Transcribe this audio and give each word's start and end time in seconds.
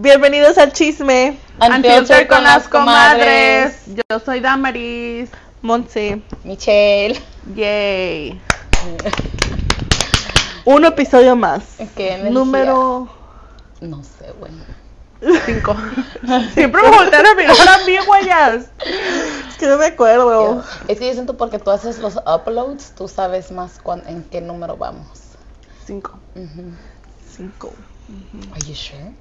Bienvenidos 0.00 0.56
al 0.58 0.72
chisme. 0.72 1.36
Unfiltered 1.60 2.28
con 2.28 2.44
las 2.44 2.68
comadres. 2.68 3.82
Yo 3.88 4.20
soy 4.24 4.38
Damaris. 4.38 5.28
Monse. 5.60 6.22
Michelle. 6.44 7.20
Yay. 7.56 8.40
Un 10.64 10.84
episodio 10.84 11.34
más. 11.34 11.62
¿Qué 11.96 12.10
energía? 12.12 12.30
Número 12.30 13.08
No 13.80 14.04
sé, 14.04 14.32
bueno. 14.38 14.62
Cinco. 15.46 15.74
Siempre 16.54 16.80
me 16.80 16.90
voltean 16.90 17.26
a 17.26 17.34
mirar 17.34 17.56
a 17.68 17.84
mí, 17.84 17.96
güeyas. 18.06 18.66
Es 19.48 19.56
que 19.58 19.66
no 19.66 19.78
me 19.78 19.86
acuerdo. 19.86 20.62
Es 20.86 21.00
que 21.00 21.08
yo 21.08 21.12
siento 21.12 21.36
porque 21.36 21.58
tú 21.58 21.72
haces 21.72 21.98
los 21.98 22.14
uploads, 22.24 22.92
tú 22.94 23.08
sabes 23.08 23.50
más 23.50 23.80
cuán- 23.82 24.04
en 24.06 24.22
qué 24.22 24.40
número 24.40 24.76
vamos. 24.76 25.08
Cinco. 25.84 26.20
Cinco. 27.36 27.72
Are 28.52 28.60
you 28.64 28.76
sure? 28.76 29.12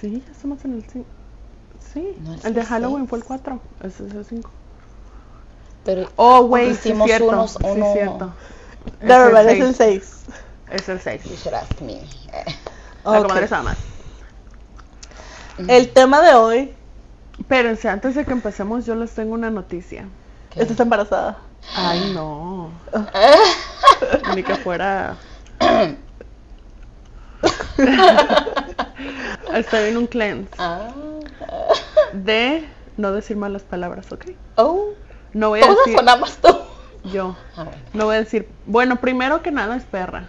Sí, 0.00 0.22
ya 0.24 0.32
estamos 0.32 0.64
en 0.64 0.74
el 0.74 0.84
cinco. 0.84 1.06
Sí, 1.92 2.16
No, 2.20 2.34
el 2.44 2.54
de 2.54 2.64
Halloween 2.64 3.06
fue 3.08 3.18
el 3.18 3.24
cuatro. 3.24 3.60
Ese 3.82 4.06
es 4.06 4.14
el 4.14 4.24
cinco. 4.24 4.50
Pero 5.84 6.08
Oh, 6.16 6.44
güey, 6.46 6.68
sí, 6.74 6.90
hicimos 6.90 7.06
cierto. 7.06 7.28
unos, 7.28 7.52
sí, 7.52 7.58
uno. 7.64 7.92
cierto. 7.92 8.32
De 9.00 9.06
verdad, 9.06 9.48
es 9.48 9.60
el 9.60 9.74
6. 9.74 10.12
Es 10.70 10.88
el 10.88 11.00
seis. 11.00 11.22
You 11.24 11.36
should 11.36 11.54
ask 11.54 11.80
me. 11.80 12.00
La 13.04 13.22
comadre 13.22 13.46
sabe 13.48 13.64
más. 13.64 13.78
El 15.68 15.92
tema 15.92 16.20
de 16.22 16.34
hoy. 16.34 16.74
Espérense, 17.38 17.88
antes 17.88 18.14
de 18.14 18.24
que 18.24 18.32
empecemos, 18.32 18.86
yo 18.86 18.94
les 18.94 19.10
tengo 19.12 19.34
una 19.34 19.50
noticia. 19.50 20.06
¿Qué? 20.50 20.62
Estás 20.62 20.78
embarazada. 20.80 21.38
Ay, 21.74 22.12
no. 22.14 22.70
Ni 24.34 24.42
que 24.42 24.54
fuera. 24.56 25.16
Estoy 29.54 29.90
en 29.90 29.96
un 29.96 30.06
cleanse 30.06 30.48
Ah. 30.58 30.88
de 32.12 32.64
no 32.96 33.12
decir 33.12 33.36
malas 33.36 33.62
palabras, 33.62 34.10
¿ok? 34.12 34.26
Oh. 34.56 34.88
No 35.32 35.50
voy 35.50 35.60
a 35.60 35.66
Todos 35.66 35.78
decir 35.78 35.96
sonamos 35.98 36.36
tú. 36.38 36.48
yo. 37.04 37.36
Bueno. 37.56 37.70
No 37.94 38.04
voy 38.06 38.16
a 38.16 38.20
decir. 38.20 38.48
Bueno, 38.66 38.96
primero 39.00 39.42
que 39.42 39.50
nada 39.50 39.76
es 39.76 39.84
perra. 39.84 40.26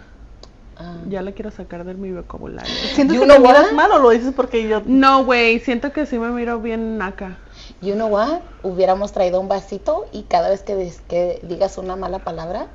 Ah. 0.76 0.96
Ya 1.08 1.22
la 1.22 1.32
quiero 1.32 1.50
sacar 1.50 1.84
de 1.84 1.94
mi 1.94 2.10
vocabulario. 2.10 2.72
¿Sientes 2.94 3.14
You 3.16 3.22
que 3.22 3.26
know 3.28 3.36
te 3.36 3.42
miras 3.48 3.72
mal 3.72 3.92
o 3.92 3.98
lo 3.98 4.10
dices 4.10 4.32
porque 4.34 4.66
yo... 4.66 4.82
No, 4.86 5.24
güey, 5.24 5.60
siento 5.60 5.92
que 5.92 6.06
sí 6.06 6.18
me 6.18 6.28
miro 6.30 6.58
bien 6.60 6.98
naca. 6.98 7.36
You 7.80 7.94
know 7.94 8.08
what? 8.08 8.40
Hubiéramos 8.62 9.12
traído 9.12 9.40
un 9.40 9.48
vasito 9.48 10.06
y 10.12 10.22
cada 10.24 10.48
vez 10.48 10.62
que, 10.62 11.40
digas 11.44 11.78
una 11.78 11.96
mala 11.96 12.18
palabra, 12.18 12.66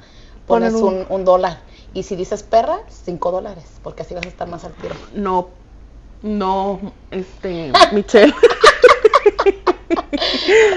pones 0.47 0.73
un- 0.73 0.99
un, 0.99 1.05
un 1.09 1.25
dólar. 1.25 1.57
Y 1.93 2.03
si 2.03 2.15
dices 2.15 2.43
perra, 2.43 2.79
cinco 2.89 3.31
dólares, 3.31 3.65
porque 3.83 4.03
así 4.03 4.13
vas 4.13 4.25
a 4.25 4.29
estar 4.29 4.47
más 4.47 4.63
al 4.63 4.73
tiro. 4.73 4.95
No, 5.13 5.49
no, 6.21 6.79
este, 7.11 7.71
Michelle. 7.91 8.33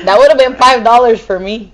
That 0.05 0.19
would 0.19 0.29
have 0.31 0.39
been 0.39 0.57
five 0.57 0.83
dollars 0.83 1.21
for 1.21 1.39
me. 1.39 1.73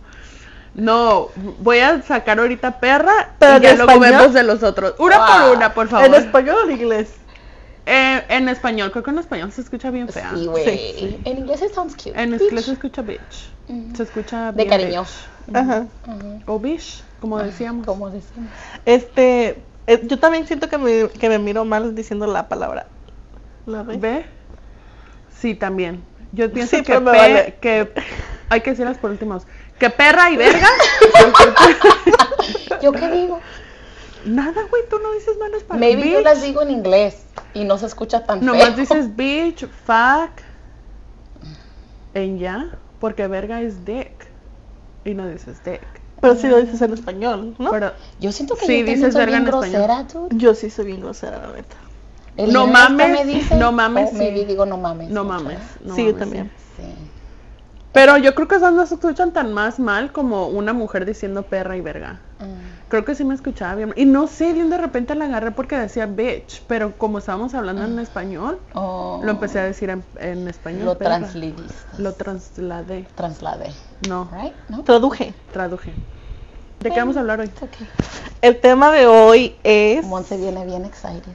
No, 0.75 1.29
voy 1.61 1.81
a 1.81 2.03
sacar 2.03 2.39
ahorita 2.39 2.79
perra 2.79 3.31
¿Pero 3.39 3.59
y 3.59 3.61
ya 3.63 3.71
español? 3.73 4.01
vemos 4.01 4.33
de 4.35 4.43
los 4.45 4.63
otros. 4.63 4.95
Una 4.99 5.19
Wow. 5.19 5.27
por 5.49 5.57
una, 5.57 5.75
por 5.75 5.85
¿En 5.87 5.91
favor. 5.91 6.15
español 6.15 6.57
o 6.63 6.65
en 6.67 6.71
inglés? 6.81 7.09
Eh, 7.91 8.23
en 8.29 8.49
español, 8.51 8.91
creo 8.91 9.03
que 9.03 9.11
en 9.11 9.19
español 9.19 9.51
se 9.51 9.63
escucha 9.63 9.91
bien 9.91 10.09
fea. 10.09 10.31
Sí, 10.35 10.45
güey. 10.47 10.65
Sí, 10.65 10.95
sí. 10.99 11.21
En 11.25 11.39
inglés 11.39 11.63
it 11.63 11.73
sounds 11.73 11.95
cute. 11.95 12.13
En 12.21 12.33
Bitch. 12.33 12.43
inglés 12.43 12.65
se 12.67 12.73
escucha 12.73 13.01
bitch. 13.01 13.51
Ujú. 13.69 13.97
Se 13.97 14.03
escucha 14.03 14.53
De 14.53 14.67
cariño. 14.67 15.03
bitch. 15.47 15.57
Ajá. 15.57 15.87
Ujú. 16.07 16.43
O 16.47 16.59
bish, 16.59 17.03
como 17.21 17.39
decíamos. 17.39 17.87
Como 17.87 18.11
decimos. 18.11 18.51
Este... 18.85 19.57
eh, 19.87 20.01
yo 20.05 20.19
también 20.19 20.47
siento 20.47 20.69
que 20.69 20.77
me, 20.77 21.09
que 21.09 21.31
me 21.31 21.39
miro 21.39 21.65
mal 21.65 21.95
diciendo 21.95 22.27
la 22.27 22.47
palabra. 22.49 22.87
¿La 23.65 23.83
ve? 23.83 23.97
¿Ve? 23.97 24.27
Sí, 25.41 25.55
también. 25.55 26.03
Yo 26.33 26.53
pienso 26.53 26.77
Sí, 26.77 26.83
que, 26.83 26.93
pe- 26.93 26.99
vale. 27.01 27.57
que 27.63 27.91
hay 28.51 28.61
que 28.61 28.71
decirlas 28.71 28.99
por 28.99 29.11
últimos. 29.13 29.45
Que 29.79 29.89
perra 29.89 30.31
y 30.31 30.37
verga. 30.37 30.67
¿Yo 32.83 32.93
qué 32.93 33.09
digo? 33.11 33.41
Nada, 34.25 34.63
güey, 34.71 34.83
tú 34.91 34.99
no 35.03 35.13
dices 35.13 35.37
malas 35.39 35.63
palabras. 35.63 35.81
Maybe 35.95 36.11
yo 36.11 36.19
Bitch. 36.19 36.25
las 36.25 36.43
digo 36.43 36.63
en 36.63 36.71
inglés 36.71 37.25
y 37.55 37.65
no 37.65 37.79
se 37.79 37.87
escucha 37.87 38.25
tan 38.25 38.45
Nomás 38.45 38.69
feo. 38.69 38.77
dices 38.77 39.17
bitch, 39.17 39.67
fuck. 39.85 40.31
En 42.15 42.39
ya, 42.39 42.71
porque 43.01 43.27
verga 43.29 43.61
es 43.61 43.85
dick. 43.85 44.11
Y 45.05 45.15
no 45.15 45.29
dices 45.29 45.63
dick. 45.65 45.81
Pero 46.21 46.35
sí 46.35 46.49
lo 46.49 46.59
dices 46.61 46.81
en 46.83 46.93
español, 46.95 47.55
¿no? 47.59 47.71
Pero 47.71 47.93
Yo 48.19 48.33
siento 48.33 48.57
que 48.57 48.67
Sí, 48.67 48.81
yo 48.81 48.87
dices 48.87 49.13
soy 49.13 49.21
verga 49.27 49.39
bien 49.39 49.43
en 49.49 49.55
español. 49.55 49.71
grosera, 49.87 50.03
dude. 50.05 50.37
Yo 50.37 50.55
sí 50.55 50.69
soy 50.71 50.87
bien 50.87 51.01
grosera, 51.01 51.39
la 51.47 51.53
neta. 51.53 51.77
El 52.37 52.53
No 52.53 52.67
mames, 52.67 53.11
me 53.11 53.25
dice, 53.25 53.55
no 53.57 53.73
mames, 53.73 54.11
o 54.11 54.15
maybe 54.15 54.41
sí. 54.41 54.45
digo 54.47 54.65
no 54.67 54.77
mames. 54.79 55.11
no 55.11 55.25
mames. 55.25 55.59
no 55.85 55.95
sí, 55.95 56.05
yo 56.07 56.15
también. 56.15 56.51
Sí. 56.77 56.83
Pero 57.93 58.17
yo 58.17 58.35
creo 58.35 58.47
que 58.49 58.57
esas 58.57 58.73
no 58.73 58.85
se 58.87 58.95
escuchan 58.95 59.33
tan 59.33 59.53
más 59.53 59.79
mal 59.79 60.13
como 60.13 60.49
una 60.49 60.73
mujer 60.73 61.05
diciendo 61.05 61.43
perra 61.45 61.77
y 61.77 61.81
verga. 61.81 62.21
Mm. 62.41 62.78
Creo 62.89 63.05
que 63.05 63.15
sí 63.15 63.25
me 63.25 63.35
escuchaba 63.35 63.75
bien. 63.75 63.93
Y 63.97 64.07
no 64.07 64.27
sé, 64.27 64.53
bien 64.55 64.71
de 64.71 64.79
repente 64.79 65.15
la 65.15 65.27
agarré 65.27 65.51
porque 65.51 65.77
decía 65.77 66.07
bitch. 66.07 66.63
Pero 66.67 66.97
como 66.97 67.19
estábamos 67.19 67.53
hablando 67.55 67.85
en 67.85 67.99
español, 67.99 68.59
Oh, 68.75 69.21
lo 69.23 69.31
empecé 69.31 69.59
a 69.59 69.65
decir 69.65 69.91
en, 69.91 70.03
en 70.19 70.49
español. 70.49 70.87
Lo 70.87 70.97
translidiste. 70.97 71.75
Lo 71.99 72.15
trasladé. 72.15 73.07
trasladé. 73.15 73.73
No, 74.09 74.29
Right? 74.33 74.55
¿No? 74.69 74.83
Traduje. 74.85 75.35
traduje. 75.53 75.93
¿De 76.81 76.91
qué 76.91 76.99
vamos 77.01 77.17
a 77.17 77.21
hablar 77.21 77.41
hoy? 77.41 77.51
Okay. 77.57 77.89
El 78.41 78.61
tema 78.61 78.93
de 78.93 79.07
hoy 79.07 79.57
es... 79.65 80.05
Monse 80.07 80.37
viene 80.37 80.65
bien 80.65 80.85
excited. 80.85 81.33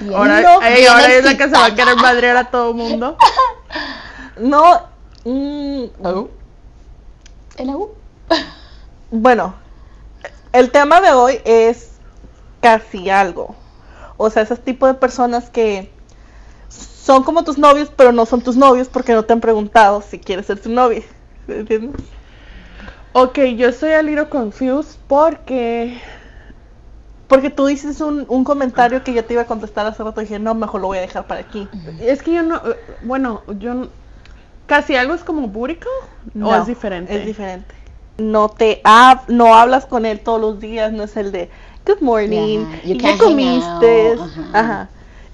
Bien 0.00 0.14
Ahora, 0.14 0.40
no, 0.40 0.62
ey, 0.62 0.86
ahora 0.86 1.12
es 1.12 1.24
la 1.24 1.36
que 1.36 1.44
se 1.44 1.50
va 1.50 1.66
a 1.66 1.74
querer 1.74 1.96
madrear 1.96 2.36
a 2.36 2.50
todo 2.50 2.74
mundo. 2.74 3.16
No... 4.38 4.62
mm, 5.24 5.84
¿En 7.58 7.66
la 7.66 7.76
U? 7.76 7.90
Bueno, 9.10 9.54
el 10.52 10.70
tema 10.70 11.00
de 11.00 11.12
hoy 11.12 11.40
es 11.44 11.92
casi 12.60 13.10
algo. 13.10 13.54
O 14.16 14.30
sea, 14.30 14.42
ese 14.42 14.56
tipo 14.56 14.86
de 14.86 14.94
personas 14.94 15.50
que 15.50 15.90
son 16.68 17.22
como 17.24 17.44
tus 17.44 17.58
novios, 17.58 17.90
pero 17.96 18.12
no 18.12 18.26
son 18.26 18.42
tus 18.42 18.56
novios 18.56 18.88
porque 18.88 19.12
no 19.14 19.24
te 19.24 19.32
han 19.32 19.40
preguntado 19.40 20.02
si 20.02 20.18
quieres 20.18 20.46
ser 20.46 20.62
su 20.62 20.70
novia. 20.70 21.02
¿Entiendes? 21.48 22.00
Ok, 23.12 23.38
yo 23.56 23.68
estoy 23.68 23.90
a 23.92 24.02
little 24.02 24.28
confused 24.28 24.98
porque... 25.08 26.00
Porque 27.26 27.48
tú 27.48 27.66
dices 27.66 28.00
un, 28.00 28.26
un 28.28 28.42
comentario 28.44 29.04
que 29.04 29.12
yo 29.12 29.24
te 29.24 29.34
iba 29.34 29.42
a 29.42 29.46
contestar 29.46 29.86
hace 29.86 30.02
rato 30.02 30.20
y 30.20 30.24
dije, 30.24 30.38
no, 30.40 30.54
mejor 30.54 30.80
lo 30.80 30.88
voy 30.88 30.98
a 30.98 31.02
dejar 31.02 31.26
para 31.26 31.40
aquí. 31.40 31.68
Es 32.00 32.22
que 32.22 32.34
yo 32.34 32.42
no... 32.42 32.56
eh, 32.56 32.76
Bueno, 33.02 33.42
yo... 33.58 33.88
¿Casi 34.66 34.94
algo 34.96 35.14
es 35.14 35.22
como 35.22 35.48
búrico? 35.48 35.88
¿O 36.34 36.38
No, 36.38 36.54
es 36.54 36.66
diferente? 36.66 37.16
Es 37.16 37.26
diferente. 37.26 37.74
No 38.20 38.48
te 38.50 38.80
hab- 38.84 39.26
no 39.28 39.54
hablas 39.54 39.86
con 39.86 40.04
él 40.06 40.20
todos 40.20 40.40
los 40.40 40.60
días, 40.60 40.92
no 40.92 41.04
es 41.04 41.16
el 41.16 41.32
de 41.32 41.48
good 41.86 42.00
morning, 42.00 42.66
Yeah, 42.66 42.82
you 42.84 42.94
¿y 42.94 42.98
can't 42.98 43.18
qué 43.18 43.24
comiste? 43.24 44.12
ajá. 44.20 44.50
Ajá. 44.52 44.88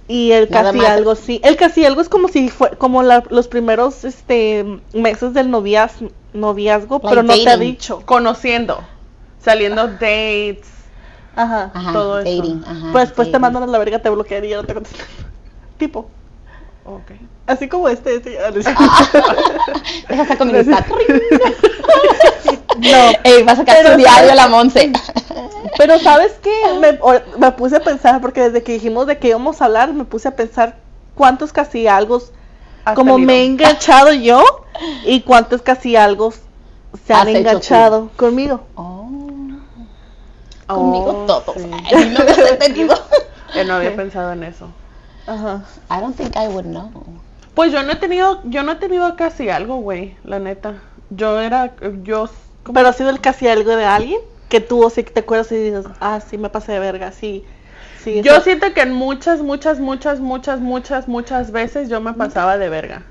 Y 0.08 0.30
el 0.30 0.48
casi 0.48 0.78
más. 0.78 0.86
algo 0.90 1.16
sí. 1.16 1.40
El 1.42 1.56
casi 1.56 1.84
algo 1.84 2.00
es 2.00 2.08
como 2.08 2.28
si 2.28 2.48
fue 2.48 2.70
como 2.78 3.02
la- 3.02 3.24
los 3.30 3.48
primeros 3.48 4.04
este 4.04 4.64
meses 4.94 5.34
del 5.34 5.50
noviaz, 5.50 5.94
noviazgo, 6.32 7.00
Like 7.02 7.08
pero 7.08 7.22
no 7.24 7.34
te 7.34 7.48
ha 7.50 7.56
dicho. 7.56 8.02
Conociendo. 8.06 8.78
Saliendo 9.42 9.88
dates. 9.88 10.68
Ajá. 11.34 11.72
Ajá, 11.74 11.92
Todo 11.92 12.20
eso. 12.20 12.60
Ajá, 12.64 12.88
Pues 12.92 13.08
después 13.08 13.32
te 13.32 13.38
mandan 13.40 13.64
a 13.64 13.66
la 13.66 13.78
verga, 13.78 13.98
te 14.00 14.08
bloquean 14.08 14.44
y 14.44 14.50
ya 14.50 14.58
no 14.58 14.64
te 14.64 14.74
contestan. 14.74 15.06
Tipo, 15.78 16.08
Ok. 16.84 17.10
así 17.48 17.68
como 17.68 17.88
este, 17.88 18.14
este, 18.16 18.38
ah. 18.38 18.50
Deja 20.08 20.44
mi. 20.44 20.52
No, 22.78 23.12
Ey, 23.24 23.42
va 23.42 23.52
a 23.52 23.56
sacar 23.56 23.76
Pero 23.76 23.90
su 23.92 23.96
diario 23.98 24.30
¿sabes? 24.30 24.34
la 24.36 24.48
Monse. 24.48 24.92
Pero 25.78 25.98
sabes 25.98 26.32
qué, 26.42 26.52
me, 26.80 26.98
me 27.38 27.52
puse 27.52 27.76
a 27.76 27.80
pensar, 27.80 28.20
porque 28.20 28.40
desde 28.42 28.62
que 28.62 28.72
dijimos 28.72 29.06
de 29.06 29.18
que 29.18 29.28
íbamos 29.28 29.60
a 29.60 29.66
hablar, 29.66 29.92
me 29.92 30.04
puse 30.04 30.28
a 30.28 30.36
pensar 30.36 30.76
cuántos 31.14 31.52
casi 31.52 31.86
algo, 31.86 32.22
como 32.94 33.14
tenido. 33.14 33.26
me 33.26 33.40
he 33.40 33.44
enganchado 33.44 34.12
yo, 34.12 34.42
y 35.04 35.20
cuántos 35.22 35.62
casi 35.62 35.96
algo 35.96 36.32
se 37.06 37.12
han 37.14 37.28
enganchado 37.28 38.10
conmigo. 38.16 38.62
Oh, 38.74 39.02
Oh, 40.68 40.74
conmigo 40.74 41.12
todos. 41.26 41.54
sí. 41.56 41.70
Ay, 41.94 42.10
no 42.10 42.24
me 42.24 42.30
has 42.30 42.38
entendido. 42.38 42.94
Yo 43.54 43.64
no 43.64 43.74
había 43.74 43.90
Sí. 43.90 43.96
pensado 43.96 44.32
en 44.32 44.42
eso. 44.42 44.68
Ajá. 45.26 45.64
I 45.90 46.00
don't 46.00 46.16
think 46.16 46.34
I 46.36 46.48
would 46.48 46.64
know. 46.66 46.90
Pues 47.54 47.72
yo 47.72 47.82
no 47.84 47.92
he 47.92 47.96
tenido, 47.96 48.40
yo 48.44 48.62
no 48.64 48.72
he 48.72 48.76
tenido 48.76 49.16
casi 49.16 49.48
algo, 49.48 49.76
güey, 49.76 50.16
la 50.24 50.38
neta. 50.40 50.74
Yo 51.10 51.40
era, 51.40 51.74
yo. 52.02 52.28
Pero 52.72 52.88
ha 52.88 52.92
sido 52.92 53.10
el 53.10 53.20
casi 53.20 53.48
algo 53.48 53.76
de 53.76 53.84
alguien 53.84 54.20
que 54.48 54.60
tú 54.60 54.84
o 54.84 54.90
sí 54.90 55.04
que 55.04 55.10
te 55.12 55.20
acuerdas 55.20 55.50
y 55.52 55.56
dices, 55.56 55.86
ah, 56.00 56.20
sí 56.20 56.38
me 56.38 56.50
pasé 56.50 56.72
de 56.72 56.78
verga, 56.80 57.12
sí. 57.12 57.44
sí 57.94 58.22
yo 58.22 58.32
eso". 58.32 58.42
siento 58.42 58.72
que 58.74 58.82
en 58.82 58.92
muchas, 58.92 59.40
muchas, 59.42 59.80
muchas, 59.80 60.20
muchas, 60.20 60.60
muchas, 60.60 61.08
muchas 61.08 61.50
veces 61.52 61.88
yo 61.88 62.00
me 62.00 62.14
pasaba 62.14 62.58
de 62.58 62.68
verga. 62.68 63.02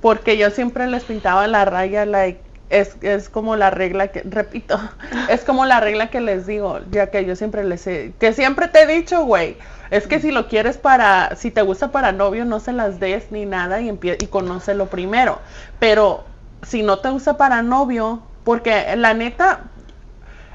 Porque 0.00 0.36
yo 0.36 0.50
siempre 0.50 0.86
les 0.86 1.04
pintaba 1.04 1.46
la 1.46 1.64
raya, 1.64 2.04
like, 2.06 2.42
es, 2.68 2.96
es 3.02 3.28
como 3.28 3.56
la 3.56 3.70
regla 3.70 4.08
que, 4.08 4.22
repito, 4.22 4.78
es 5.28 5.44
como 5.44 5.64
la 5.66 5.80
regla 5.80 6.08
que 6.10 6.20
les 6.20 6.46
digo, 6.46 6.80
ya 6.90 7.08
que 7.08 7.24
yo 7.24 7.36
siempre 7.36 7.64
les 7.64 7.86
he, 7.86 8.14
que 8.18 8.32
siempre 8.32 8.68
te 8.68 8.82
he 8.82 8.86
dicho, 8.86 9.24
güey, 9.24 9.56
es 9.90 10.06
que 10.06 10.20
si 10.20 10.30
lo 10.32 10.48
quieres 10.48 10.78
para, 10.78 11.36
si 11.36 11.50
te 11.50 11.62
gusta 11.62 11.92
para 11.92 12.12
novio, 12.12 12.44
no 12.44 12.60
se 12.60 12.72
las 12.72 13.00
des 13.00 13.30
ni 13.32 13.46
nada 13.46 13.80
y, 13.80 13.88
empie- 13.88 14.16
y 14.20 14.26
conócelo 14.26 14.86
primero. 14.86 15.40
Pero 15.78 16.24
si 16.62 16.82
no 16.82 16.98
te 16.98 17.10
gusta 17.10 17.36
para 17.36 17.62
novio, 17.62 18.22
porque 18.44 18.94
la 18.96 19.14
neta, 19.14 19.64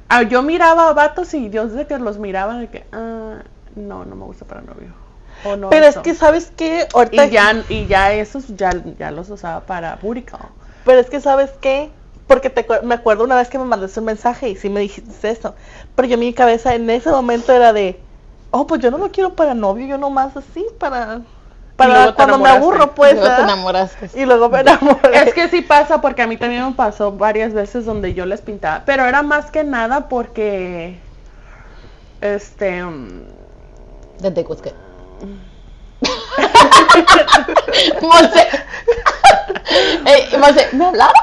ah, 0.07 0.23
yo 0.23 0.41
miraba 0.41 0.89
a 0.89 0.93
vatos 0.93 1.33
y 1.33 1.49
Dios 1.49 1.73
de 1.73 1.87
que 1.87 1.97
los 1.97 2.17
miraba 2.17 2.57
de 2.57 2.67
que, 2.67 2.85
ah, 2.91 3.39
no, 3.75 4.05
no 4.05 4.15
me 4.15 4.25
gusta 4.25 4.45
para 4.45 4.61
novio. 4.61 4.93
O 5.43 5.55
no, 5.55 5.69
Pero 5.69 5.85
es 5.85 5.97
que, 5.97 6.13
¿sabes 6.13 6.51
qué? 6.55 6.87
Ahorita, 6.93 7.25
y 7.25 7.29
ya, 7.29 7.63
y 7.69 7.87
ya 7.87 8.13
esos 8.13 8.47
ya, 8.55 8.71
ya 8.97 9.11
los 9.11 9.29
usaba 9.29 9.61
para 9.61 9.95
booty 9.95 10.23
call. 10.23 10.49
Pero 10.85 10.99
es 10.99 11.09
que, 11.09 11.21
¿sabes 11.21 11.51
qué? 11.61 11.91
Porque 12.27 12.49
te, 12.49 12.65
me 12.83 12.95
acuerdo 12.95 13.23
una 13.23 13.35
vez 13.35 13.49
que 13.49 13.57
me 13.57 13.65
mandaste 13.65 13.99
un 13.99 14.05
mensaje 14.05 14.49
y 14.49 14.55
sí 14.55 14.69
me 14.69 14.81
dijiste 14.81 15.29
eso. 15.29 15.55
Pero 15.95 16.07
yo 16.07 16.17
mi 16.17 16.33
cabeza 16.33 16.75
en 16.75 16.89
ese 16.89 17.09
momento 17.09 17.53
era 17.53 17.73
de, 17.73 17.99
oh, 18.51 18.67
pues 18.67 18.81
yo 18.81 18.91
no 18.91 18.97
lo 18.97 19.11
quiero 19.11 19.35
para 19.35 19.53
novio, 19.53 19.87
yo 19.87 19.97
nomás 19.97 20.35
así, 20.35 20.65
para, 20.77 21.21
para 21.79 22.13
cuando 22.13 22.37
me 22.37 22.49
aburro, 22.49 22.93
pues. 22.93 23.15
Luego 23.15 23.35
te 23.35 23.41
enamoraste. 23.41 24.09
Y 24.13 24.25
luego 24.25 24.49
me 24.49 24.59
enamoré. 24.59 25.23
Es 25.27 25.33
que 25.33 25.49
sí 25.49 25.61
pasa 25.61 26.01
porque 26.01 26.21
a 26.21 26.27
mí 26.27 26.37
también 26.37 26.65
me 26.65 26.73
pasó 26.73 27.11
varias 27.11 27.53
veces 27.53 27.85
donde 27.85 28.13
yo 28.13 28.25
les 28.25 28.41
pintaba, 28.41 28.83
pero 28.85 29.05
era 29.05 29.23
más 29.23 29.49
que 29.49 29.63
nada 29.63 30.07
porque 30.09 30.99
este 32.21 32.83
mm, 32.83 33.23
they 34.21 34.43
was 34.43 34.61
good. 34.61 34.73
Monse. 38.01 38.47
Ey, 40.05 40.37
Monse, 40.37 40.67
¿me 40.73 40.85
hablaron? 40.85 41.13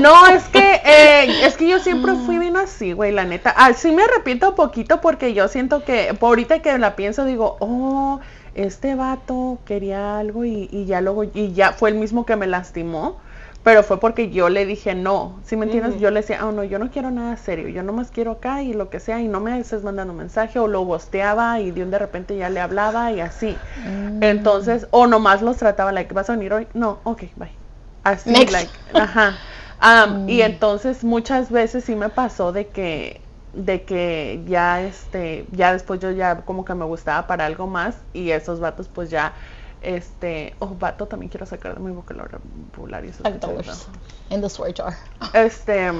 no 0.00 0.26
es 0.28 0.44
que 0.44 0.80
eh, 0.84 1.44
es 1.46 1.56
que 1.56 1.68
yo 1.68 1.78
siempre 1.78 2.14
fui 2.14 2.38
bien 2.38 2.56
así, 2.56 2.92
güey, 2.92 3.12
la 3.12 3.24
neta. 3.24 3.54
Ah, 3.56 3.72
sí 3.72 3.92
me 3.92 4.02
arrepiento 4.04 4.50
un 4.50 4.54
poquito 4.54 5.00
porque 5.00 5.34
yo 5.34 5.48
siento 5.48 5.84
que 5.84 6.14
por 6.18 6.28
ahorita 6.28 6.60
que 6.60 6.76
la 6.78 6.96
pienso 6.96 7.24
digo, 7.24 7.56
"Oh, 7.60 8.20
este 8.56 8.94
vato 8.94 9.58
quería 9.64 10.18
algo 10.18 10.44
y, 10.44 10.68
y 10.72 10.86
ya 10.86 11.00
luego 11.00 11.24
y 11.24 11.52
ya 11.52 11.72
fue 11.72 11.90
el 11.90 11.96
mismo 11.96 12.26
que 12.26 12.36
me 12.36 12.46
lastimó." 12.46 13.16
Pero 13.62 13.82
fue 13.82 13.98
porque 13.98 14.30
yo 14.30 14.48
le 14.48 14.64
dije 14.64 14.94
no, 14.94 15.40
si 15.44 15.56
me 15.56 15.64
entiendes? 15.64 15.98
Yo 16.00 16.12
le 16.12 16.20
decía, 16.20 16.46
oh 16.46 16.52
no, 16.52 16.62
yo 16.62 16.78
no 16.78 16.88
quiero 16.92 17.10
nada 17.10 17.36
serio, 17.36 17.68
yo 17.68 17.82
nomás 17.82 18.12
quiero 18.12 18.30
acá 18.32 18.62
y 18.62 18.72
lo 18.72 18.90
que 18.90 19.00
sea, 19.00 19.20
y 19.20 19.26
no 19.26 19.40
me 19.40 19.58
estés 19.58 19.82
mandando 19.82 20.14
mensaje, 20.14 20.60
o 20.60 20.68
lo 20.68 20.84
bosteaba 20.84 21.58
y 21.60 21.72
de 21.72 21.82
un 21.82 21.90
de 21.90 21.98
repente 21.98 22.36
ya 22.36 22.48
le 22.48 22.60
hablaba 22.60 23.10
y 23.10 23.20
así. 23.20 23.60
Mm. 23.76 24.22
Entonces, 24.22 24.86
o 24.92 25.06
nomás 25.08 25.42
los 25.42 25.56
trataba, 25.56 25.92
like, 25.92 26.14
¿vas 26.14 26.30
a 26.30 26.34
venir 26.36 26.52
hoy? 26.52 26.68
No, 26.74 27.00
ok, 27.04 27.22
bye. 27.36 27.50
Así, 28.04 28.30
Next. 28.30 28.52
like, 28.52 28.70
ajá. 28.94 29.40
Y 30.26 30.40
Mm. 30.40 30.40
entonces 30.42 31.04
muchas 31.04 31.50
veces 31.50 31.84
sí 31.84 31.96
me 31.96 32.08
pasó 32.08 32.52
de 32.52 32.68
que, 32.68 33.20
de 33.56 33.82
que 33.82 34.42
ya, 34.46 34.82
este, 34.82 35.46
ya 35.50 35.72
después 35.72 35.98
yo 36.00 36.10
ya 36.10 36.42
como 36.42 36.64
que 36.64 36.74
me 36.74 36.84
gustaba 36.84 37.26
para 37.26 37.46
algo 37.46 37.66
más 37.66 37.96
y 38.12 38.30
esos 38.30 38.60
vatos 38.60 38.88
pues 38.88 39.10
ya, 39.10 39.32
este, 39.82 40.54
oh, 40.58 40.74
vato 40.78 41.06
también 41.06 41.30
quiero 41.30 41.46
sacar 41.46 41.74
de 41.74 41.80
mi 41.80 41.92
vocabulario. 41.92 43.10
eso 43.10 43.22
feo. 43.22 43.74
In 44.30 44.40
the 44.42 44.48
swear 44.48 44.74
jar. 44.74 44.94
Este, 45.32 45.90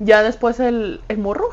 ya 0.00 0.22
después 0.22 0.60
el, 0.60 1.00
el 1.08 1.18
morro. 1.18 1.48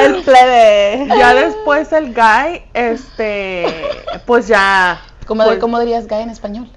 El 0.00 0.22
plebe. 0.22 1.06
ya 1.08 1.34
después 1.34 1.92
el 1.92 2.14
guy, 2.14 2.62
este, 2.74 3.66
pues 4.26 4.48
ya. 4.48 5.00
¿Cómo, 5.26 5.44
pues, 5.44 5.58
¿Cómo 5.58 5.78
dirías 5.78 6.06
gay 6.06 6.22
en 6.22 6.30
español? 6.30 6.68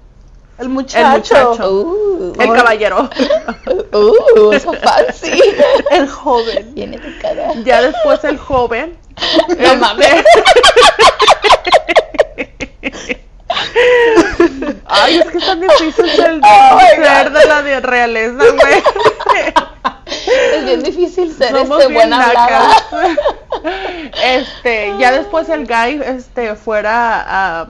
El 0.58 0.68
muchacho. 0.68 1.16
muchacho. 1.16 1.70
Uh, 1.80 2.32
El 2.38 2.52
caballero. 2.52 3.10
uh, 3.92 4.52
eso 4.52 4.72
fancy. 4.72 5.40
El 5.90 6.08
joven. 6.08 6.74
Ya 7.64 7.82
después 7.82 8.22
el 8.24 8.38
joven. 8.38 8.96
No 9.58 9.76
mames. 9.76 10.24
Ay, 14.86 15.18
es 15.18 15.26
que 15.26 15.38
es 15.38 15.46
tan 15.46 15.60
difícil 15.60 16.10
ser, 16.10 16.40
Oh 16.42 16.78
ser 16.96 17.30
de 17.32 17.46
la 17.46 17.80
realeza, 17.80 18.44
güey. 18.44 18.82
Es 20.06 20.64
bien 20.64 20.82
difícil 20.82 21.32
ser 21.32 21.50
Somos 21.50 21.80
este 21.80 21.92
bien 21.92 22.10
buena. 22.10 22.34
Este, 24.22 24.92
ya 24.98 25.12
después 25.12 25.48
el 25.48 25.66
guy, 25.66 26.00
este, 26.04 26.54
fuera 26.56 27.60
a... 27.60 27.66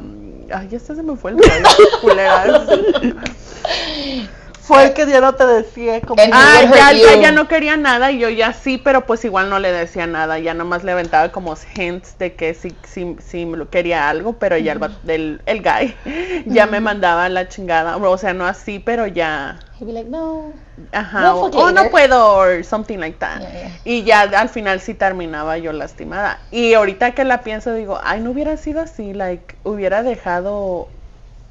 ay, 0.53 0.69
ya 0.69 0.79
se 0.79 0.95
me 1.03 1.17
fue 1.17 1.33
el 1.33 1.39
rollo, 1.39 1.69
culera. 2.01 2.67
Fue 4.67 4.85
el 4.85 4.93
que 4.95 5.07
ya 5.07 5.21
no 5.21 5.35
te 5.35 5.47
decía 5.47 6.01
como... 6.01 6.23
Ah, 6.33 6.63
ya, 6.75 6.93
ya, 6.93 7.21
ya 7.21 7.33
no 7.33 7.49
quería 7.49 7.77
nada 7.77 8.11
y 8.11 8.19
yo 8.19 8.31
ya 8.31 8.53
sí, 8.55 8.79
pero 8.79 9.05
pues 9.05 9.25
igual 9.25 9.51
no 9.51 9.59
le 9.59 9.71
decía 9.73 10.07
nada, 10.07 10.39
ya 10.39 10.55
nomás 10.55 10.85
le 10.85 10.93
aventaba 10.93 11.31
como 11.33 11.55
hints 11.77 12.17
de 12.19 12.35
que 12.35 12.55
sí, 12.55 12.75
sí, 12.83 13.17
sí 13.21 13.45
me 13.45 13.59
lo 13.59 13.69
quería 13.69 14.09
algo, 14.09 14.39
pero 14.39 14.57
ya 14.57 14.73
el, 14.73 14.81
el, 15.07 15.43
el 15.45 15.63
guy 15.63 15.95
ya 16.47 16.67
me 16.67 16.81
mandaba 16.81 17.29
la 17.29 17.49
chingada, 17.49 17.97
o 17.99 18.19
sea, 18.19 18.33
no 18.33 18.47
así, 18.47 18.79
pero 18.79 19.07
ya, 19.07 19.59
He'd 19.81 19.87
be 19.87 19.93
like, 19.93 20.09
no. 20.09 20.53
ajá, 20.93 21.21
No, 21.21 21.41
o, 21.41 21.51
"Oh, 21.53 21.71
no 21.73 21.85
later". 21.85 21.91
puedo, 21.91 22.37
or 22.37 22.63
something 22.65 22.99
like 22.99 23.19
that. 23.19 23.41
Yeah, 23.41 23.53
yeah. 23.53 23.71
Y 23.85 24.05
ya 24.05 24.21
al 24.23 24.49
final 24.49 24.81
sí 24.81 24.95
terminaba 24.95 25.59
yo 25.59 25.73
lastimada. 25.73 26.39
Y 26.53 26.75
ahorita 26.75 27.13
que 27.13 27.25
la 27.25 27.43
pienso 27.43 27.75
digo, 27.75 27.99
ay, 28.05 28.21
no 28.21 28.31
hubiera 28.31 28.57
sido 28.57 28.81
así, 28.81 29.13
like, 29.13 29.57
hubiera 29.65 30.03
dejado, 30.05 30.89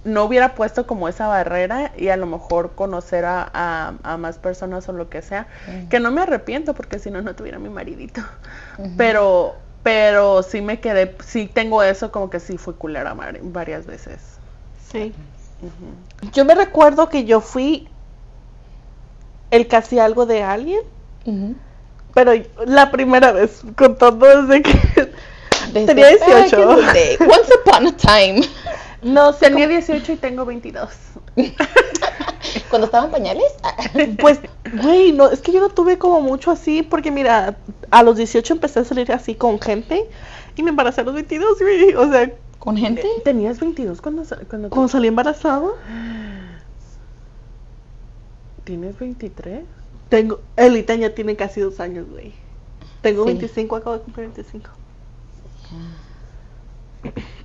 no 0.03 0.23
hubiera 0.25 0.53
puesto 0.55 0.85
como 0.85 1.07
esa 1.07 1.27
barrera 1.27 1.91
y 1.97 2.09
a 2.09 2.17
lo 2.17 2.25
mejor 2.25 2.71
conocer 2.75 3.23
a, 3.25 3.49
a- 3.53 3.93
a 4.03 4.17
más 4.17 4.37
personas 4.37 4.87
o 4.89 4.93
lo 4.93 5.09
que 5.09 5.21
sea, 5.21 5.47
que 5.89 5.99
no 5.99 6.11
me 6.11 6.21
arrepiento 6.21 6.73
porque 6.73 6.99
si 6.99 7.09
no, 7.09 7.21
no 7.21 7.35
tuviera 7.35 7.57
mi 7.59 7.69
maridito. 7.69 8.21
Pero, 8.97 9.55
pero 9.83 10.43
sí 10.43 10.61
me 10.61 10.79
quedé, 10.79 11.15
sí 11.25 11.49
tengo 11.53 11.83
eso 11.83 12.11
como 12.11 12.29
que 12.29 12.39
sí 12.39 12.57
fui 12.57 12.73
culera 12.73 13.13
mar- 13.15 13.39
varias 13.41 13.85
veces. 13.85 14.19
Sí. 14.91 15.13
Yo 16.33 16.43
me 16.43 16.55
recuerdo 16.55 17.07
que 17.07 17.23
yo 17.23 17.39
fui 17.39 17.87
el 19.51 19.67
casi 19.67 19.99
algo 19.99 20.25
de 20.25 20.43
alguien, 20.43 20.81
pero 22.13 22.33
la 22.65 22.91
primera 22.91 23.31
vez, 23.31 23.61
contando 23.77 24.25
desde 24.47 24.61
que 24.61 25.11
Desde 25.71 25.85
tenía 25.87 26.05
back 26.19 26.27
in 26.27 26.59
18. 26.59 26.75
the 26.75 26.93
day. 26.93 27.17
Once 27.21 27.51
upon 27.63 27.87
a 27.87 27.91
time. 27.97 28.41
No 29.03 29.33
sé, 29.33 29.49
Tenía 29.49 29.67
18 29.67 30.13
y 30.13 30.15
tengo 30.15 30.45
22. 30.45 30.89
Cuando 32.69 32.85
estaban 32.85 33.11
pañales. 33.11 33.43
pues, 34.19 34.39
güey, 34.81 35.11
no, 35.11 35.29
es 35.29 35.41
que 35.41 35.51
yo 35.51 35.59
no 35.59 35.69
tuve 35.69 35.97
como 35.97 36.21
mucho 36.21 36.51
así, 36.51 36.83
porque 36.83 37.11
mira, 37.11 37.57
a 37.91 38.03
los 38.03 38.15
18 38.17 38.53
empecé 38.53 38.79
a 38.79 38.85
salir 38.85 39.11
así 39.11 39.35
con 39.35 39.59
gente 39.59 40.07
y 40.55 40.63
me 40.63 40.69
embaracé 40.69 41.01
a 41.01 41.03
los 41.03 41.13
22, 41.13 41.59
güey. 41.59 41.93
O 41.95 42.09
sea, 42.09 42.31
¿Con 42.59 42.77
gente? 42.77 43.05
¿Tenías 43.25 43.59
22 43.59 44.01
cuando, 44.01 44.23
cuando 44.49 44.69
cuando 44.69 44.87
salí 44.87 45.09
embarazada, 45.09 45.67
tienes 48.63 48.97
23? 48.97 49.63
tengo, 50.07 50.39
Elita 50.55 50.95
ya 50.95 51.13
tiene 51.13 51.35
casi 51.35 51.59
dos 51.59 51.79
años, 51.79 52.07
güey. 52.09 52.31
Tengo 53.01 53.23
Sí. 53.23 53.31
25, 53.33 53.75
acabo 53.75 53.97
de 53.97 54.03
cumplir 54.03 54.27
25. 54.27 54.69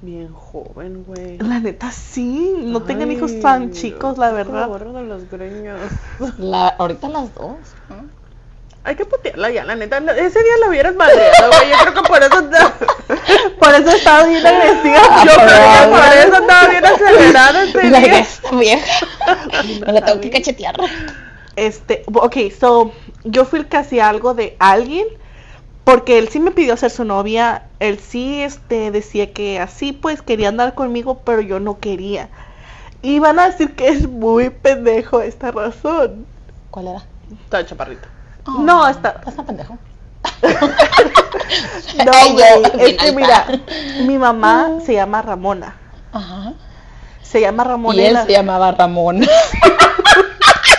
Bien 0.02 0.32
joven, 0.32 1.04
güey. 1.04 1.38
La 1.38 1.58
neta, 1.60 1.90
sí, 1.90 2.54
no 2.58 2.82
tengan 2.82 3.10
hijos 3.10 3.40
tan 3.40 3.62
Ay, 3.62 3.70
chicos, 3.72 4.16
la 4.18 4.30
verdad. 4.30 4.68
De 4.68 5.02
los 5.02 5.30
greños. 5.30 5.80
La, 6.38 6.68
ahorita 6.68 7.08
las 7.08 7.34
dos. 7.34 7.56
¿no? 7.88 8.18
Hay 8.84 8.94
que 8.94 9.04
putearla 9.04 9.50
ya, 9.50 9.64
la 9.64 9.74
neta. 9.76 9.98
Ese 9.98 10.42
día 10.42 10.52
la 10.60 10.68
hubieras 10.68 10.94
madreado, 10.94 11.50
güey. 11.50 11.70
Yo 11.70 11.76
creo 11.82 11.94
que 11.94 12.08
por 12.08 12.22
eso 12.22 12.36
Por 13.58 13.74
eso 13.74 13.90
estaba 13.90 14.26
bien 14.26 14.46
agresiva. 14.46 15.00
Ah, 15.10 15.24
yo 15.26 15.34
creo 15.34 15.46
que 15.74 15.88
por 15.90 16.16
eso 16.16 16.36
andaba 16.36 16.68
bien 16.68 16.84
acelerada 16.86 17.64
ese 17.64 17.90
La 17.90 17.98
día. 18.00 18.18
esta 18.20 18.50
vieja. 18.56 19.06
Me 19.86 19.92
la 19.92 20.04
tengo 20.04 20.20
que 20.20 20.30
cachetear. 20.30 20.76
Este, 21.56 22.04
ok, 22.06 22.36
so, 22.58 22.92
yo 23.24 23.44
fui 23.44 23.58
el 23.58 23.68
casi 23.68 23.98
algo 24.00 24.32
de 24.32 24.56
alguien, 24.60 25.06
porque 25.88 26.18
él 26.18 26.28
sí 26.28 26.38
me 26.38 26.50
pidió 26.50 26.76
ser 26.76 26.90
su 26.90 27.02
novia, 27.04 27.62
él 27.80 27.98
sí, 27.98 28.42
este, 28.42 28.90
decía 28.90 29.32
que 29.32 29.58
así, 29.58 29.94
pues, 29.94 30.20
quería 30.20 30.50
andar 30.50 30.74
conmigo, 30.74 31.22
pero 31.24 31.40
yo 31.40 31.60
no 31.60 31.78
quería. 31.78 32.28
Y 33.00 33.20
van 33.20 33.38
a 33.38 33.46
decir 33.48 33.74
que 33.74 33.88
es 33.88 34.06
muy 34.06 34.50
pendejo 34.50 35.22
esta 35.22 35.50
razón. 35.50 36.26
¿Cuál 36.70 36.88
era? 36.88 37.02
Está 37.42 37.64
chaparrito. 37.64 38.06
Oh, 38.46 38.58
No, 38.60 38.86
está- 38.86 39.14
Estás 39.18 39.36
tan 39.36 39.46
pendejo. 39.46 39.78
No, 42.04 42.32
güey, 42.34 42.90
es 42.90 42.96
que 42.98 43.12
mira, 43.12 43.46
mi 44.04 44.18
mamá 44.18 44.80
se 44.84 44.92
llama 44.92 45.22
Ramona. 45.22 45.74
Ajá. 46.12 46.52
Se 47.22 47.40
llama 47.40 47.64
Ramona. 47.64 47.96
Y 47.96 48.04
él 48.04 48.12
la- 48.12 48.26
se 48.26 48.32
llamaba 48.32 48.72
Ramón. 48.72 49.26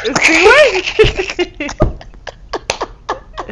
Sí, 0.21 0.43
güey. 0.43 1.67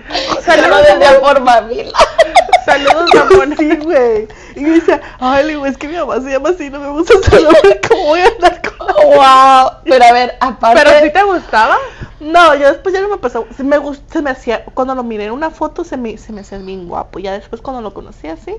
Saludos, 0.45 0.81
desde 0.87 1.05
amor. 1.05 1.19
por 1.21 1.41
Mavila. 1.41 1.91
Saludos, 2.65 3.09
Ramón. 3.13 3.55
Sí, 3.57 3.75
güey. 3.77 4.27
Y 4.55 4.61
me 4.61 4.69
dice, 4.71 4.99
ay, 5.19 5.43
le 5.45 5.49
digo, 5.51 5.65
es 5.65 5.77
que 5.77 5.87
mi 5.87 5.95
mamá 5.95 6.19
se 6.21 6.31
llama 6.31 6.49
así, 6.49 6.69
no 6.69 6.79
me 6.79 6.89
gusta 6.89 7.13
nombre, 7.15 7.81
¿cómo 7.87 8.03
voy 8.03 8.19
a 8.19 8.27
andar 8.27 8.61
con 8.61 8.87
wow. 8.87 9.71
Pero 9.85 10.05
a 10.05 10.11
ver, 10.11 10.35
aparte. 10.41 10.81
¿Pero 10.83 10.99
si 11.05 11.11
te 11.13 11.23
gustaba? 11.23 11.77
No, 12.19 12.55
yo 12.55 12.67
después 12.67 12.93
ya 12.93 13.01
no 13.01 13.09
me 13.09 13.17
pasó. 13.17 13.45
Se 13.55 13.63
me, 13.63 13.77
gust- 13.79 14.01
se 14.11 14.21
me 14.21 14.31
hacía, 14.31 14.65
cuando 14.73 14.95
lo 14.95 15.03
miré 15.03 15.25
en 15.25 15.31
una 15.31 15.49
foto, 15.51 15.83
se 15.83 15.95
me, 15.97 16.17
se 16.17 16.33
me 16.33 16.41
hacía 16.41 16.57
bien 16.57 16.87
guapo. 16.87 17.19
Ya 17.19 17.33
después, 17.33 17.61
cuando 17.61 17.81
lo 17.81 17.93
conocí 17.93 18.27
así, 18.27 18.55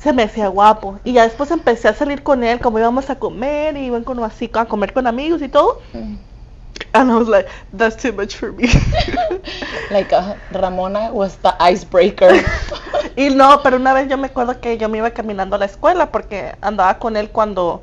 se 0.00 0.12
me 0.12 0.22
hacía 0.24 0.48
guapo. 0.48 0.98
Y 1.04 1.12
ya 1.12 1.22
después 1.24 1.50
empecé 1.50 1.88
a 1.88 1.94
salir 1.94 2.22
con 2.22 2.42
él, 2.44 2.58
como 2.60 2.78
íbamos 2.78 3.08
a 3.10 3.18
comer, 3.18 3.76
y 3.76 3.84
iban 3.86 4.04
como 4.04 4.24
así 4.24 4.50
a 4.54 4.64
comer 4.64 4.92
con 4.92 5.06
amigos 5.06 5.42
y 5.42 5.48
todo. 5.48 5.80
Mm. 5.92 6.14
And 6.94 7.10
I 7.10 7.16
was 7.16 7.28
like, 7.28 7.48
that's 7.72 7.96
too 7.96 8.12
much 8.12 8.36
for 8.36 8.52
me. 8.52 8.68
Like 9.90 10.12
uh, 10.12 10.36
Ramona 10.50 11.12
was 11.12 11.36
the 11.36 11.54
icebreaker. 11.60 12.30
y 13.16 13.28
no, 13.30 13.60
pero 13.62 13.76
una 13.76 13.92
vez 13.94 14.08
yo 14.08 14.16
me 14.18 14.28
acuerdo 14.28 14.60
que 14.60 14.78
yo 14.78 14.88
me 14.88 14.98
iba 14.98 15.10
caminando 15.12 15.56
a 15.56 15.58
la 15.58 15.66
escuela 15.66 16.10
porque 16.10 16.54
andaba 16.60 16.98
con 16.98 17.16
él 17.16 17.30
cuando, 17.30 17.82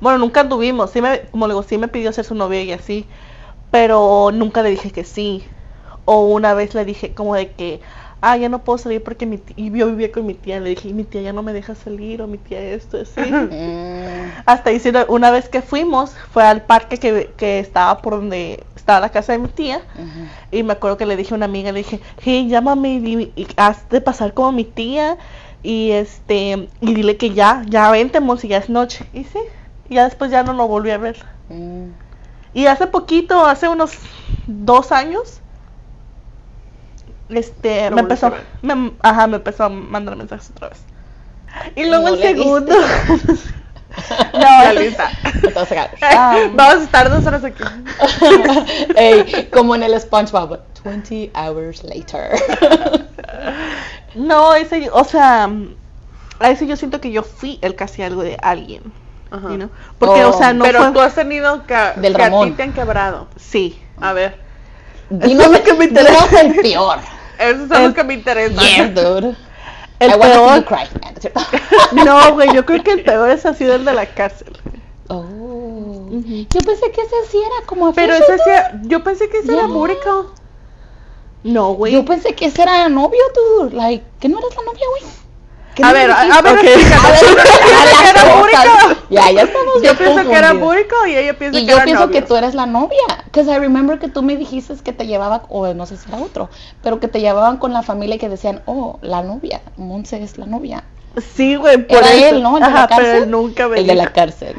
bueno, 0.00 0.18
nunca 0.18 0.40
anduvimos. 0.40 0.90
Sí 0.90 1.02
me, 1.02 1.22
como 1.30 1.46
le 1.48 1.54
digo, 1.54 1.62
sí 1.62 1.78
me 1.78 1.88
pidió 1.88 2.12
ser 2.12 2.24
su 2.24 2.34
novia 2.34 2.62
y 2.62 2.72
así, 2.72 3.08
pero 3.70 4.30
nunca 4.32 4.62
le 4.62 4.70
dije 4.70 4.90
que 4.92 5.04
sí. 5.04 5.44
O 6.04 6.26
una 6.26 6.54
vez 6.54 6.74
le 6.74 6.84
dije 6.84 7.14
como 7.14 7.34
de 7.34 7.52
que, 7.52 7.80
ah, 8.22 8.36
ya 8.36 8.48
no 8.48 8.64
puedo 8.64 8.78
salir 8.78 9.02
porque 9.02 9.26
mi 9.26 9.36
tía, 9.36 9.54
y 9.58 9.70
yo 9.70 9.88
vivía 9.88 10.10
con 10.10 10.24
mi 10.24 10.34
tía. 10.34 10.60
Le 10.60 10.70
dije, 10.70 10.92
mi 10.94 11.04
tía 11.04 11.20
ya 11.20 11.32
no 11.32 11.42
me 11.42 11.52
deja 11.52 11.74
salir 11.74 12.22
o 12.22 12.26
mi 12.26 12.38
tía 12.38 12.60
esto, 12.60 12.98
así. 12.98 13.20
Hasta 14.46 14.78
sí, 14.78 14.90
una 15.08 15.30
vez 15.30 15.48
que 15.48 15.60
fuimos, 15.60 16.14
fue 16.32 16.44
al 16.44 16.62
parque 16.62 16.96
que, 16.96 17.30
que 17.36 17.58
estaba 17.58 18.00
por 18.00 18.14
donde 18.14 18.64
estaba 18.76 19.00
la 19.00 19.10
casa 19.10 19.32
de 19.32 19.38
mi 19.38 19.48
tía. 19.48 19.82
Y 20.50 20.62
me 20.62 20.72
acuerdo 20.72 20.96
que 20.96 21.04
le 21.04 21.16
dije 21.16 21.34
a 21.34 21.36
una 21.36 21.46
amiga, 21.46 21.72
le 21.72 21.80
dije, 21.80 22.00
hey, 22.20 22.48
llámame 22.48 22.94
y, 22.94 23.32
y 23.36 23.46
haz 23.56 23.88
de 23.90 24.00
pasar 24.00 24.32
como 24.32 24.52
mi 24.52 24.64
tía. 24.64 25.18
Y 25.64 25.90
este, 25.90 26.68
y 26.80 26.94
dile 26.94 27.16
que 27.16 27.30
ya, 27.30 27.62
ya 27.68 27.90
vente, 27.90 28.20
Monsi, 28.20 28.48
ya 28.48 28.58
es 28.58 28.70
noche. 28.70 29.04
Y 29.12 29.24
sí, 29.24 29.38
y 29.88 29.96
ya 29.96 30.04
después 30.04 30.30
ya 30.30 30.42
no 30.42 30.52
lo 30.52 30.66
volví 30.68 30.90
a 30.90 30.98
ver. 30.98 31.16
Mm. 31.48 31.90
Y 32.54 32.66
hace 32.66 32.86
poquito, 32.86 33.46
hace 33.46 33.68
unos 33.68 33.92
dos 34.46 34.92
años, 34.92 35.41
este, 37.34 37.90
me 37.90 38.00
empezó, 38.00 38.32
me, 38.62 38.92
ajá, 39.00 39.26
me 39.26 39.36
empezó 39.36 39.64
a 39.64 39.68
mandar 39.68 40.16
mensajes 40.16 40.50
otra 40.50 40.68
vez. 40.70 40.78
Y 41.76 41.84
luego 41.84 42.08
no 42.08 42.14
el 42.14 42.20
segundo. 42.22 42.74
no, 44.34 44.72
lista. 44.80 45.10
Um, 45.44 46.56
Vamos 46.56 46.74
a 46.80 46.84
estar 46.84 47.10
dos 47.10 47.26
horas 47.26 47.44
aquí. 47.44 47.62
Ey, 48.96 49.48
como 49.52 49.74
en 49.74 49.82
el 49.82 49.98
SpongeBob. 50.00 50.60
20 50.84 51.30
hours 51.34 51.84
later. 51.84 52.30
no, 54.14 54.54
ese, 54.54 54.88
o 54.92 55.04
sea, 55.04 55.50
a 56.40 56.50
ese 56.50 56.66
yo 56.66 56.76
siento 56.76 57.00
que 57.00 57.12
yo 57.12 57.22
fui 57.22 57.58
el 57.62 57.74
casi 57.74 58.02
algo 58.02 58.22
de 58.22 58.36
alguien. 58.42 58.82
Ajá. 59.30 59.48
you 59.48 59.56
know? 59.56 59.70
Porque, 59.98 60.24
Oh, 60.24 60.30
o 60.30 60.32
sea, 60.38 60.52
no 60.52 60.64
Pero 60.64 60.80
fue- 60.82 60.92
tú 60.92 61.00
has 61.00 61.14
tenido 61.14 61.66
que, 61.66 61.74
Del 61.96 62.14
que 62.14 62.22
a 62.22 62.26
ti 62.26 62.30
Ramón. 62.32 62.56
te 62.56 62.62
han 62.64 62.72
quebrado. 62.72 63.28
Sí. 63.36 63.80
A 64.00 64.12
ver, 64.12 64.38
Dinos, 65.10 65.46
es 65.46 65.52
lo 65.52 65.62
que 65.62 65.74
me 65.74 65.84
interesa. 65.86 66.40
el 66.40 66.54
peor. 66.56 66.98
Eso 67.50 67.64
es 67.64 67.70
El- 67.70 67.84
lo 67.88 67.94
que 67.94 68.04
me 68.04 68.14
interesa. 68.14 68.60
Yes, 68.60 68.94
dude. 68.94 69.36
El 69.98 70.10
I 70.10 70.14
want 70.14 70.32
to 70.32 70.38
see 70.54 70.62
peor. 70.62 70.64
cry. 70.64 70.88
¿no 72.04 72.34
güey, 72.34 72.52
yo 72.54 72.66
creo 72.66 72.82
que 72.82 72.90
el 72.92 73.04
peor 73.04 73.30
es 73.30 73.46
así 73.46 73.64
el 73.64 73.84
de 73.84 73.92
la 73.92 74.06
cárcel. 74.06 74.56
Oh. 75.08 76.08
Yo 76.10 76.60
pensé 76.60 76.90
que 76.90 77.00
ese 77.02 77.16
sí 77.30 77.38
era 77.38 77.66
como 77.66 77.92
Pero 77.92 78.12
ese 78.14 78.36
sí, 78.38 78.50
yo 78.82 79.02
pensé 79.04 79.28
que 79.28 79.38
ese 79.38 79.52
era 79.52 79.62
Yeah. 79.66 79.72
Burico. 79.72 80.34
No, 81.44 81.72
güey. 81.74 81.92
Yo 81.92 82.04
pensé 82.04 82.34
que 82.34 82.46
ese 82.46 82.62
era 82.62 82.88
novio, 82.88 83.20
dude. 83.34 83.74
Like, 83.76 84.04
¿que 84.20 84.28
no 84.28 84.38
eres 84.38 84.56
la 84.56 84.62
novia, 84.64 84.86
güey? 84.90 85.02
¿Qué 85.74 85.82
A 85.84 85.92
ver, 85.92 86.10
a, 86.10 86.20
a 86.20 86.42
ver, 86.42 86.52
Ok. 86.54 86.62
explícame. 86.64 87.06
A 87.06 87.10
ver, 87.10 87.20
Yo 88.14 88.44
pienso. 88.44 89.02
Ya, 89.10 89.30
ya 89.30 89.42
estamos 89.42 89.82
Yo 89.82 89.96
pienso 89.96 90.28
que 90.28 90.36
era. 90.36 90.52
Burico 90.52 91.06
y 91.06 91.16
ella 91.16 91.38
piensa 91.38 91.58
Y 91.58 91.62
que 91.64 91.70
yo 91.70 91.76
era 91.76 91.84
pienso 91.84 92.06
novio. 92.06 92.20
que 92.20 92.26
tú 92.26 92.36
eres 92.36 92.54
la 92.54 92.66
novia. 92.66 92.98
Because 93.26 93.50
I 93.50 93.58
remember 93.58 93.98
que 93.98 94.08
tú 94.08 94.22
me 94.22 94.36
dijiste 94.36 94.74
que 94.84 94.92
te 94.92 95.06
llevaba, 95.06 95.44
o 95.48 95.72
no 95.74 95.86
sé 95.86 95.96
si 95.96 96.08
era 96.08 96.18
otro, 96.18 96.50
pero 96.82 97.00
que 97.00 97.08
te 97.08 97.20
llevaban 97.20 97.56
con 97.56 97.72
la 97.72 97.82
familia 97.82 98.16
y 98.16 98.18
que 98.18 98.28
decían, 98.28 98.60
oh, 98.66 98.98
la 99.02 99.22
novia, 99.22 99.60
Monse 99.76 100.22
es 100.22 100.36
la 100.38 100.46
novia. 100.46 100.84
Sí, 101.34 101.56
güey, 101.56 101.76
por 101.86 101.98
Era 101.98 102.12
eso. 102.12 102.36
él, 102.36 102.42
¿no? 102.42 102.56
El 102.56 102.62
de 102.64 102.68
Ajá, 102.68 102.80
la 102.82 102.88
cárcel. 102.88 103.06
pero 103.12 103.24
él 103.24 103.30
nunca 103.30 103.68
me 103.68 103.78
El 103.78 103.86
de 103.86 103.94
la 103.94 104.12
cárcel. 104.12 104.54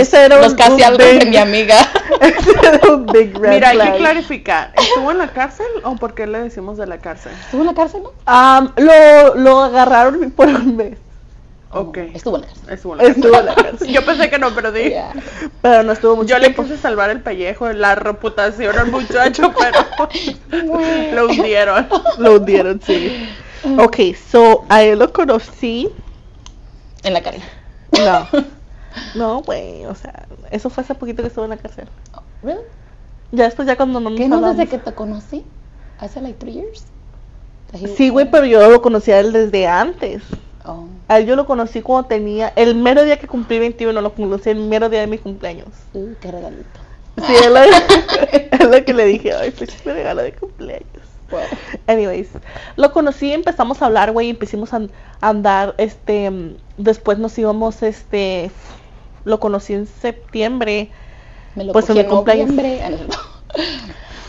Ese 0.00 0.24
era 0.24 0.36
Los 0.40 0.52
un- 0.52 0.56
casi 0.58 0.72
un 0.72 0.82
algo 0.84 0.98
de 1.04 1.12
big- 1.18 1.28
mi 1.28 1.36
amiga. 1.36 1.76
Ese 2.20 2.50
era 2.68 2.92
un 2.92 3.06
big 3.06 3.36
red 3.38 3.50
Mira, 3.50 3.68
hay 3.70 3.76
flag. 3.76 3.92
que 3.92 3.98
clarificar. 3.98 4.72
¿Estuvo 4.76 5.10
en 5.10 5.18
la 5.18 5.28
cárcel 5.28 5.66
o 5.84 5.96
por 5.96 6.14
qué 6.14 6.26
le 6.26 6.40
decimos 6.42 6.76
de 6.78 6.86
la 6.86 6.98
cárcel? 6.98 7.32
¿Estuvo 7.44 7.60
en 7.62 7.66
la 7.68 7.74
cárcel, 7.74 8.02
no? 8.02 8.72
Lo, 8.76 9.34
lo 9.36 9.62
agarraron 9.62 10.30
por 10.30 10.48
un 10.48 10.76
mes, 10.76 10.98
Ok. 11.74 11.96
Estuvo 12.14 12.36
en 12.36 12.42
la 12.42 12.48
cárcel. 12.48 12.68
Estuvo 12.74 12.92
en 12.94 12.98
la 12.98 13.04
cárcel. 13.04 13.22
Estuvo 13.24 13.38
en 13.40 13.46
la 13.46 13.54
cárcel. 13.54 13.88
Yo 13.92 14.04
pensé 14.04 14.30
que 14.30 14.38
no, 14.38 14.54
pero 14.54 14.72
di. 14.72 14.82
Yeah. 14.90 15.12
pero 15.62 15.82
no 15.82 15.92
estuvo 15.92 16.16
mucho 16.16 16.28
Yo 16.28 16.36
le 16.38 16.44
tiempo. 16.48 16.62
quise 16.64 16.76
salvar 16.76 17.08
el 17.10 17.20
pellejo, 17.22 17.72
la 17.72 17.94
reputación 17.94 18.78
al 18.78 18.90
muchacho, 18.90 19.52
pero 19.58 20.08
lo 21.14 21.26
hundieron. 21.26 21.88
Lo 22.18 22.34
hundieron, 22.36 22.80
sí. 22.84 23.26
Ok, 23.78 23.96
so, 24.30 24.64
a 24.68 24.82
él 24.82 24.98
lo 24.98 25.12
conocí. 25.12 25.88
En 27.04 27.14
la 27.14 27.22
cárcel. 27.22 27.42
No. 27.92 28.28
No, 29.14 29.42
güey, 29.42 29.84
o 29.86 29.94
sea, 29.94 30.26
eso 30.50 30.70
fue 30.70 30.84
hace 30.84 30.94
poquito 30.94 31.22
que 31.22 31.28
estuvo 31.28 31.44
en 31.44 31.50
la 31.50 31.56
cárcel. 31.56 31.86
Oh, 32.14 32.22
really? 32.42 32.60
Ya 33.30 33.44
después, 33.44 33.66
ya 33.66 33.76
cuando 33.76 34.00
no 34.00 34.10
nos 34.10 34.18
¿Qué 34.18 34.28
no 34.28 34.36
hablamos. 34.36 34.56
desde 34.56 34.70
que 34.70 34.78
te 34.78 34.92
conocí? 34.92 35.44
¿Hace 35.98 36.20
like 36.20 36.38
three 36.38 36.52
years? 36.52 36.84
Sí, 37.96 38.10
güey, 38.10 38.26
there? 38.26 38.30
pero 38.30 38.46
yo 38.46 38.70
lo 38.70 38.82
conocí 38.82 39.10
a 39.12 39.20
él 39.20 39.32
desde 39.32 39.66
antes. 39.66 40.22
Oh. 40.66 40.84
A 41.08 41.18
él 41.18 41.26
yo 41.26 41.36
lo 41.36 41.46
conocí 41.46 41.80
cuando 41.80 42.06
tenía, 42.08 42.52
el 42.56 42.74
mero 42.74 43.02
día 43.04 43.18
que 43.18 43.26
cumplí 43.26 43.58
21, 43.58 43.98
lo 44.00 44.12
conocí 44.14 44.50
el 44.50 44.58
mero 44.60 44.88
día 44.90 45.00
de 45.00 45.06
mi 45.06 45.18
cumpleaños. 45.18 45.68
Uh, 45.94 46.08
qué 46.20 46.30
regalito. 46.30 46.80
Sí, 47.26 47.32
es 47.34 47.50
lo, 47.50 47.58
es 48.66 48.70
lo 48.70 48.84
que 48.84 48.92
le 48.94 49.04
dije, 49.06 49.32
ay, 49.34 49.50
pues 49.52 49.70
me 49.86 49.94
regalo 49.94 50.22
de 50.22 50.32
cumpleaños. 50.34 50.86
Wow. 51.30 51.40
Anyways, 51.86 52.28
lo 52.76 52.92
conocí, 52.92 53.32
empezamos 53.32 53.80
a 53.80 53.86
hablar, 53.86 54.12
güey, 54.12 54.26
y 54.26 54.30
empezamos 54.30 54.72
a 54.74 54.76
an- 54.76 54.90
a 55.22 55.28
andar, 55.30 55.74
este, 55.78 56.30
después 56.76 57.18
nos 57.18 57.38
íbamos, 57.38 57.82
este, 57.82 58.50
lo 59.24 59.40
conocí 59.40 59.74
en 59.74 59.86
septiembre. 59.86 60.90
Me 61.54 61.64
lo 61.64 61.72
Pues 61.72 61.88
en 61.90 61.98
mi 61.98 62.04
cumpleaños. 62.04 62.50
noviembre. 62.50 62.80
Ah, 63.54 63.60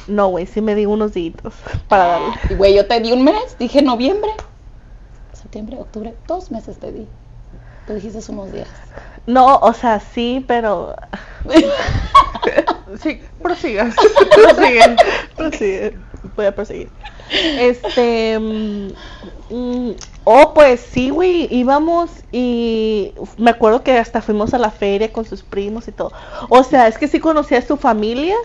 no, 0.10 0.28
güey, 0.28 0.46
sí 0.46 0.60
me 0.60 0.76
di 0.76 0.86
unos 0.86 1.14
días 1.14 1.34
para 1.88 2.08
darle. 2.08 2.28
Y 2.50 2.56
güey, 2.56 2.76
yo 2.76 2.86
te 2.88 3.00
di 3.00 3.14
un 3.14 3.24
mes, 3.24 3.58
dije 3.58 3.82
noviembre, 3.82 4.32
septiembre, 5.32 5.78
octubre, 5.80 6.14
dos 6.28 6.52
meses 6.52 6.78
te 6.78 6.92
di. 6.92 7.08
Tú 7.88 7.94
dijiste 7.94 8.20
unos 8.30 8.52
días. 8.52 8.68
No, 9.28 9.58
o 9.60 9.72
sea, 9.74 10.02
sí, 10.02 10.44
pero... 10.46 10.94
Sí, 13.02 13.22
prosigas. 13.42 13.96
Prosigue. 14.36 14.96
Prosigue, 15.36 15.98
voy 16.36 16.46
a 16.46 16.54
proseguir. 16.54 16.90
Este. 17.60 18.40
mm, 18.40 18.88
mm, 19.50 19.92
oh, 20.24 20.54
pues 20.54 20.80
sí, 20.82 21.10
güey. 21.10 21.48
Íbamos 21.54 22.10
y 22.32 23.14
me 23.38 23.52
acuerdo 23.52 23.84
que 23.84 23.98
hasta 23.98 24.22
fuimos 24.22 24.54
a 24.54 24.58
la 24.58 24.72
feria 24.72 25.12
con 25.12 25.26
sus 25.26 25.44
primos 25.44 25.88
y 25.88 25.92
todo. 25.92 26.12
O 26.50 26.64
sea, 26.64 26.88
es 26.88 26.98
que 26.98 27.08
sí 27.08 27.20
conocía 27.20 27.60
a 27.60 27.62
su 27.62 27.78
familia, 27.78 28.36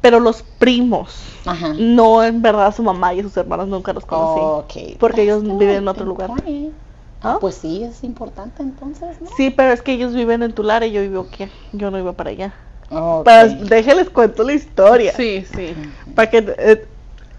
pero 0.00 0.20
los 0.20 0.42
primos. 0.42 1.22
Ajá. 1.46 1.74
No, 1.78 2.22
en 2.22 2.42
verdad, 2.42 2.66
a 2.66 2.72
su 2.72 2.82
mamá 2.82 3.14
y 3.14 3.20
a 3.20 3.22
sus 3.22 3.36
hermanos 3.36 3.68
nunca 3.68 3.92
los 3.92 4.04
conocí. 4.04 4.40
Ok. 4.42 4.98
Porque 4.98 5.22
ellos 5.22 5.42
That's 5.42 5.58
viven 5.58 5.76
en 5.76 5.88
otro 5.88 6.04
lugar. 6.04 6.30
important. 6.30 6.74
¿Ah? 7.20 7.38
Pues 7.40 7.56
sí, 7.56 7.82
es 7.82 8.04
importante 8.04 8.62
entonces, 8.62 9.20
¿no? 9.20 9.28
Sí, 9.36 9.50
pero 9.50 9.72
es 9.72 9.82
que 9.82 9.92
ellos 9.92 10.14
viven 10.14 10.42
en 10.44 10.52
Tulare 10.52 10.86
y 10.86 10.92
yo 10.92 11.00
vivo 11.00 11.26
aquí. 11.28 11.48
Yo 11.72 11.90
no 11.90 11.98
iba 11.98 12.12
para 12.12 12.30
allá. 12.30 12.54
Ok. 12.90 13.24
Pero 13.24 13.54
déjenles 13.64 14.08
cuento 14.10 14.44
la 14.44 14.52
historia. 14.52 15.12
Sí, 15.16 15.44
sí. 15.54 15.74
Para 16.14 16.30
que. 16.30 16.54
eh, 16.58 16.86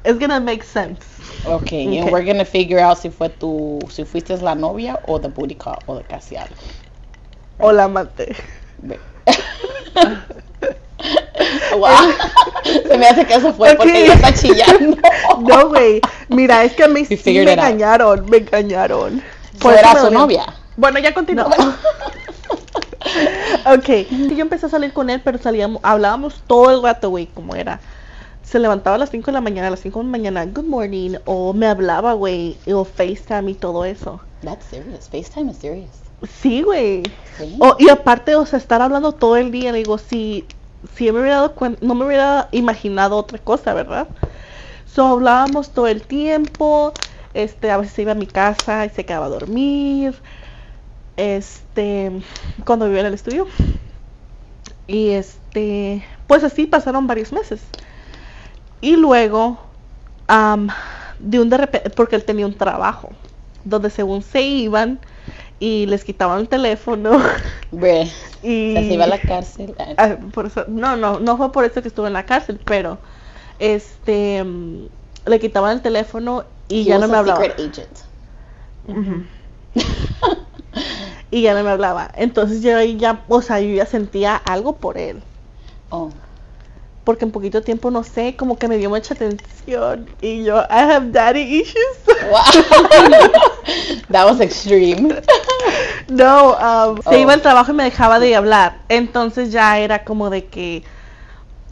it's 0.09 0.19
gonna 0.19 0.39
make 0.39 0.63
sense. 0.63 0.99
Ok, 1.45 1.71
and 1.71 2.03
Ok. 2.03 2.11
we're 2.11 2.25
gonna 2.25 2.45
figure 2.45 2.79
out 2.79 2.97
si 2.97 3.09
fue 3.09 3.29
tu, 3.29 3.79
si 3.89 4.03
fuiste 4.03 4.35
la 4.41 4.55
novia 4.55 4.99
o 5.07 5.19
the 5.19 5.29
booty 5.29 5.55
call 5.55 5.79
o 5.87 5.95
de 5.95 6.03
casi 6.03 6.35
algo. 6.35 6.55
O 7.59 7.71
la. 7.71 7.87
Ve. 7.87 8.99
wow. 11.77 12.11
Se 12.63 12.97
me 12.97 13.07
hace 13.07 13.25
que 13.25 13.33
eso 13.33 13.53
fue 13.53 13.75
porque 13.75 13.91
Ok. 13.91 13.97
ella 13.97 14.13
está 14.13 14.33
chillando. 14.33 14.97
No, 15.39 15.69
güey. 15.69 16.01
Mira, 16.27 16.63
es 16.63 16.73
que 16.73 16.83
a 16.83 16.87
mí 16.87 17.05
sí 17.05 17.17
me 17.25 17.53
engañaron. 17.53 18.29
Me 18.29 18.37
engañaron. 18.37 19.23
Fue 19.59 19.75
eso 19.75 19.79
era 19.79 19.93
me 19.93 19.99
su 20.01 20.11
novia. 20.11 20.45
Bueno, 20.75 20.99
ya 20.99 21.13
continúa. 21.13 21.49
Ok. 23.65 23.89
Y 24.11 24.35
yo 24.35 24.41
empecé 24.41 24.65
a 24.65 24.69
salir 24.69 24.93
con 24.93 25.09
él, 25.09 25.21
pero 25.23 25.37
salíamos, 25.37 25.79
hablábamos 25.83 26.43
todo 26.47 26.71
el 26.71 26.83
rato, 26.83 27.09
güey, 27.09 27.27
como 27.27 27.55
era. 27.55 27.79
Se 28.49 28.57
levantaba 28.57 28.95
a 28.95 28.99
las 28.99 29.11
5 29.11 29.27
de 29.27 29.33
la 29.33 29.41
mañana, 29.41 29.67
a 29.67 29.71
las 29.71 29.81
5 29.81 29.99
de 29.99 30.05
la 30.05 30.11
mañana, 30.11 30.45
good 30.45 30.63
morning, 30.65 31.15
o 31.25 31.53
me 31.53 31.67
hablaba, 31.67 32.13
güey, 32.13 32.57
o 32.73 32.83
FaceTime 32.83 33.51
y 33.51 33.53
todo 33.53 33.85
eso. 33.85 34.19
That's 34.43 34.65
serious. 34.65 35.07
FaceTime 35.09 35.51
is 35.51 35.57
serious. 35.57 35.89
Sí, 36.41 36.63
güey. 36.63 37.03
Sí. 37.37 37.55
O- 37.59 37.75
y 37.77 37.89
aparte, 37.89 38.35
o 38.35 38.45
sea, 38.45 38.57
estar 38.57 38.81
hablando 38.81 39.11
todo 39.11 39.37
el 39.37 39.51
día, 39.51 39.71
le 39.71 39.77
digo, 39.79 39.97
si, 39.99 40.45
si 40.95 41.11
me 41.11 41.19
hubiera 41.19 41.35
dado 41.37 41.53
cuenta, 41.53 41.79
no 41.85 41.93
me 41.93 42.05
hubiera 42.05 42.49
imaginado 42.51 43.17
otra 43.17 43.37
cosa, 43.37 43.73
¿verdad? 43.75 44.07
So, 44.91 45.05
hablábamos 45.05 45.69
todo 45.69 45.85
el 45.87 46.01
tiempo, 46.01 46.91
este, 47.35 47.69
a 47.69 47.77
veces 47.77 47.99
iba 47.99 48.13
a 48.13 48.15
mi 48.15 48.25
casa 48.25 48.83
y 48.85 48.89
se 48.89 49.05
quedaba 49.05 49.27
a 49.27 49.29
dormir, 49.29 50.15
este, 51.17 52.11
cuando 52.65 52.85
vivía 52.87 53.01
en 53.01 53.07
el 53.07 53.13
estudio. 53.13 53.45
Y 54.87 55.09
este, 55.09 56.03
pues 56.27 56.43
así 56.43 56.65
pasaron 56.65 57.05
varios 57.05 57.31
meses. 57.31 57.61
Y 58.81 58.95
luego, 58.95 59.57
am, 60.27 60.69
de 61.19 61.39
un 61.39 61.49
de 61.49 61.57
repente, 61.57 61.89
porque 61.89 62.15
él 62.15 62.23
tenía 62.23 62.45
un 62.45 62.53
trabajo, 62.55 63.09
donde 63.65 63.89
según 63.89 64.21
se 64.21 64.41
iban 64.41 64.99
y 65.59 65.85
les 65.87 66.03
quitaban 66.03 66.39
el 66.39 66.47
teléfono. 66.47 67.19
Bre, 67.71 68.09
y 68.41 68.73
se 68.75 68.93
iba 68.93 69.03
a 69.03 69.07
la 69.07 69.17
cárcel. 69.19 69.75
Ah, 69.97 70.15
por 70.33 70.45
eso, 70.45 70.65
no, 70.67 70.95
no, 70.95 71.19
no 71.19 71.37
fue 71.37 71.51
por 71.51 71.65
eso 71.65 71.81
que 71.81 71.89
estuvo 71.89 72.07
en 72.07 72.13
la 72.13 72.25
cárcel, 72.25 72.59
pero 72.65 72.97
este 73.59 74.45
le 75.25 75.39
quitaban 75.39 75.73
el 75.73 75.81
teléfono 75.81 76.45
y 76.69 76.81
He 76.81 76.85
ya 76.85 76.97
no 76.97 77.07
me 77.07 77.17
hablaba. 77.17 77.41
secret 77.41 77.59
agent. 77.59 77.99
Ujú. 78.87 79.23
y 81.31 81.41
ya 81.41 81.53
no 81.53 81.63
me 81.63 81.69
hablaba. 81.69 82.09
Entonces 82.15 82.61
yo 82.61 82.77
ahí 82.77 82.97
ya, 82.97 83.23
o 83.27 83.41
sea, 83.41 83.59
yo 83.59 83.75
ya 83.75 83.85
sentía 83.85 84.35
algo 84.35 84.73
por 84.77 84.97
él. 84.97 85.21
Oh. 85.91 86.09
Porque 87.09 87.25
en 87.25 87.31
poquito 87.31 87.63
tiempo, 87.63 87.89
no 87.89 88.03
sé, 88.03 88.35
como 88.37 88.55
que 88.59 88.67
me 88.67 88.77
dio 88.77 88.87
mucha 88.91 89.15
atención. 89.15 90.07
Y 90.21 90.43
yo, 90.43 90.59
I 90.59 90.65
have 90.91 91.09
daddy 91.11 91.39
issues. 91.41 91.97
Wow. 92.29 93.31
That 94.11 94.25
was 94.27 94.39
extreme. 94.39 95.15
no, 96.07 96.51
um, 96.53 97.01
se 97.01 97.15
Oh. 97.15 97.17
iba 97.17 97.33
al 97.33 97.41
trabajo 97.41 97.71
y 97.71 97.73
me 97.73 97.83
dejaba 97.83 98.19
de 98.19 98.35
hablar. 98.35 98.75
Entonces 98.89 99.51
ya 99.51 99.79
era 99.79 100.03
como 100.03 100.29
de 100.29 100.45
que... 100.45 100.83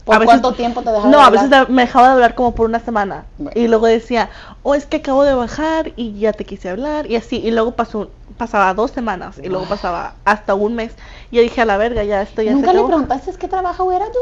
¿Por 0.04 0.16
a 0.16 0.18
veces- 0.18 0.40
cuánto 0.40 0.54
tiempo 0.54 0.82
te 0.82 0.90
dejaba 0.90 1.08
No, 1.08 1.18
de 1.18 1.22
a 1.24 1.30
veces 1.30 1.44
hablar? 1.44 1.70
me 1.70 1.82
dejaba 1.82 2.08
de 2.08 2.12
hablar 2.14 2.34
como 2.34 2.52
por 2.56 2.66
una 2.66 2.80
semana. 2.80 3.26
Y 3.54 3.68
luego 3.68 3.86
decía, 3.86 4.28
oh, 4.64 4.74
es 4.74 4.86
que 4.86 4.96
acabo 4.96 5.22
de 5.22 5.34
bajar 5.34 5.92
y 5.94 6.18
ya 6.18 6.32
te 6.32 6.44
quise 6.44 6.68
hablar. 6.68 7.08
Y 7.08 7.14
así, 7.14 7.36
y 7.36 7.52
luego 7.52 7.76
pasó, 7.76 8.10
pasaba 8.38 8.74
dos 8.74 8.90
semanas. 8.90 9.36
Y 9.40 9.48
luego 9.48 9.66
pasaba 9.66 10.14
hasta 10.24 10.56
un 10.56 10.74
mes. 10.74 10.94
Y 11.30 11.36
yo 11.36 11.42
dije, 11.42 11.60
a 11.60 11.64
la 11.64 11.76
verga, 11.76 12.02
ya 12.02 12.22
esto 12.22 12.42
ya 12.42 12.50
se 12.50 12.54
¿Nunca 12.56 12.72
le 12.72 12.78
acabó". 12.78 12.88
preguntaste 12.88 13.32
qué 13.38 13.46
trabajo 13.46 13.92
era 13.92 14.06
tú? 14.06 14.18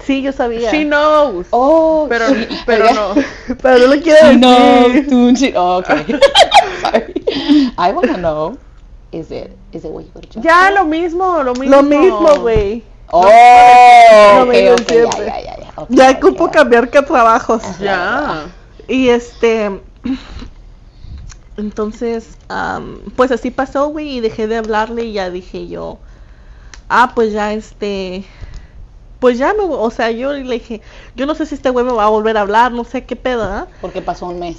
Sí, 0.00 0.22
yo 0.22 0.32
sabía. 0.32 0.70
She 0.70 0.84
knows. 0.84 1.46
Oh, 1.50 2.06
Pero, 2.08 2.26
pero 2.66 2.92
no. 2.94 3.14
Pero 3.62 3.78
no 3.78 3.94
lo 3.94 4.00
quiero 4.02 4.26
decir. 4.26 5.06
tú, 5.08 5.30
she- 5.34 5.52
oh, 5.56 5.78
okay. 5.78 6.04
Sorry. 6.80 7.12
I 7.78 7.92
wanna 7.92 8.16
know. 8.16 8.56
Is 9.12 9.30
it, 9.30 9.56
is 9.72 9.84
it 9.84 9.90
what 9.90 10.04
you 10.04 10.20
to 10.20 10.40
Ya 10.40 10.70
lo 10.70 10.86
mismo, 10.86 11.42
lo 11.42 11.52
mismo. 11.54 11.76
Lo 11.76 11.82
mismo, 11.82 12.40
güey. 12.40 12.82
Oh, 13.10 13.20
No 14.36 14.42
ok, 14.44 14.48
me 14.48 14.72
ok, 14.72 14.90
lo 14.90 15.10
ya, 15.10 15.18
ya, 15.18 15.40
ya, 15.40 15.56
ya. 15.58 15.72
ok, 15.76 15.86
Ya 15.90 16.10
ocupo 16.12 16.46
ya. 16.46 16.52
cambiar 16.52 16.88
que 16.88 17.02
trabajos. 17.02 17.62
Ya. 17.78 18.46
Y 18.88 19.08
este. 19.10 19.82
Entonces, 21.58 22.38
am, 22.48 23.00
pues 23.14 23.30
así 23.30 23.50
pasó, 23.50 23.88
güey, 23.88 24.16
y 24.16 24.20
dejé 24.20 24.46
de 24.46 24.56
hablarle 24.56 25.04
y 25.04 25.12
ya 25.12 25.28
dije 25.28 25.68
yo, 25.68 25.98
ah, 26.88 27.12
pues 27.14 27.32
ya 27.34 27.52
este, 27.52 28.24
pues 29.22 29.38
ya 29.38 29.52
no, 29.52 29.70
o 29.70 29.90
sea, 29.92 30.10
yo 30.10 30.32
le 30.32 30.54
dije, 30.54 30.80
yo 31.14 31.26
no 31.26 31.36
sé 31.36 31.46
si 31.46 31.54
este 31.54 31.70
güey 31.70 31.84
me 31.84 31.92
va 31.92 32.06
a 32.06 32.08
volver 32.08 32.36
a 32.36 32.40
hablar, 32.40 32.72
no 32.72 32.82
sé 32.82 33.04
qué 33.04 33.14
pedo, 33.14 33.44
¿ah? 33.44 33.68
Porque 33.80 34.02
pasó 34.02 34.26
un 34.26 34.40
mes. 34.40 34.56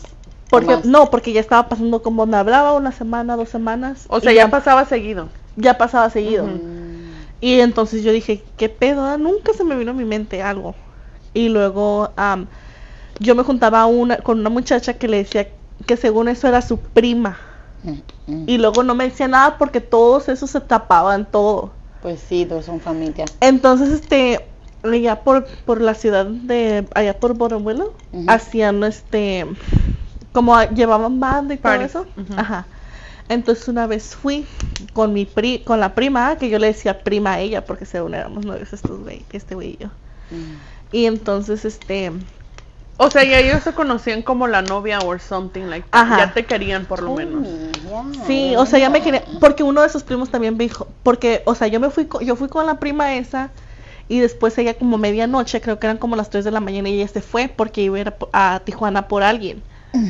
Porque, 0.50 0.78
más. 0.78 0.86
no, 0.86 1.10
porque 1.10 1.34
ya 1.34 1.42
estaba 1.42 1.68
pasando 1.68 2.02
como 2.02 2.26
me 2.26 2.38
hablaba 2.38 2.72
una 2.72 2.94
semana, 2.94 3.36
dos 3.36 3.50
semanas. 3.50 4.06
O 4.08 4.22
sea, 4.22 4.32
ya 4.32 4.50
pasaba 4.50 4.86
seguido. 4.86 5.28
ya 5.58 5.78
pasaba 5.78 6.10
seguido. 6.10 6.48
Y 7.42 7.60
entonces 7.60 8.04
yo 8.04 8.14
dije, 8.14 8.42
¿qué 8.56 8.70
pedo? 8.70 9.04
ah? 9.04 9.18
Nunca 9.18 9.52
se 9.52 9.66
me 9.66 9.76
vino 9.76 9.92
a 9.92 9.96
mi 9.96 10.06
mente 10.06 10.42
algo. 10.42 10.76
Y 11.34 11.50
luego 11.50 12.12
am, 12.16 12.48
yo 13.20 13.36
me 13.36 13.44
juntaba 13.44 13.86
una, 13.86 14.16
con 14.20 14.40
una 14.40 14.50
muchacha 14.50 14.94
que 14.94 15.10
le 15.10 15.18
decía 15.18 15.50
que 15.86 15.98
según 15.98 16.30
eso 16.30 16.48
era 16.48 16.62
su 16.62 16.78
prima. 16.78 17.38
mm, 17.84 18.32
mm. 18.32 18.44
Y 18.48 18.60
luego 18.60 18.82
no 18.84 18.96
me 18.96 19.10
decía 19.10 19.28
nada 19.28 19.58
porque 19.58 19.82
todos 19.82 20.30
esos 20.30 20.52
se 20.52 20.62
tapaban 20.62 21.30
todo. 21.30 21.74
Pues 22.02 22.22
sí, 22.22 22.46
todos 22.46 22.64
son 22.64 22.80
familia. 22.80 23.26
Entonces, 23.40 23.90
este, 23.90 24.53
allá 24.84 25.22
por, 25.24 25.46
por 25.66 25.82
la 25.82 25.94
ciudad 25.94 26.26
de, 26.26 26.86
allá 26.96 27.18
por 27.20 27.34
Borobuelo, 27.36 27.94
Ujú. 28.12 28.26
hacían, 28.28 28.84
este, 28.84 29.46
como 30.32 30.56
a- 30.56 30.70
llevaban 30.70 31.20
banda 31.20 31.54
y 31.54 31.58
todo 31.58 31.72
Parties, 31.72 31.90
eso. 31.92 32.06
ujú. 32.18 32.34
Ajá. 32.38 32.66
Entonces 33.30 33.68
una 33.70 33.88
vez 33.88 34.16
fui 34.16 34.46
con 34.94 35.14
mi 35.14 35.26
pri, 35.26 35.60
con 35.60 35.80
la 35.80 35.96
prima, 35.96 36.36
que 36.38 36.50
yo 36.50 36.60
le 36.60 36.68
decía 36.68 37.00
prima 37.04 37.34
a 37.34 37.40
ella, 37.40 37.66
porque 37.66 37.86
según 37.86 38.14
éramos 38.14 38.46
novios 38.46 38.74
estos 38.74 39.00
güey, 39.00 39.24
este 39.32 39.56
güey 39.56 39.78
y 39.80 39.84
yo. 39.84 39.88
Mm. 39.88 40.56
Y 40.92 41.06
entonces, 41.06 41.64
este, 41.66 42.12
O 42.98 43.10
sea, 43.10 43.24
y 43.24 43.34
ellos 43.34 43.64
se 43.64 43.74
conocían 43.74 44.22
como 44.22 44.48
la 44.48 44.62
novia 44.62 45.00
or 45.00 45.20
something 45.20 45.64
like 45.64 45.88
that. 45.90 46.02
Ajá. 46.02 46.18
Ya 46.20 46.34
te 46.34 46.46
querían 46.46 46.86
por 46.86 47.02
lo 47.02 47.16
menos. 47.16 47.48
Oh, 47.92 48.04
ya, 48.12 48.26
sí, 48.26 48.56
o 48.58 48.66
sea, 48.66 48.78
ya 48.80 48.90
me 48.90 49.00
ya. 49.00 49.06
quería, 49.06 49.24
porque 49.40 49.64
uno 49.64 49.82
de 49.82 49.90
sus 49.90 50.04
primos 50.04 50.30
también 50.30 50.56
me 50.58 50.66
dijo, 50.66 50.88
porque, 51.02 51.42
o 51.46 51.56
sea, 51.56 51.68
yo 51.68 51.80
me 51.80 51.90
fui, 51.90 52.08
yo 52.22 52.36
fui 52.36 52.50
con 52.50 52.66
la 52.68 52.76
prima 52.80 53.16
esa, 53.16 53.50
y 54.08 54.20
después 54.20 54.58
ella 54.58 54.74
como 54.76 54.98
medianoche, 54.98 55.62
creo 55.62 55.80
que 55.80 55.88
eran 55.88 55.98
como 55.98 56.16
las 56.16 56.30
3 56.30 56.46
de 56.46 56.52
la 56.52 56.60
mañana, 56.60 56.90
y 56.90 56.96
ella 56.96 57.08
se 57.08 57.22
fue 57.22 57.48
porque 57.48 57.82
iba 57.82 57.98
a 57.98 58.02
ir 58.02 58.14
a, 58.34 58.62
Tijuana 58.66 59.08
por 59.08 59.24
alguien. 59.24 59.64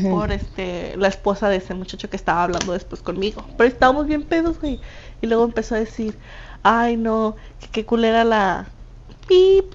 Por 0.09 0.31
este 0.31 0.95
la 0.95 1.09
esposa 1.09 1.49
de 1.49 1.57
ese 1.57 1.73
muchacho 1.73 2.09
que 2.09 2.15
estaba 2.15 2.43
hablando 2.43 2.71
después 2.71 3.01
conmigo. 3.01 3.45
Pero 3.57 3.67
estábamos 3.67 4.07
bien 4.07 4.23
pedos, 4.23 4.61
güey. 4.61 4.79
Y 5.21 5.27
luego 5.27 5.43
empezó 5.43 5.75
a 5.75 5.79
decir, 5.79 6.17
ay 6.63 6.95
no, 6.95 7.35
qué 7.73 7.85
culera 7.85 8.23
la 8.23 8.67
pip, 9.27 9.65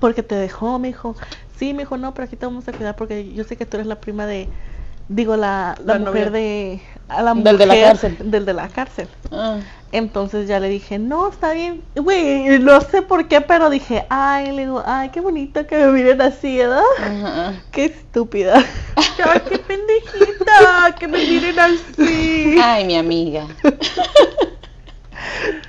porque 0.00 0.24
te 0.24 0.34
dejó, 0.34 0.80
me 0.80 0.88
dijo. 0.88 1.14
Sí, 1.56 1.72
me 1.72 1.84
dijo, 1.84 1.96
no, 1.96 2.14
pero 2.14 2.26
aquí 2.26 2.34
te 2.34 2.46
vamos 2.46 2.66
a 2.66 2.72
cuidar 2.72 2.96
porque 2.96 3.32
yo 3.32 3.44
sé 3.44 3.56
que 3.56 3.64
tú 3.64 3.76
eres 3.76 3.86
la 3.86 4.00
prima 4.00 4.26
de, 4.26 4.48
digo, 5.08 5.36
la, 5.36 5.74
la, 5.84 5.94
La 5.94 5.98
mujer 5.98 6.26
novia. 6.28 6.30
de, 6.30 6.82
a 7.08 7.22
la 7.22 7.34
Del 7.34 7.58
de 7.58 7.66
la 7.66 7.74
mujer 7.74 7.88
cárcel. 7.88 8.16
Del 8.30 8.44
de 8.46 8.52
la 8.54 8.68
cárcel. 8.68 9.08
Ah, 9.30 9.58
Entonces 9.92 10.48
ya 10.48 10.58
le 10.60 10.68
dije, 10.68 10.98
no, 10.98 11.28
está 11.28 11.52
bien. 11.52 11.82
Güey, 11.94 12.58
no 12.58 12.80
sé 12.80 13.02
por 13.02 13.28
qué, 13.28 13.40
pero 13.40 13.70
dije, 13.70 14.06
ay, 14.10 14.52
le 14.52 14.62
digo, 14.62 14.82
ay, 14.86 15.10
qué 15.10 15.20
bonito 15.20 15.66
que 15.66 15.76
me 15.76 15.86
miren 15.92 16.20
así, 16.22 16.56
¿verdad? 16.58 16.82
ajá. 16.98 17.54
Qué 17.70 17.84
estúpida. 17.86 18.64
Ay, 18.96 19.40
qué 19.48 19.58
pendejita, 19.58 20.94
que 20.98 21.08
me 21.08 21.18
miren 21.18 21.58
así. 21.58 22.58
Ay, 22.62 22.84
mi 22.84 22.96
amiga. 22.96 23.46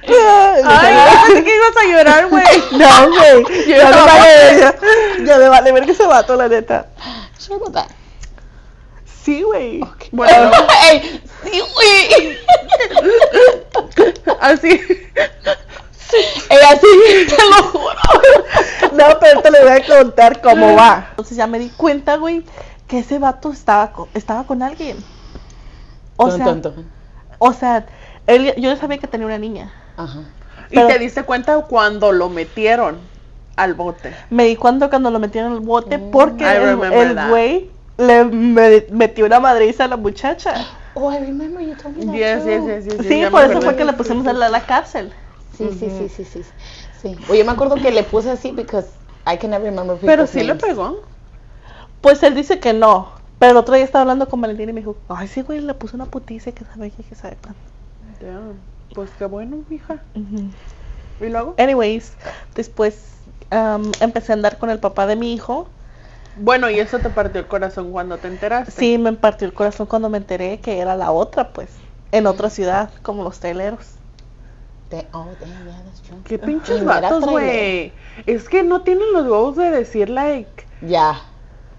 Ay, 0.08 0.94
yo 0.96 1.22
pensé 1.28 1.44
que 1.44 1.56
ibas 1.56 1.78
a 1.78 1.88
llorar, 1.88 2.28
güey. 2.28 2.44
No, 2.72 3.10
güey. 3.10 3.68
Yo 3.68 3.76
Ya 3.76 3.90
me 3.90 4.02
vale, 4.02 4.60
ya, 4.60 4.76
ya 5.26 5.38
me 5.38 5.50
vale 5.50 5.72
ver 5.72 5.86
que 5.86 5.94
se 5.94 6.06
vato, 6.06 6.36
la 6.36 6.48
neta. 6.48 6.88
That. 7.74 7.88
Sí, 9.26 9.42
güey. 9.42 9.82
Bueno, 10.12 10.52
Ey, 10.92 11.22
sí, 11.44 11.62
güey. 11.74 12.38
así. 14.40 14.70
Ella 16.50 16.80
sí, 16.80 16.88
te 17.28 17.44
lo 17.50 17.64
juro. 17.72 17.96
No, 18.94 19.20
pero 19.20 19.42
te 19.42 19.50
le 19.52 19.62
voy 19.64 19.72
a 19.72 19.86
contar 19.86 20.42
cómo 20.42 20.76
va. 20.76 21.08
Entonces 21.10 21.36
ya 21.36 21.48
me 21.48 21.58
di 21.60 21.70
cuenta, 21.70 22.18
güey, 22.18 22.44
que 22.88 23.00
ese 23.00 23.18
vato 23.20 23.52
estaba 23.52 23.92
con, 23.92 24.08
estaba 24.14 24.44
con 24.46 24.62
alguien. 24.62 24.98
O 26.18 26.30
sea, 26.32 26.46
ton, 26.46 26.62
ton. 26.62 26.86
o 27.40 27.52
sea, 27.52 27.86
él, 28.28 28.54
yo 28.58 28.70
ya 28.70 28.78
sabía 28.78 29.00
que 29.00 29.08
tenía 29.08 29.26
una 29.26 29.40
niña. 29.40 29.74
Ajá. 29.98 30.20
Y 30.70 30.80
te 30.80 31.00
diste 31.00 31.24
cuenta 31.24 31.58
cuando 31.62 32.12
lo 32.12 32.30
metieron 32.30 33.00
al 33.56 33.74
bote. 33.74 34.16
Me 34.30 34.46
di 34.46 34.56
cuenta 34.56 34.90
cuando 34.90 35.10
lo 35.12 35.20
metieron 35.20 35.54
el 35.54 35.60
bote 35.60 35.98
Mm. 35.98 36.12
porque 36.12 36.46
el 36.56 36.76
güey 37.30 37.70
le 37.98 38.26
me- 38.26 38.86
metió 38.92 39.26
una 39.26 39.40
madriza 39.40 39.86
a 39.86 39.88
la 39.88 39.98
muchacha. 39.98 40.54
Oh, 40.98 41.12
I 41.12 41.20
remember 41.20 41.62
you 41.62 41.76
told 41.76 41.98
me 41.98 42.06
that 42.06 42.16
Yes, 42.16 42.46
too. 42.46 42.50
yes, 42.50 42.86
yes, 42.86 42.98
yes. 43.00 43.08
Sí, 43.10 43.22
por 43.30 43.44
eso 43.44 43.62
fue 43.62 43.76
que 43.76 43.84
le 43.84 43.92
pusimos 43.92 44.26
a 44.28 44.32
la, 44.32 44.46
a 44.46 44.50
la 44.50 44.62
cárcel. 44.62 45.12
Sí, 45.58 45.70
sí, 45.78 45.90
sí, 45.90 46.08
sí, 46.08 46.24
sí. 46.24 46.42
Sí. 47.02 47.18
Oye, 47.30 47.44
me 47.44 47.52
acuerdo 47.52 47.76
que 47.76 47.92
le 47.92 48.04
puse 48.04 48.32
así 48.32 48.52
because 48.52 48.88
I 49.28 49.38
can 49.38 49.50
never 49.52 49.70
remember 49.70 49.98
Pero 50.06 50.26
sí 50.26 50.42
le 50.42 50.56
pegó. 50.56 51.00
Pues 52.00 52.24
él 52.24 52.34
dice 52.34 52.60
que 52.60 52.72
no. 52.72 53.10
Pero 53.40 53.52
el 53.52 53.58
otro 53.58 53.76
día 53.76 53.84
estaba 53.84 54.04
hablando 54.04 54.30
con 54.30 54.40
Valentina 54.40 54.72
y 54.72 54.74
me 54.74 54.80
dijo, 54.80 54.96
ay, 55.10 55.28
sí, 55.28 55.42
güey, 55.42 55.60
le 55.60 55.74
puso 55.74 55.98
una 55.98 56.06
putiza 56.06 56.54
que 56.54 56.64
sabe 56.64 56.92
que, 56.92 57.04
que 57.04 57.16
sabe 57.16 57.36
cuándo". 57.42 57.60
Damn. 58.22 58.56
Pues 58.94 59.10
qué 59.20 59.26
bueno, 59.26 59.58
hija. 59.70 60.00
¿Y 61.20 61.26
luego? 61.30 61.56
Anyways, 61.58 62.14
después 62.56 62.96
am, 63.50 63.92
empecé 64.00 64.32
a 64.32 64.36
andar 64.36 64.58
con 64.58 64.70
el 64.70 64.80
papá 64.80 65.06
de 65.08 65.18
mi 65.18 65.34
hijo. 65.34 65.68
Bueno, 66.38 66.70
y 66.70 66.80
eso 66.80 67.00
te 67.00 67.10
partió 67.10 67.40
el 67.42 67.48
corazón 67.48 67.92
cuando 67.92 68.18
te 68.18 68.28
enteraste. 68.28 68.72
Sí, 68.72 68.98
me 68.98 69.14
partió 69.14 69.48
el 69.48 69.54
corazón 69.54 69.88
cuando 69.88 70.10
me 70.10 70.18
enteré 70.18 70.60
que 70.60 70.80
era 70.80 70.96
la 70.96 71.12
otra, 71.12 71.50
pues, 71.54 71.70
en 72.12 72.28
otra 72.28 72.50
ciudad, 72.50 72.90
como 73.02 73.24
los 73.24 73.40
traileros. 73.40 73.86
De- 74.90 75.08
oh, 75.14 75.28
damn, 75.40 75.66
yeah, 75.66 75.82
that's 75.86 76.02
true. 76.02 76.18
Qué 76.26 76.38
pinches 76.38 76.82
era 76.82 77.02
vatos, 77.02 77.26
güey. 77.26 77.92
Es 78.26 78.48
que 78.50 78.64
no 78.64 78.82
tienen 78.82 79.12
los 79.14 79.24
huevos 79.24 79.56
de 79.56 79.72
decir, 79.72 80.10
like. 80.10 80.66
Ya. 80.82 81.22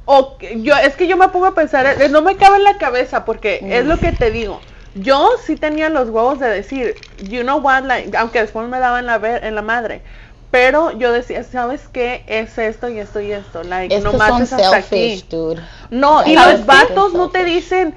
O 0.07 0.39
que- 0.39 0.61
yo, 0.63 0.75
es 0.77 0.95
que 0.97 1.07
yo 1.07 1.17
me 1.17 1.29
pongo 1.29 1.47
a 1.47 1.55
pensar, 1.55 1.87
eh, 1.87 2.09
no 2.09 2.23
me 2.23 2.37
cabe 2.37 2.57
en 2.57 2.65
la 2.65 2.79
cabeza 2.79 3.25
porque 3.25 3.61
Mm. 3.63 3.73
es 3.73 3.85
lo 3.87 3.99
que 3.99 4.13
te 4.13 4.31
digo. 4.31 4.61
Yo 4.95 5.29
sí 5.45 5.57
tenía 5.57 5.91
los 5.91 6.09
huevos 6.09 6.39
de 6.41 6.49
decir, 6.49 6.95
you 7.19 7.43
know 7.43 7.59
what, 7.59 7.85
like, 7.85 8.17
aunque 8.17 8.41
después 8.41 8.67
me 8.69 8.79
daban 8.79 9.05
la 9.07 9.19
ver 9.19 9.45
en 9.45 9.55
la 9.55 9.61
madre. 9.63 10.01
Pero 10.51 10.93
yo 10.93 11.13
decía, 11.13 11.43
¿sabes 11.43 11.89
qué? 11.93 12.23
Es 12.27 12.57
esto 12.59 12.89
y 12.89 12.99
esto 12.99 13.21
y 13.21 13.33
esto. 13.33 13.63
Like, 13.63 13.95
Es 13.95 14.05
no 14.05 14.13
mates 14.13 14.53
hasta 14.53 14.81
selfish, 14.83 15.21
aquí. 15.21 15.27
dude. 15.31 15.61
No, 15.91 16.27
y 16.27 16.35
¿Sabes 16.35 16.59
los 16.59 16.67
vatos 16.67 17.13
no 17.15 17.31
te 17.31 17.45
dicen, 17.45 17.95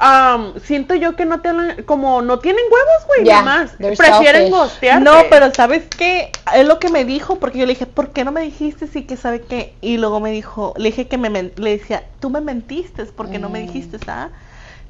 am, 0.00 0.54
siento 0.60 0.94
yo 0.96 1.14
que 1.16 1.24
no 1.24 1.40
tienen, 1.40 1.84
como 1.84 2.20
no 2.20 2.40
tienen 2.40 2.64
huevos, 2.64 3.06
güey, 3.06 3.24
Yeah, 3.24 3.42
nada 3.42 3.62
más. 3.62 3.96
Prefieren 3.96 4.50
gostearte. 4.50 5.04
No, 5.04 5.12
pero 5.30 5.54
¿sabes 5.54 5.84
qué? 5.96 6.30
Es 6.54 6.66
lo 6.66 6.78
que 6.78 6.88
me 6.90 7.04
dijo, 7.04 7.36
porque 7.38 7.58
yo 7.58 7.66
le 7.66 7.72
dije, 7.74 7.86
¿por 7.86 8.10
qué 8.10 8.24
no 8.24 8.32
me 8.32 8.42
dijiste? 8.42 8.86
Sí, 8.86 9.04
que 9.04 9.16
sabe 9.16 9.40
qué. 9.42 9.74
Y 9.80 9.96
luego 9.96 10.20
me 10.20 10.30
dijo, 10.32 10.74
le 10.76 10.90
dije 10.90 11.06
que 11.06 11.16
me 11.16 11.30
men- 11.30 11.52
le 11.56 11.78
decía, 11.78 12.04
tú 12.20 12.28
me 12.28 12.40
mentiste, 12.40 13.04
¿por 13.06 13.30
qué 13.30 13.38
no 13.38 13.48
me 13.48 13.60
Mm. 13.62 13.66
dijiste, 13.66 13.98
ah? 14.08 14.28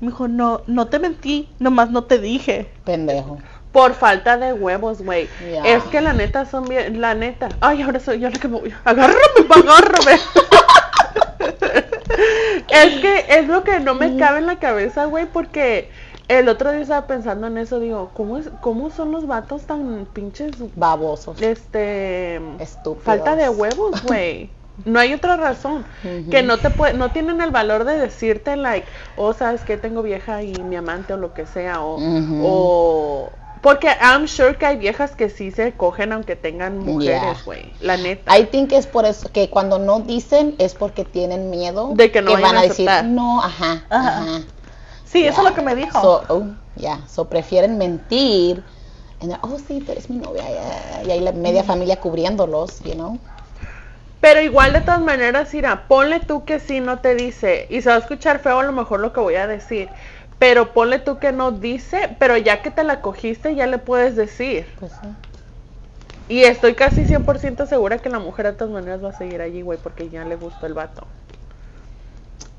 Me 0.01 0.09
dijo, 0.09 0.27
no, 0.27 0.63
no 0.67 0.89
te 0.89 0.99
mentí, 0.99 1.49
nomás 1.61 1.91
no 1.91 2.05
te 2.05 2.19
dije. 2.19 2.67
Pendejo. 2.85 3.39
Por 3.75 3.95
falta 3.95 4.37
de 4.37 4.53
huevos, 4.53 5.03
güey. 5.03 5.29
Es 5.65 5.83
que 5.85 6.01
la 6.01 6.13
neta 6.13 6.47
son 6.47 6.65
bien, 6.65 7.01
la 7.01 7.17
neta. 7.17 7.49
Ay, 7.61 7.83
ahora 7.83 7.99
soy 7.99 8.21
yo 8.21 8.31
la 8.31 8.39
que 8.39 8.47
me 8.47 8.61
voy. 8.61 8.73
Agárrame, 8.85 9.19
agárrame. 9.51 10.13
es 12.71 13.01
que 13.01 13.27
es 13.29 13.49
lo 13.49 13.65
que 13.65 13.81
no 13.81 13.97
me 13.97 14.17
cabe 14.17 14.39
en 14.39 14.47
la 14.47 14.61
cabeza, 14.61 15.07
güey, 15.07 15.27
porque 15.27 15.91
el 16.29 16.49
otro 16.49 16.71
día 16.71 16.83
estaba 16.83 17.09
pensando 17.09 17.49
en 17.49 17.59
eso, 17.59 17.81
digo, 17.81 18.13
¿cómo, 18.15 18.39
es, 18.39 18.49
cómo 18.61 18.91
son 18.91 19.11
los 19.11 19.27
vatos 19.27 19.63
tan 19.63 20.07
pinches, 20.13 20.53
Babosos. 20.77 21.43
este, 21.43 22.37
Estúpidos. 22.61 23.03
falta 23.03 23.35
de 23.35 23.49
huevos, 23.49 24.05
güey? 24.05 24.51
No 24.85 24.99
hay 24.99 25.15
otra 25.15 25.37
razón. 25.37 25.85
Que 26.33 26.43
no 26.43 26.59
te 26.59 26.69
puede, 26.69 26.95
no 26.95 27.13
tienen 27.13 27.41
el 27.41 27.53
valor 27.53 27.85
de 27.85 27.97
decirte, 27.97 28.57
like, 28.57 28.89
oh, 29.17 29.33
sabes 29.33 29.63
que 29.63 29.77
tengo 29.77 30.03
vieja 30.03 30.43
y 30.43 30.53
mi 30.65 30.75
amante 30.75 31.13
o 31.13 31.17
lo 31.17 31.33
que 31.33 31.47
sea, 31.47 31.81
o, 31.81 31.97
o 32.43 33.31
porque 33.65 33.89
I'm 34.01 34.29
sure 34.29 34.57
que 34.57 34.67
hay 34.67 34.77
viejas 34.77 35.13
que 35.17 35.29
sí 35.29 35.51
se 35.51 35.73
cogen 35.73 36.13
aunque 36.13 36.37
tengan 36.37 36.79
mujeres, 36.79 37.21
Yeah. 37.23 37.37
güey. 37.45 37.73
La 37.81 37.97
neta. 37.97 38.39
I 38.39 38.45
think 38.45 38.71
es 38.73 38.87
por 38.87 39.05
eso 39.07 39.29
que 39.33 39.51
cuando 39.51 39.79
no 39.81 39.99
dicen 40.01 40.55
es 40.59 40.75
porque 40.75 41.05
tienen 41.05 41.51
miedo 41.51 41.91
De 41.95 42.13
que 42.13 42.23
no 42.23 42.33
van 42.33 42.57
a 42.57 42.61
a 42.61 42.63
decir 42.63 42.89
aceptar. 42.89 43.05
no, 43.11 43.43
ajá, 43.43 43.83
Ajá. 43.91 44.19
ajá. 44.19 44.41
Sí, 45.05 45.27
eso 45.27 45.31
es 45.31 45.37
Yeah. 45.39 45.49
lo 45.51 45.55
que 45.57 45.63
me 45.63 45.75
dijo. 45.75 46.01
So, 46.01 46.23
oh, 46.29 46.47
yeah. 46.77 47.01
So 47.09 47.25
prefieren 47.29 47.77
mentir. 47.79 48.63
And 49.21 49.31
then, 49.31 49.39
oh, 49.43 49.57
sí, 49.67 49.81
tú 49.81 49.93
eres 49.93 50.11
mi 50.11 50.19
novia. 50.19 50.45
yeah. 50.47 51.03
Y 51.07 51.11
ahí 51.13 51.21
la 51.21 51.33
media 51.33 51.65
familia 51.65 51.99
cubriéndolos, 52.01 52.81
you 52.85 52.93
know. 52.95 53.19
Pero 54.21 54.41
igual 54.41 54.73
de 54.73 54.81
todas 54.81 55.01
maneras, 55.03 55.53
Ira, 55.55 55.87
ponle 55.87 56.21
tú 56.21 56.45
que 56.45 56.59
sí 56.59 56.81
no 56.81 56.99
te 57.01 57.15
dice, 57.15 57.67
y 57.69 57.83
se 57.83 57.91
va 57.91 57.97
a 57.97 57.99
escuchar 57.99 58.39
feo 58.41 58.59
a 58.59 58.63
lo 58.65 58.73
mejor 58.73 59.01
lo 59.01 59.13
que 59.13 59.21
voy 59.21 59.35
a 59.35 59.47
decir, 59.47 59.89
pero 60.39 60.73
ponle 60.73 60.99
tú 60.99 61.19
que 61.19 61.33
no 61.33 61.51
dice, 61.53 62.15
pero 62.19 62.37
ya 62.37 62.63
que 62.63 62.71
te 62.71 62.85
la 62.85 63.01
cogiste 63.01 63.55
ya 63.55 63.67
le 63.67 63.79
puedes 63.79 64.17
decir. 64.17 64.67
Pues 64.81 64.93
sí. 64.93 65.09
Y 66.29 66.45
estoy 66.45 66.75
casi 66.75 67.05
100% 67.05 67.67
segura 67.67 67.99
que 67.99 68.09
la 68.09 68.19
mujer 68.19 68.47
de 68.47 68.53
todas 68.55 68.73
maneras 68.73 69.05
va 69.05 69.11
a 69.11 69.17
seguir 69.19 69.41
allí, 69.43 69.63
güey, 69.63 69.79
porque 69.83 70.09
ya 70.09 70.25
le 70.25 70.37
gustó 70.37 70.67
el 70.67 70.75
vato. 70.75 71.07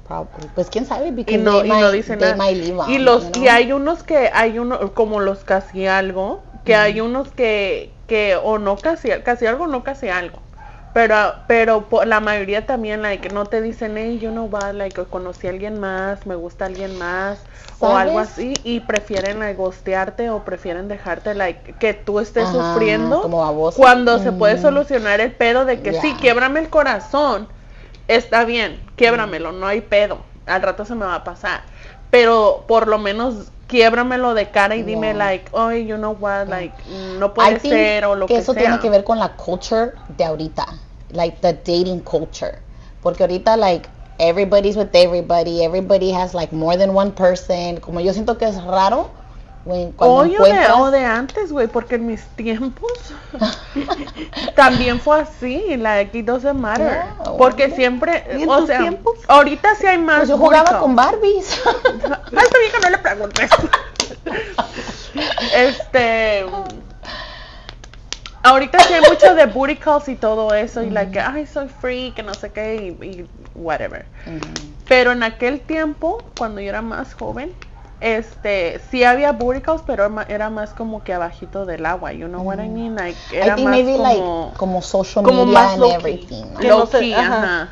Probably. 0.08 0.48
Pues 0.54 0.70
quién 0.70 0.86
sabe, 0.86 1.08
Y 1.26 1.38
no, 1.38 1.62
they 1.62 1.66
y 1.66 1.70
no 1.70 1.76
might- 1.80 1.92
dice 1.92 2.16
they 2.16 2.32
nada. 2.36 2.84
on, 2.84 2.90
Y 2.92 3.00
los 3.00 3.26
you 3.26 3.32
know? 3.32 3.44
y 3.44 3.48
hay 3.48 3.72
unos 3.72 4.04
que 4.04 4.30
hay 4.32 4.60
uno 4.60 4.94
como 4.94 5.20
los 5.20 5.44
casi 5.44 5.88
algo, 5.88 6.44
que 6.64 6.76
hay 6.76 7.02
unos 7.02 7.30
que 7.30 7.92
que 8.08 8.36
o 8.36 8.60
no 8.60 8.78
casi 8.78 9.10
casi 9.24 9.48
algo 9.48 9.66
no 9.66 9.84
casi 9.84 10.10
algo. 10.10 10.40
Pero 10.96 11.36
pero 11.46 11.90
po- 11.90 12.06
la 12.06 12.22
mayoría 12.22 12.66
también 12.66 13.02
like 13.02 13.30
no 13.30 13.44
te 13.48 13.62
dicen, 13.62 13.98
"Hey, 13.98 14.18
you 14.18 14.32
know 14.32 14.46
what, 14.46 14.74
like 14.76 15.04
conocí 15.08 15.46
a 15.46 15.50
alguien 15.50 15.78
más, 15.78 16.26
me 16.26 16.36
gusta 16.36 16.68
alguien 16.68 16.98
más." 16.98 17.40
O 17.82 17.98
algo 17.98 18.18
así 18.18 18.54
y 18.64 18.80
prefieren 18.80 19.40
like, 19.40 19.58
gostearte 19.58 20.30
o 20.30 20.46
prefieren 20.46 20.88
dejarte 20.88 21.36
like 21.36 21.74
que 21.80 21.94
tú 21.94 22.22
estés 22.22 22.46
Ajá, 22.48 22.72
sufriendo 22.72 23.22
como 23.22 23.74
cuando 23.76 24.20
se 24.20 24.32
puede 24.32 24.58
solucionar 24.58 25.20
el 25.20 25.34
pedo 25.34 25.66
de 25.66 25.82
que 25.82 25.94
sí, 25.94 26.14
quiebrame 26.16 26.62
el 26.62 26.70
corazón, 26.70 27.50
está 28.08 28.46
bien, 28.46 28.80
quiébramelo, 28.96 29.52
no 29.52 29.68
hay 29.68 29.82
pedo, 29.82 30.20
al 30.46 30.62
rato 30.62 30.86
se 30.86 30.96
me 30.96 31.06
va 31.06 31.16
a 31.16 31.24
pasar, 31.26 31.62
pero 32.10 32.64
por 32.68 32.88
lo 32.88 32.98
menos 33.00 33.52
quiébramelo 33.68 34.34
de 34.34 34.50
cara 34.52 34.76
y 34.76 34.84
dime 34.84 35.14
like, 35.14 35.50
oh, 35.54 35.72
you 35.72 35.98
know 35.98 36.12
what, 36.20 36.48
like, 36.48 36.74
no 37.20 37.34
puede 37.34 37.60
ser 37.60 38.06
o 38.06 38.16
lo 38.16 38.28
que, 38.28 38.38
eso 38.38 38.54
sea. 38.54 38.64
tiene 38.64 38.80
que 38.80 38.90
ver 38.90 39.04
con 39.04 39.20
la 39.20 39.30
culture 39.36 39.94
de 40.08 40.24
ahorita, 40.24 40.66
like 41.12 41.38
the 41.42 41.54
dating 41.54 42.02
culture, 42.02 42.60
porque 43.02 43.24
ahorita 43.24 43.58
like 43.58 43.90
everybody's 44.20 44.76
with 44.76 44.94
everybody, 44.94 45.64
everybody 45.64 46.12
has 46.12 46.34
like 46.34 46.54
more 46.54 46.78
than 46.78 46.96
one 46.96 47.12
person, 47.12 47.80
como 47.80 48.00
yo 48.00 48.14
siento 48.14 48.38
que 48.38 48.46
es 48.46 48.62
raro 48.64 49.10
when- 49.66 49.94
Oye, 49.98 50.38
o 50.40 50.92
de, 50.92 51.00
de 51.00 51.06
antes, 51.06 51.52
güey, 51.52 51.68
porque 51.68 51.96
en 51.96 52.06
mis 52.08 52.24
tiempos 52.36 52.92
también 54.56 55.00
fue 55.00 55.22
así, 55.22 55.76
like, 55.78 56.18
it 56.18 56.26
doesn't 56.26 56.54
matter. 56.60 56.86
Yeah, 56.88 57.16
porque 57.38 57.72
siempre, 57.72 58.24
¿Y 58.38 58.44
en 58.44 58.50
o 58.50 58.66
sea, 58.66 58.80
tiempos? 58.80 59.18
ahorita 59.28 59.76
sí 59.76 59.86
hay 59.88 59.98
más. 59.98 60.18
pues 60.20 60.30
yo 60.30 60.38
jugaba 60.38 60.80
con. 60.80 60.96
Barbies. 60.96 61.62
A 61.66 62.42
esta 62.42 62.58
vieja 62.60 62.80
no 62.82 62.90
le 62.90 62.98
preguntes. 63.00 63.50
este. 65.56 66.46
Ahorita 68.44 68.78
sí 68.80 68.94
hay 68.94 69.02
mucho 69.10 69.34
de 69.34 69.48
booty 69.48 69.76
calls 69.76 70.08
y 70.08 70.16
todo 70.16 70.54
eso. 70.54 70.84
Y 70.84 70.92
la 70.92 71.10
que, 71.10 71.20
ay, 71.20 71.48
soy 71.48 71.68
free, 71.68 72.12
que 72.16 72.22
no 72.22 72.34
sé 72.36 72.52
qué, 72.52 72.96
y, 73.02 73.06
y 73.06 73.28
whatever. 73.56 74.06
Pero 74.88 75.12
en 75.14 75.24
aquel 75.24 75.62
tiempo, 75.62 76.24
cuando 76.38 76.62
yo 76.62 76.70
era 76.70 76.84
más 76.84 77.16
joven, 77.16 77.52
este, 78.02 78.80
sí 78.92 79.04
había 79.04 79.38
calls, 79.64 79.84
pero 79.86 80.10
era 80.28 80.50
más 80.50 80.72
como 80.74 81.04
que 81.04 81.14
abajito 81.14 81.66
del 81.66 81.86
agua. 81.86 82.14
You 82.14 82.28
know 82.28 82.42
what 82.42 82.60
I 82.60 82.68
mean? 82.68 82.96
Like, 82.96 83.18
I 83.32 83.38
era 83.38 83.56
think 83.56 83.68
más 83.68 83.76
maybe 83.78 83.92
como, 83.94 84.04
like 84.04 84.58
como 84.58 84.82
social 84.82 85.24
como 85.24 85.46
media 85.46 85.60
más 85.62 85.74
and 85.74 85.84
everything. 85.86 86.46
key, 87.00 87.14
ajá. 87.14 87.44
ajá. 87.44 87.70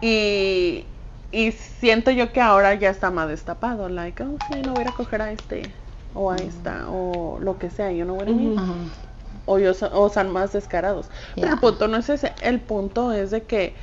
Y, 0.00 0.84
y 1.32 1.52
siento 1.52 2.10
yo 2.10 2.32
que 2.32 2.40
ahora 2.40 2.74
ya 2.74 2.90
está 2.90 3.10
más 3.10 3.28
destapado. 3.28 3.88
Like, 3.88 4.22
oh, 4.22 4.36
sí, 4.50 4.62
no 4.62 4.74
voy 4.74 4.84
a 4.84 4.92
coger 4.92 5.22
a 5.22 5.32
este 5.32 5.72
o 6.14 6.30
a 6.30 6.36
esta 6.36 6.86
o 6.88 7.38
lo 7.40 7.58
que 7.58 7.70
sea, 7.70 7.92
you 7.92 8.04
know 8.04 8.16
what 8.16 8.26
I 8.28 8.32
mean? 8.32 8.58
Ajá. 8.58 8.72
o, 9.46 9.58
yo, 9.58 9.72
o 9.92 10.08
son 10.08 10.30
más 10.30 10.52
descarados. 10.52 11.06
Pero 11.34 11.46
el 11.48 11.52
Yeah. 11.52 11.60
punto 11.60 11.88
no 11.88 11.96
es 11.98 12.08
ese, 12.08 12.32
el 12.40 12.60
punto 12.60 13.12
es 13.12 13.30
de 13.30 13.44
que 13.44 13.74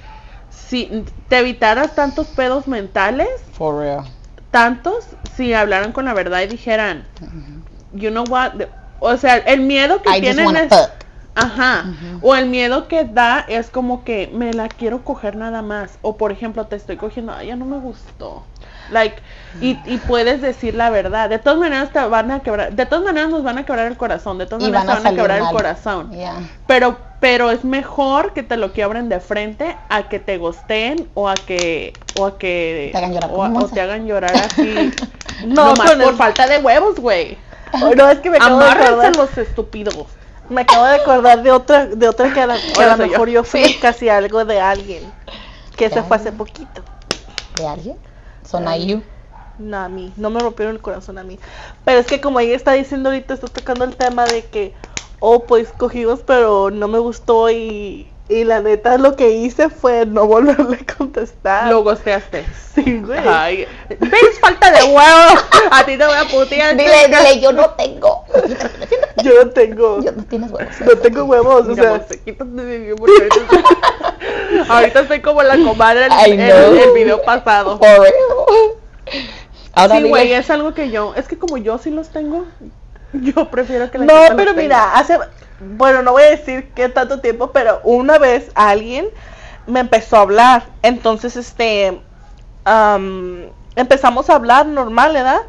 si 0.50 1.06
te 1.30 1.40
evitaras 1.40 1.96
tantos 1.96 2.28
pedos 2.28 2.68
mentales, 2.68 3.28
For 3.54 3.76
real. 3.80 4.06
Tantos, 4.54 5.06
si 5.36 5.54
hablaran 5.54 5.92
con 5.92 6.06
la 6.06 6.14
verdad 6.14 6.40
y 6.42 6.48
dijeran, 6.48 7.04
you 7.92 8.10
know 8.12 8.24
what, 8.30 8.52
The- 8.54 8.70
o 9.02 9.18
sea, 9.18 9.36
el 9.38 9.60
miedo 9.62 10.02
que 10.02 10.18
I 10.18 10.22
tienen 10.22 10.56
es, 10.56 10.70
fuck. 10.70 10.92
ajá, 11.36 11.86
o 12.22 12.36
el 12.36 12.46
miedo 12.48 12.88
que 12.88 13.04
da 13.04 13.40
es 13.50 13.70
como 13.70 14.04
que 14.06 14.32
me 14.34 14.54
la 14.54 14.70
quiero 14.70 15.04
coger 15.04 15.36
nada 15.36 15.62
más, 15.62 15.98
o 16.02 16.16
por 16.16 16.32
ejemplo 16.32 16.68
te 16.68 16.76
estoy 16.78 16.96
cogiendo, 16.98 17.34
ay, 17.34 17.48
ya 17.48 17.56
no 17.58 17.66
me 17.66 17.80
gustó. 17.80 18.46
Like, 18.92 19.16
y, 19.62 19.78
y 19.86 19.98
puedes 20.08 20.42
decir 20.42 20.76
la 20.76 20.90
verdad. 20.90 21.30
De 21.30 21.40
todas 21.40 21.60
maneras 21.60 21.92
te 21.92 22.00
van 22.00 22.32
a 22.32 22.40
quebrar, 22.42 22.74
de 22.74 22.86
todas 22.86 23.04
maneras 23.06 23.30
nos 23.30 23.44
van 23.44 23.58
a 23.58 23.66
quebrar 23.66 23.88
el 23.88 23.98
corazón, 23.98 24.38
de 24.38 24.46
todas 24.46 24.64
Y 24.68 24.72
maneras 24.72 24.86
van 24.88 24.96
a 24.98 24.98
te 24.98 25.04
van 25.04 25.14
a 25.14 25.16
quebrar 25.22 25.40
el 25.40 25.48
corazón. 25.56 26.12
Yeah. 26.12 26.36
Pero, 26.68 26.98
pero 27.20 27.52
es 27.52 27.64
mejor 27.64 28.34
que 28.34 28.44
te 28.44 28.58
lo 28.58 28.74
quiebren 28.74 29.10
de 29.10 29.20
frente 29.20 29.78
a 29.90 30.10
que 30.10 30.20
te 30.20 30.38
gosteen 30.38 31.08
o 31.14 31.30
a 31.30 31.36
que, 31.36 31.94
o 32.20 32.26
a 32.26 32.38
que, 32.38 32.90
Te 32.92 32.98
hagan 32.98 33.14
llorar 33.14 33.30
o, 33.34 33.68
te 33.68 33.82
hagan 33.82 34.06
llorar 34.08 34.36
así. 34.36 34.92
No, 35.46 35.66
no, 35.70 35.76
más 35.76 35.90
con 35.92 36.00
por 36.00 36.10
el- 36.12 36.16
falta 36.16 36.48
de 36.48 36.60
huevos, 36.60 37.00
güey. 37.00 37.38
No, 37.98 38.10
es 38.10 38.20
que 38.20 38.30
me 38.30 38.38
acabo 38.38 38.60
de 38.60 39.12
los 39.12 39.38
estúpidos. 39.38 39.96
me 40.50 40.62
acabo 40.62 40.86
de 40.86 40.96
acordar 40.98 41.42
de 41.42 41.52
otra, 41.52 41.86
de 41.88 42.08
otra 42.08 42.32
que 42.34 42.40
a, 42.42 42.48
la- 42.48 42.56
que 42.56 42.82
a 42.82 42.84
Ahora 42.84 42.98
lo 42.98 43.06
yo. 43.06 43.12
mejor 43.12 43.30
yo 43.30 43.44
fui 43.44 43.66
Sí. 43.66 43.80
casi 43.82 44.10
algo 44.10 44.46
de 44.46 44.60
alguien. 44.62 45.04
Que 45.76 45.90
se 45.90 46.04
fue 46.04 46.18
hace 46.18 46.32
poquito. 46.32 46.82
¿De 47.58 47.68
alguien? 47.68 47.98
So 48.46 48.60
now 48.60 48.76
you. 48.76 49.04
No, 49.58 49.78
a 49.78 49.90
mí, 49.90 50.14
no 50.18 50.30
me 50.30 50.40
rompieron 50.40 50.76
el 50.76 50.82
corazón 50.82 51.18
a 51.18 51.24
mí. 51.24 51.40
Pero 51.86 52.00
es 52.00 52.08
que 52.08 52.22
como 52.22 52.40
ella 52.40 52.56
está 52.56 52.74
diciendo 52.74 53.10
ahorita, 53.10 53.34
está 53.34 53.48
tocando 53.48 53.86
el 53.86 53.96
tema 53.96 54.26
de 54.26 54.46
que, 54.46 54.74
oh, 55.20 55.46
pues 55.46 55.72
cogimos, 55.72 56.22
pero 56.22 56.72
no 56.72 56.88
me 56.88 57.00
gustó 57.00 57.52
y, 57.52 58.13
y 58.30 58.46
la 58.46 58.62
neta 58.62 58.98
lo 58.98 59.16
que 59.16 59.32
hice 59.32 59.70
fue 59.70 60.06
no 60.06 60.26
volverle 60.28 60.78
a 60.78 60.96
contestar. 60.96 61.70
Lo 61.70 61.84
gosteaste. 61.84 62.46
Sí, 62.74 63.02
güey. 63.02 63.20
Ay, 63.28 63.68
ves 64.00 64.40
falta 64.40 64.72
de 64.72 64.84
huevos. 64.84 65.46
A 65.72 65.86
ti 65.86 65.98
te 65.98 66.06
voy 66.06 66.16
a 66.16 66.26
putear. 66.26 66.76
Dile, 66.76 67.08
dile, 67.08 67.40
yo 67.40 67.52
no 67.52 67.70
tengo. 67.72 68.26
Yo 69.24 69.44
no 69.44 69.52
tengo, 69.52 70.02
Yo 70.02 70.12
no 70.12 70.24
tienes 70.24 70.52
huevos. 70.52 70.82
no 70.82 70.98
tengo 70.98 71.24
huevos, 71.26 71.68
o 71.68 71.76
sea, 71.76 72.06
quítate 72.26 72.50
de 72.50 72.80
mí, 72.80 72.90
ahorita, 73.00 74.74
ahorita 74.74 75.00
estoy 75.02 75.22
como 75.22 75.44
la 75.44 75.58
comadre 75.58 76.08
en 76.26 76.40
el 76.40 76.94
video 76.94 77.22
pasado. 77.22 77.80
Real. 77.80 78.14
Ahora 79.74 79.98
Sí, 79.98 80.04
güey, 80.04 80.34
es 80.34 80.50
algo 80.50 80.74
que 80.74 80.90
yo, 80.92 81.14
es 81.16 81.28
que 81.28 81.38
como 81.38 81.58
yo 81.58 81.78
sí 81.78 81.90
los 81.90 82.10
tengo, 82.10 82.46
yo 83.36 83.50
prefiero 83.50 83.90
que 83.92 83.98
la 84.00 84.06
No, 84.06 84.14
gente 84.14 84.36
pero 84.36 84.54
mira, 84.54 84.94
hace, 84.96 85.18
bueno, 85.60 86.02
no 86.02 86.12
voy 86.14 86.24
a 86.24 86.30
decir 86.32 86.70
qué 86.76 86.90
tanto 86.90 87.20
tiempo, 87.20 87.52
pero 87.52 87.80
una 87.84 88.18
vez 88.18 88.52
alguien 88.56 89.08
me 89.68 89.80
empezó 89.82 90.18
a 90.18 90.22
hablar, 90.22 90.64
entonces, 90.82 91.36
este, 91.38 92.02
am, 92.66 93.46
empezamos 93.76 94.30
a 94.30 94.36
hablar 94.36 94.66
normal, 94.66 95.14
¿verdad? 95.14 95.42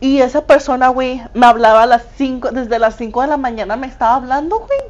Y 0.00 0.20
esa 0.20 0.46
persona, 0.46 0.88
güey, 0.88 1.22
me 1.34 1.46
hablaba 1.46 1.84
a 1.84 1.86
las 1.86 2.02
5, 2.16 2.50
desde 2.50 2.78
las 2.78 2.96
5 2.96 3.22
de 3.22 3.28
la 3.28 3.36
mañana 3.36 3.76
me 3.76 3.86
estaba 3.86 4.16
hablando, 4.16 4.58
güey. 4.58 4.80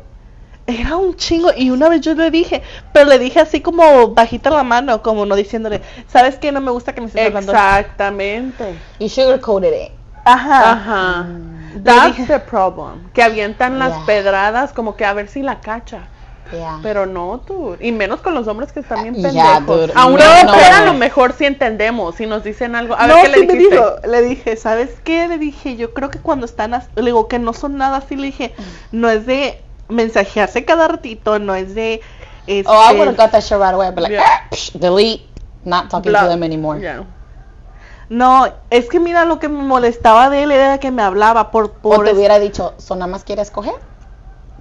Era 0.67 0.97
un 0.97 1.17
chingo 1.17 1.51
y 1.57 1.71
una 1.71 1.89
vez 1.89 2.01
yo 2.03 2.15
le 2.15 2.31
dije, 2.31 2.63
pero 2.93 3.09
le 3.09 3.19
dije 3.19 3.41
así 3.41 3.61
como 3.61 4.15
bajita 4.15 4.49
la 4.51 4.63
mano, 4.63 5.03
como 5.03 5.27
no 5.27 5.35
diciéndole, 5.35 5.83
¿sabes 6.07 6.37
qué? 6.39 6.53
No 6.53 6.61
me 6.61 6.71
gusta 6.71 6.95
que 6.95 7.01
me 7.01 7.09
estés 7.09 7.27
hablando. 7.27 7.53
Exactamente. 7.53 8.81
You 8.99 9.09
sugarcoated 9.09 9.73
it. 9.87 9.93
Ajá. 10.25 10.73
Ajá. 10.73 11.27
That's 11.83 12.27
the 12.27 12.39
problem. 12.41 13.11
Que 13.13 13.23
avientan 13.23 13.79
las 13.79 13.93
Yeah. 13.95 14.07
pedradas 14.07 14.73
como 14.73 14.97
que 14.97 15.05
a 15.05 15.13
ver 15.15 15.29
si 15.29 15.43
la 15.43 15.61
cacha. 15.61 16.09
Yeah. 16.53 16.81
Pero 16.83 17.07
no, 17.07 17.41
tú. 17.47 17.77
Y 17.81 17.93
menos 17.93 18.21
con 18.21 18.35
los 18.35 18.47
hombres 18.47 18.73
que 18.73 18.81
están 18.81 19.03
bien 19.03 19.15
pendejos. 19.15 19.67
dude. 19.67 19.93
a 19.95 20.05
una 20.07 20.25
No, 20.45 20.53
mujer 20.53 20.71
no. 20.73 20.77
a 20.77 20.85
lo 20.85 20.93
mejor 20.95 21.33
sí 21.33 21.47
entendemos. 21.47 22.17
Si 22.17 22.27
nos 22.27 22.45
dicen 22.45 22.75
algo. 22.75 22.95
A 22.95 23.07
no, 23.07 23.15
ver 23.15 23.33
qué 23.33 23.41
sí 23.41 23.47
le 23.47 23.53
dijiste. 23.55 24.09
le 24.09 24.23
dije, 24.23 24.57
¿sabes 24.57 24.91
qué? 25.03 25.29
Le 25.29 25.39
dije, 25.39 25.77
yo 25.77 25.95
creo 25.95 26.11
que 26.11 26.19
cuando 26.19 26.45
están, 26.45 26.73
le 26.73 27.03
digo 27.05 27.27
que 27.27 27.39
no 27.39 27.55
son 27.55 27.79
nada 27.79 27.99
así, 27.99 28.17
le 28.17 28.27
dije, 28.27 28.55
no 28.91 29.09
es 29.09 29.25
de 29.25 29.63
mensajearse 29.89 30.65
cada 30.67 30.89
ratito, 30.89 31.39
no 31.39 31.55
es 31.55 31.75
de... 31.75 32.01
Este, 32.47 32.65
oh, 32.71 32.91
I 32.91 32.95
would 32.97 33.07
have 33.09 33.17
got 33.17 33.31
that 33.31 33.41
shit 33.43 33.57
right 33.59 33.73
away. 33.73 33.87
I'd 33.89 33.95
be 33.95 34.03
like, 34.03 34.13
Yeah. 34.15 34.25
"Ah, 34.27 34.49
psh, 34.51 34.73
delete. 34.79 35.25
Not 35.65 35.89
talking 35.91 36.11
Bla- 36.13 36.23
to 36.25 36.29
them 36.29 36.43
anymore. 36.43 36.79
No, 38.09 38.47
es 38.71 38.89
que 38.89 39.01
mira, 39.01 39.25
lo 39.25 39.39
que 39.39 39.49
me 39.49 39.63
molestaba 39.63 40.29
de 40.31 40.43
él 40.43 40.51
era 40.53 40.79
que 40.79 40.91
me 40.91 41.03
hablaba 41.03 41.51
por... 41.51 41.65
O 41.67 41.73
por 41.73 42.05
te 42.05 42.11
es- 42.11 42.17
hubiera 42.17 42.39
dicho, 42.39 42.75
¿so 42.79 42.95
nada 42.95 43.07
más 43.07 43.25
quieres 43.25 43.51
coger? 43.51 43.75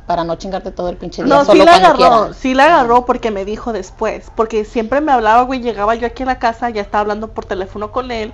Para 0.07 0.23
no 0.23 0.35
chingarte 0.35 0.71
todo 0.71 0.89
el 0.89 0.97
pinche 0.97 1.23
día. 1.23 1.33
No, 1.33 1.45
solo 1.45 1.59
sí 1.61 1.65
la 1.65 1.75
agarró, 1.75 2.33
sí 2.33 2.53
la 2.53 2.65
agarró 2.65 3.05
porque 3.05 3.31
me 3.31 3.45
dijo 3.45 3.71
después, 3.71 4.31
porque 4.35 4.65
siempre 4.65 4.99
me 5.01 5.11
hablaba, 5.11 5.43
güey, 5.43 5.61
llegaba 5.61 5.95
yo 5.95 6.07
aquí 6.07 6.23
a 6.23 6.25
la 6.25 6.39
casa, 6.39 6.69
ya 6.69 6.81
estaba 6.81 7.01
hablando 7.01 7.29
por 7.29 7.45
teléfono 7.45 7.91
con 7.91 8.11
él, 8.11 8.33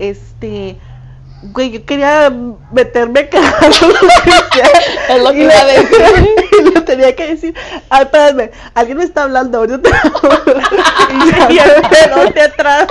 este, 0.00 0.78
güey, 1.52 1.70
yo 1.70 1.84
quería 1.84 2.32
meterme 2.72 3.28
Es 5.08 5.22
lo 5.22 5.30
que 5.32 5.42
iba 5.44 5.52
a 5.54 5.64
decir. 5.64 6.28
y 6.60 6.70
le 6.70 6.80
tenía 6.80 7.14
que 7.14 7.26
decir, 7.28 7.54
ay, 7.90 8.02
espérame, 8.04 8.50
alguien 8.74 8.98
me 8.98 9.04
está 9.04 9.22
hablando, 9.24 9.58
ahorita 9.58 9.80
te 9.82 9.90
hablo". 9.94 10.60
y 11.10 11.30
ya, 11.30 11.50
Y 11.52 11.58
el 11.58 11.82
pelote 11.88 12.40
atrás. 12.42 12.86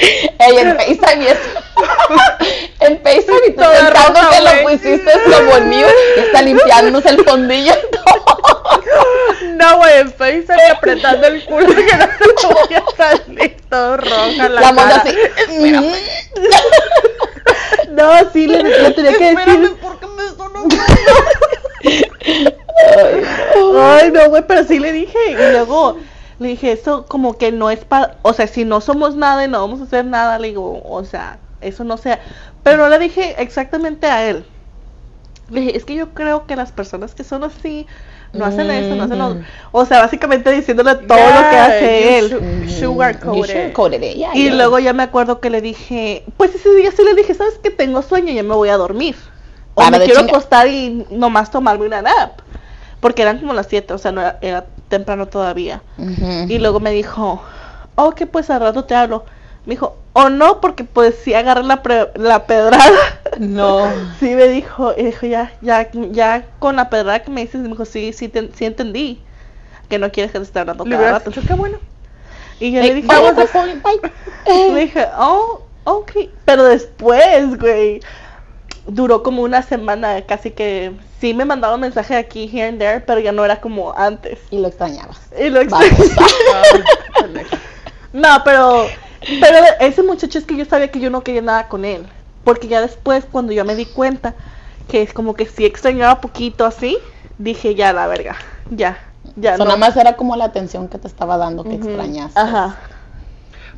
Ey, 0.00 0.56
en 0.58 0.76
FaceTime 0.76 1.24
y 1.24 1.26
eso. 1.26 1.40
en 2.80 3.00
FaceTime 3.02 3.46
y 3.48 3.50
tú 3.50 3.56
Toda 3.62 3.72
pensando 3.72 4.20
roja, 4.20 4.30
que 4.30 4.40
lo 4.42 4.68
pusiste 4.68 5.12
como 5.24 5.56
el 5.56 5.64
mío 5.66 5.86
y 6.16 6.20
está 6.20 6.42
limpiándose 6.42 7.08
el 7.10 7.24
fondillo. 7.24 7.74
todo. 7.92 8.40
No, 9.56 9.76
güey, 9.76 9.98
en 9.98 10.08
y 10.08 10.70
apretando 10.70 11.26
el 11.26 11.44
culo 11.44 11.66
que 11.66 11.74
no 11.96 12.06
se 12.06 12.24
lo 12.42 12.54
voy 12.54 12.74
a 12.74 12.84
salir 12.96 13.56
todo 13.68 13.96
roja 13.98 14.48
la, 14.48 14.60
La 14.60 14.72
manda 14.72 15.02
cara. 15.02 15.10
así. 15.46 15.92
no, 17.90 18.30
sí, 18.32 18.46
le, 18.46 18.62
le 18.62 18.90
tenía 18.92 19.12
que 19.18 19.34
decir, 19.34 19.76
porque 19.82 20.06
me 20.06 20.28
sonó. 20.30 20.66
Ay, 23.78 24.10
no, 24.10 24.28
güey, 24.30 24.42
pero 24.46 24.64
sí 24.64 24.78
le 24.78 24.92
dije. 24.92 25.18
Y 25.30 25.34
luego 25.34 25.98
le 26.40 26.48
dije, 26.48 26.72
eso 26.72 27.04
como 27.06 27.36
que 27.36 27.52
no 27.52 27.70
es 27.70 27.84
para. 27.84 28.16
O 28.22 28.32
sea, 28.32 28.46
si 28.46 28.64
no 28.64 28.80
somos 28.80 29.14
nada 29.14 29.44
y 29.44 29.48
no 29.48 29.60
vamos 29.60 29.80
a 29.80 29.84
hacer 29.84 30.06
nada, 30.06 30.38
le 30.38 30.48
digo, 30.48 30.82
o 30.84 31.04
sea, 31.04 31.38
eso 31.60 31.84
no 31.84 31.98
sea. 31.98 32.18
Pero 32.62 32.78
no 32.78 32.88
le 32.88 32.98
dije 32.98 33.36
exactamente 33.38 34.06
a 34.06 34.26
él. 34.26 34.44
Le 35.50 35.60
dije, 35.60 35.76
es 35.76 35.84
que 35.84 35.94
yo 35.94 36.14
creo 36.14 36.46
que 36.46 36.56
las 36.56 36.72
personas 36.72 37.14
que 37.14 37.24
son 37.24 37.44
así 37.44 37.86
no 38.32 38.46
hacen 38.46 38.70
eso, 38.70 38.94
no 38.94 39.04
hacen 39.04 39.18
lo. 39.18 39.34
Mm. 39.34 39.44
O 39.72 39.84
sea, 39.84 40.00
básicamente 40.00 40.50
diciéndole 40.50 40.94
todo 40.94 41.18
lo 41.18 41.50
que 41.50 41.56
hace 41.58 42.18
él. 42.18 42.30
Sugarcoated. 42.70 43.42
sugarcoated 43.42 44.02
it, 44.02 44.16
yeah, 44.16 44.30
Y 44.34 44.44
yeah. 44.44 44.54
luego 44.54 44.78
ya 44.78 44.94
me 44.94 45.02
acuerdo 45.02 45.40
que 45.40 45.50
le 45.50 45.60
dije, 45.60 46.24
pues 46.38 46.54
ese 46.54 46.74
día 46.74 46.90
sí 46.90 47.02
le 47.04 47.14
dije, 47.14 47.34
¿sabes 47.34 47.58
que 47.62 47.70
Tengo 47.70 48.00
sueño, 48.00 48.32
ya 48.32 48.42
me 48.42 48.54
voy 48.54 48.70
a 48.70 48.78
dormir. 48.78 49.16
O 49.74 49.82
Para 49.82 49.98
me 49.98 50.04
quiero 50.04 50.20
chinga. 50.20 50.32
acostar 50.32 50.68
y 50.68 51.06
nomás 51.10 51.50
tomarme 51.50 51.84
una 51.84 52.00
nap. 52.00 52.40
Porque 53.00 53.22
eran 53.22 53.38
como 53.38 53.52
las 53.52 53.66
7, 53.66 53.92
o 53.92 53.98
sea, 53.98 54.12
no 54.12 54.20
era, 54.20 54.38
era 54.40 54.66
temprano 54.90 55.26
todavía. 55.26 55.80
Y 56.48 56.58
luego 56.58 56.80
me 56.80 56.90
dijo, 56.90 57.42
oh, 57.94 58.10
que 58.12 58.26
pues 58.26 58.50
al 58.50 58.60
rato 58.60 58.84
te 58.84 58.94
hablo. 58.94 59.24
Me 59.64 59.74
dijo, 59.74 59.96
o 60.12 60.28
no, 60.28 60.60
porque 60.60 60.84
pues 60.84 61.14
sí 61.22 61.32
agarré 61.32 61.62
la, 61.62 61.82
pre- 61.82 62.10
la 62.16 62.44
pedrada. 62.46 62.84
No. 63.38 63.86
sí 64.20 64.34
me 64.34 64.48
dijo, 64.48 64.92
y 64.96 65.04
dijo, 65.04 65.26
ya, 65.26 65.52
ya, 65.62 65.88
ya 65.92 66.44
con 66.58 66.76
la 66.76 66.90
pedrada 66.90 67.20
que 67.22 67.30
me 67.30 67.40
dices, 67.42 67.60
me 67.62 67.68
dijo, 67.68 67.84
sí, 67.86 68.12
sí, 68.12 68.28
te- 68.28 68.50
sí 68.54 68.66
entendí. 68.66 69.22
Que 69.88 69.98
no 69.98 70.10
quieres 70.12 70.32
que 70.32 70.38
te 70.38 70.44
esté 70.44 70.58
hablando 70.58 70.84
cada 70.84 71.12
rato. 71.12 71.30
qué 71.46 71.54
bueno. 71.54 71.78
Y 72.60 72.72
yo 72.72 72.80
le 72.82 72.94
dije, 72.94 73.08
"Oh, 73.10 73.46
favor, 73.46 73.70
bye". 73.82 74.12
le 74.74 74.80
dije, 74.80 75.06
oh, 75.18 75.62
ok. 75.84 76.12
Pero 76.44 76.64
después, 76.64 77.58
güey, 77.58 78.00
duró 78.90 79.22
como 79.22 79.42
una 79.42 79.62
semana, 79.62 80.22
casi 80.22 80.50
que 80.50 80.92
sí 81.20 81.34
me 81.34 81.44
mandaba 81.44 81.76
mensaje 81.76 82.16
aquí, 82.16 82.50
here 82.52 82.68
and 82.68 82.78
there, 82.78 83.00
pero 83.00 83.20
ya 83.20 83.32
no 83.32 83.44
era 83.44 83.60
como 83.60 83.92
antes. 83.96 84.38
Y 84.50 84.58
lo 84.58 84.68
extrañabas. 84.68 85.18
Y 85.38 85.48
lo 85.48 85.60
pendeja. 87.20 87.58
No, 88.12 88.28
pero, 88.44 88.88
pero 89.40 89.58
ese 89.78 90.02
muchacho 90.02 90.40
es 90.40 90.44
que 90.44 90.56
yo 90.56 90.64
sabía 90.64 90.90
que 90.90 90.98
yo 90.98 91.10
no 91.10 91.20
quería 91.22 91.42
nada 91.42 91.68
con 91.68 91.84
él. 91.84 92.04
Porque 92.42 92.66
ya 92.66 92.80
después, 92.80 93.24
cuando 93.30 93.52
yo 93.52 93.64
me 93.64 93.76
di 93.76 93.86
cuenta 93.86 94.34
que 94.88 95.02
es 95.02 95.12
como 95.12 95.34
que 95.34 95.46
sí 95.46 95.64
extrañaba 95.64 96.20
poquito 96.20 96.64
así, 96.64 96.98
dije, 97.38 97.76
ya 97.76 97.92
la 97.92 98.08
verga, 98.08 98.34
ya, 98.70 98.98
ya. 99.36 99.56
So, 99.56 99.58
no. 99.58 99.66
nada 99.66 99.76
más 99.76 99.96
era 99.96 100.16
como 100.16 100.34
la 100.34 100.46
atención 100.46 100.88
que 100.88 100.98
te 100.98 101.06
estaba 101.06 101.36
dando 101.36 101.62
que 101.62 101.76
Ujú, 101.76 101.86
extrañas. 101.86 102.36
Ajá, 102.36 102.76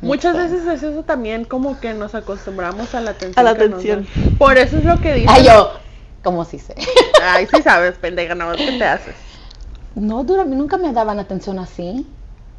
Muchas 0.03 0.35
veces 0.35 0.65
es 0.67 0.83
eso 0.83 1.03
también 1.03 1.45
como 1.45 1.79
que 1.79 1.93
nos 1.93 2.15
acostumbramos 2.15 2.93
a 2.93 3.01
la 3.01 3.11
atención. 3.11 3.47
A 3.47 3.53
la. 3.53 4.37
Por 4.37 4.57
eso 4.57 4.77
es 4.77 4.85
lo 4.85 4.99
que 4.99 5.13
dicen. 5.13 5.29
Ay, 5.29 5.45
yo, 5.45 5.71
como 6.23 6.45
si 6.45 6.59
sé. 6.59 6.75
Ay, 7.23 7.47
sí 7.53 7.61
sabes, 7.61 7.97
pendeja, 7.97 8.35
nada 8.35 8.51
más 8.51 8.59
que 8.59 8.77
te 8.77 8.83
haces. 8.83 9.15
No, 9.95 10.23
dura, 10.23 10.41
a 10.41 10.45
mí 10.45 10.55
nunca 10.55 10.77
me 10.77 10.91
daban 10.91 11.19
atención 11.19 11.59
así. 11.59 12.05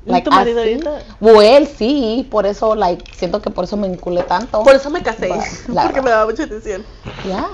¿Y 0.06 0.22
tu 0.22 0.30
marido 0.30 0.60
así. 0.60 0.72
ahorita? 0.74 0.98
O 1.20 1.40
él 1.40 1.66
sí, 1.66 2.28
por 2.30 2.46
eso, 2.46 2.74
like, 2.74 3.12
siento 3.14 3.40
que 3.40 3.50
por 3.50 3.64
eso 3.64 3.76
me 3.76 3.86
enculé 3.86 4.22
tanto. 4.22 4.62
por 4.62 4.74
eso 4.74 4.90
me 4.90 5.02
casé, 5.02 5.28
porque 5.82 6.02
me 6.02 6.10
daba 6.10 6.26
mucha 6.26 6.44
atención. 6.44 6.84
Ya. 7.26 7.48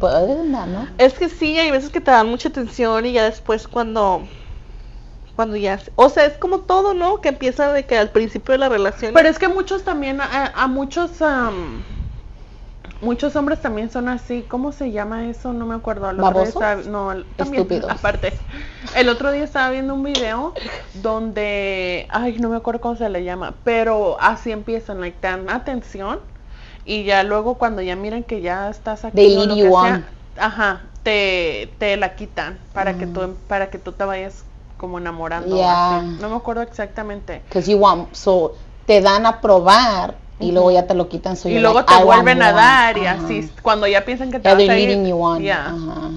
But 0.00 0.10
other 0.10 0.36
than 0.36 0.52
that, 0.52 0.66
¿no? 0.66 0.88
Es 0.98 1.14
que 1.14 1.28
sí, 1.28 1.58
hay 1.58 1.70
veces 1.70 1.90
que 1.90 2.00
te 2.00 2.10
dan 2.10 2.28
mucha 2.28 2.48
atención 2.48 3.06
y 3.06 3.12
ya 3.12 3.24
después 3.24 3.68
cuando 3.68 4.22
cuando 5.36 5.56
ya, 5.56 5.80
o 5.96 6.08
sea, 6.10 6.26
es 6.26 6.36
como 6.36 6.60
todo, 6.60 6.94
¿no? 6.94 7.20
Que 7.20 7.28
empieza 7.30 7.72
de 7.72 7.84
que 7.86 7.96
al 7.98 8.10
principio 8.10 8.52
de 8.52 8.58
la 8.58 8.68
relación. 8.68 9.14
Pero 9.14 9.28
es 9.28 9.38
que 9.38 9.48
muchos 9.48 9.84
también, 9.84 10.20
a, 10.20 10.46
a 10.54 10.66
muchos, 10.66 11.22
am, 11.22 11.82
muchos 13.00 13.36
hombres 13.36 13.60
también 13.60 13.90
son 13.90 14.08
así. 14.08 14.42
¿Cómo 14.48 14.72
se 14.72 14.90
llama 14.90 15.28
eso? 15.28 15.52
No 15.52 15.66
me 15.66 15.74
acuerdo. 15.74 16.10
El 16.10 16.20
otro 16.20 16.40
día 16.40 16.48
estaba- 16.48 16.82
no, 16.82 17.24
también, 17.36 17.62
Estúpidos. 17.62 17.90
aparte. 17.90 18.34
El 18.96 19.08
otro 19.08 19.30
día 19.32 19.44
estaba 19.44 19.70
viendo 19.70 19.94
un 19.94 20.02
video 20.02 20.52
donde, 20.94 22.06
ay, 22.10 22.38
no 22.38 22.48
me 22.48 22.56
acuerdo 22.56 22.80
cómo 22.80 22.96
se 22.96 23.08
le 23.08 23.24
llama, 23.24 23.54
pero 23.64 24.16
así 24.20 24.50
empiezan, 24.52 25.00
like, 25.00 25.18
te 25.20 25.28
dan 25.28 25.48
atención 25.48 26.18
y 26.84 27.04
ya 27.04 27.22
luego 27.22 27.54
cuando 27.54 27.82
ya 27.82 27.94
miran 27.96 28.24
que 28.24 28.40
ya 28.40 28.68
estás 28.70 29.04
aquí 29.04 29.16
They 29.16 29.36
o 29.36 29.38
lead 29.44 29.48
lo 29.48 29.56
you 29.56 29.64
que 29.66 29.70
sea, 29.70 29.94
on. 29.94 30.06
ajá, 30.38 30.80
te, 31.02 31.72
te 31.78 31.96
la 31.96 32.14
quitan 32.16 32.58
para 32.72 32.94
que 32.98 33.06
Mm. 33.06 33.12
tú, 33.12 33.36
para 33.48 33.70
que 33.70 33.78
tú 33.78 33.92
te 33.92 34.04
vayas 34.04 34.44
como 34.80 34.96
enamorando. 34.98 35.54
Yeah. 35.54 35.98
así. 35.98 36.06
No 36.20 36.30
me 36.30 36.36
acuerdo 36.36 36.62
exactamente. 36.62 37.42
Because 37.46 37.70
you 37.70 37.76
want, 37.78 38.14
so, 38.14 38.54
te 38.86 39.02
dan 39.02 39.26
a 39.26 39.42
probar 39.42 40.14
y 40.40 40.52
luego 40.52 40.70
ya 40.70 40.86
te 40.86 40.94
lo 40.94 41.06
quitan. 41.06 41.36
So 41.36 41.50
y 41.50 41.58
luego 41.58 41.80
like, 41.80 41.92
te 41.94 42.00
"I 42.00 42.04
vuelven 42.04 42.40
a 42.40 42.46
more". 42.46 42.56
dar 42.56 42.96
y 42.96 43.06
Ajá. 43.06 43.22
así 43.22 43.50
cuando 43.60 43.86
ya 43.86 44.06
piensan 44.06 44.30
que 44.30 44.40
te 44.40 44.48
Yeah, 44.48 44.54
vas 44.54 44.68
a 44.70 44.78
ir, 44.78 45.06
you 45.06 45.22
on. 45.22 45.42
ya. 45.42 45.66
Ajá, 45.66 45.76
ajá. 45.76 46.10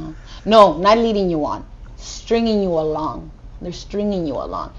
No, 0.46 0.78
not 0.80 0.96
leading 0.96 1.30
you 1.30 1.46
on. 1.46 1.66
Stringing 2.00 2.64
you 2.64 2.80
along. 2.80 3.30
They're 3.62 3.74
stringing 3.74 4.26
you 4.26 4.40
along. 4.42 4.70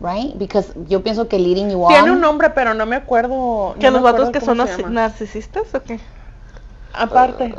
Right? 0.00 0.36
Because 0.36 0.74
yo 0.88 1.02
pienso 1.02 1.26
que 1.28 1.38
leading 1.38 1.70
you 1.70 1.82
on. 1.82 1.88
tiene 1.88 2.10
un 2.10 2.20
nombre 2.20 2.50
pero 2.50 2.74
no 2.74 2.84
me 2.84 2.96
acuerdo 2.96 3.74
que 3.80 3.86
no 3.90 4.00
los 4.00 4.02
vatos 4.02 4.30
que 4.30 4.40
son 4.40 4.58
narcisistas 4.92 5.74
o 5.74 5.82
qué? 5.82 5.98
aparte 6.92 7.54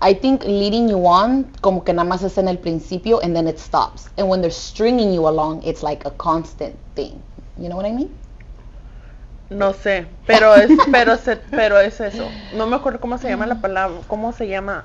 I 0.00 0.14
think 0.14 0.44
leading 0.44 0.88
you 0.88 1.06
on 1.06 1.44
como 1.62 1.82
que 1.84 1.92
nada 1.92 2.08
más 2.08 2.22
es 2.22 2.36
en 2.38 2.48
el 2.48 2.58
principio 2.58 3.20
and 3.22 3.34
then 3.34 3.48
it 3.48 3.58
stops. 3.58 4.08
And 4.18 4.28
when 4.28 4.40
they're 4.42 4.50
stringing 4.50 5.12
you 5.14 5.26
along, 5.28 5.62
it's 5.64 5.82
like 5.82 6.04
a 6.06 6.10
constant 6.10 6.74
thing. 6.94 7.22
You 7.56 7.68
know 7.68 7.76
what 7.76 7.86
I 7.86 7.92
mean? 7.92 8.10
no 9.48 9.72
sé 9.72 10.06
pero 10.26 10.56
es 10.56 10.70
pero 10.90 11.16
se, 11.16 11.36
pero 11.36 11.78
es 11.78 12.00
eso 12.00 12.28
no 12.56 12.66
me 12.66 12.74
acuerdo 12.76 13.00
cómo 13.00 13.16
se 13.16 13.28
llama 13.28 13.46
la 13.46 13.60
palabra 13.60 13.98
cómo 14.08 14.32
se 14.32 14.48
llama 14.48 14.84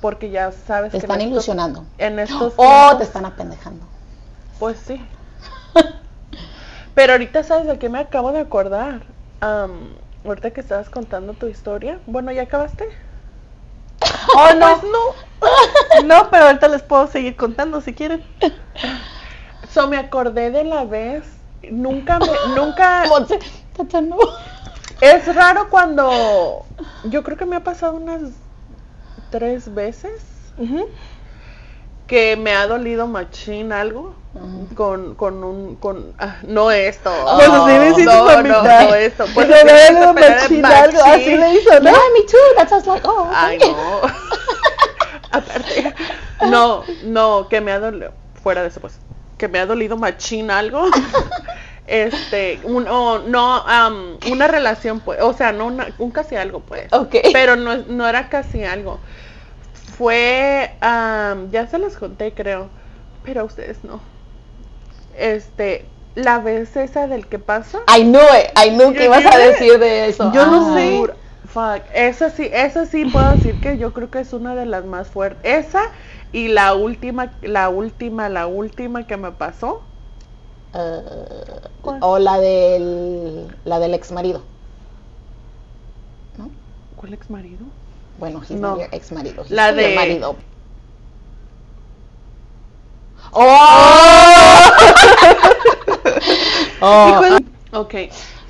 porque 0.00 0.30
ya 0.30 0.50
sabes 0.50 0.92
Te 0.92 0.98
que 0.98 1.06
están 1.06 1.20
en 1.20 1.28
estos- 1.28 1.44
ilusionando. 1.44 1.84
en 1.98 2.18
estos 2.20 2.54
Oh, 2.56 2.62
tiempos, 2.66 2.98
te 2.98 3.04
están 3.04 3.26
apendejando. 3.26 3.84
pues 4.58 4.78
sí 4.78 4.98
pero 6.94 7.12
ahorita 7.12 7.42
sabes 7.42 7.66
de 7.66 7.78
qué 7.78 7.88
me 7.90 7.98
acabo 7.98 8.32
de 8.32 8.40
acordar 8.40 9.02
Am, 9.40 9.90
ahorita 10.24 10.52
que 10.52 10.60
estabas 10.62 10.88
contando 10.88 11.34
tu 11.34 11.46
historia 11.46 11.98
bueno 12.06 12.32
ya 12.32 12.42
acabaste 12.42 12.84
Oh, 14.36 14.54
no. 14.54 14.80
Pues 14.80 14.92
no 14.92 15.34
No, 16.04 16.30
pero 16.30 16.46
ahorita 16.46 16.68
les 16.68 16.82
puedo 16.82 17.06
seguir 17.06 17.36
contando 17.36 17.80
si 17.80 17.94
quieren. 17.94 18.24
So 19.72 19.88
me 19.88 19.96
acordé 19.96 20.50
de 20.50 20.64
la 20.64 20.84
vez, 20.84 21.24
nunca 21.70 22.18
me, 22.18 22.28
nunca, 22.54 23.04
es 25.00 25.34
raro 25.34 25.68
cuando, 25.68 26.64
yo 27.04 27.24
creo 27.24 27.36
que 27.36 27.44
me 27.44 27.56
ha 27.56 27.64
pasado 27.64 27.94
unas 27.94 28.22
tres 29.30 29.74
veces, 29.74 30.22
que 32.06 32.36
me 32.36 32.52
ha 32.52 32.68
dolido 32.68 33.08
machín 33.08 33.72
algo 33.72 34.14
con, 34.76 35.14
con 35.16 35.42
un, 35.42 35.76
con, 35.76 36.12
ah, 36.18 36.36
no 36.42 36.70
esto. 36.70 37.10
Me 37.36 37.88
hiciste 37.88 38.04
no, 38.04 38.42
no, 38.42 38.62
no 38.62 38.94
esto. 38.94 39.24
Pues 39.34 39.48
Pues 39.48 39.64
me 39.64 39.86
era 39.86 40.12
machín 40.12 40.64
algo, 40.64 41.02
así 41.04 41.36
le 41.36 41.54
hizo, 41.54 41.80
¿no? 41.80 41.90
Yeah, 41.90 41.98
me 42.12 42.22
too. 42.26 42.36
That 42.56 42.68
sounds 42.68 42.86
like, 42.86 43.06
oh, 43.06 43.28
Ay, 43.34 43.56
okay. 43.56 43.72
no. 43.72 44.23
Aparte, 45.34 45.94
no, 46.50 46.84
no, 47.04 47.48
que 47.48 47.60
me 47.60 47.72
ha 47.72 47.78
dolido, 47.78 48.12
fuera 48.42 48.62
de 48.62 48.68
eso 48.68 48.80
pues, 48.80 48.98
que 49.38 49.48
me 49.48 49.58
ha 49.58 49.66
dolido 49.66 49.96
machín 49.96 50.50
algo. 50.50 50.86
Este, 51.86 52.60
un, 52.64 52.84
no, 52.84 53.56
am, 53.66 54.16
una 54.32 54.48
relación 54.48 55.00
pues, 55.00 55.20
o 55.20 55.34
sea, 55.34 55.52
no 55.52 55.66
una, 55.66 55.88
un 55.98 56.10
casi 56.10 56.34
algo 56.34 56.60
pues. 56.60 56.90
Ok. 56.94 57.16
Pero 57.30 57.56
no, 57.56 57.76
no 57.76 58.08
era 58.08 58.30
casi 58.30 58.64
algo. 58.64 59.00
Fue, 59.98 60.72
ya 60.80 61.66
se 61.70 61.78
los 61.78 61.96
conté 61.96 62.32
creo, 62.32 62.70
pero 63.22 63.42
a 63.42 63.44
ustedes 63.44 63.84
no. 63.84 64.00
Este, 65.14 65.84
la 66.14 66.38
vez 66.38 66.74
esa 66.76 67.06
del 67.06 67.26
que 67.26 67.38
pasa. 67.38 67.80
I 67.94 68.02
knew 68.02 68.18
it. 68.20 68.58
I 68.58 68.70
knew 68.70 68.92
que 68.94 69.04
ibas 69.04 69.24
a 69.26 69.36
decir 69.36 69.78
de 69.78 70.08
eso. 70.08 70.32
yo 70.32 70.46
no 70.46 70.74
Ay. 70.74 71.04
sé. 71.06 71.14
Fuck, 71.54 71.82
esa 71.94 72.30
sí, 72.30 72.50
esa 72.52 72.84
sí 72.84 73.04
puedo 73.04 73.30
decir 73.30 73.60
que 73.60 73.78
yo 73.78 73.92
creo 73.92 74.10
que 74.10 74.18
es 74.18 74.32
una 74.32 74.56
de 74.56 74.66
las 74.66 74.84
más 74.84 75.06
fuertes. 75.08 75.40
Esa 75.68 75.82
y 76.32 76.48
la 76.48 76.74
última, 76.74 77.30
la 77.42 77.68
última, 77.68 78.28
la 78.28 78.48
última 78.48 79.06
que 79.06 79.16
me 79.16 79.30
pasó. 79.30 79.80
Uh, 80.74 81.02
¿Cuál? 81.80 81.98
o 82.02 82.18
la 82.18 82.38
del, 82.40 83.56
la 83.64 83.78
del 83.78 83.94
ex 83.94 84.10
marido. 84.10 84.42
¿No? 86.36 86.50
¿Cuál 86.96 87.14
ex 87.14 87.30
marido? 87.30 87.60
Bueno, 88.18 88.42
No. 88.50 88.78
ex 88.90 89.12
marido. 89.12 89.44
La 89.48 89.72
de- 89.72 89.94
marido. 89.94 90.34
¡Oh! 93.32 94.70
oh, 96.80 97.38
Ok. 97.72 97.94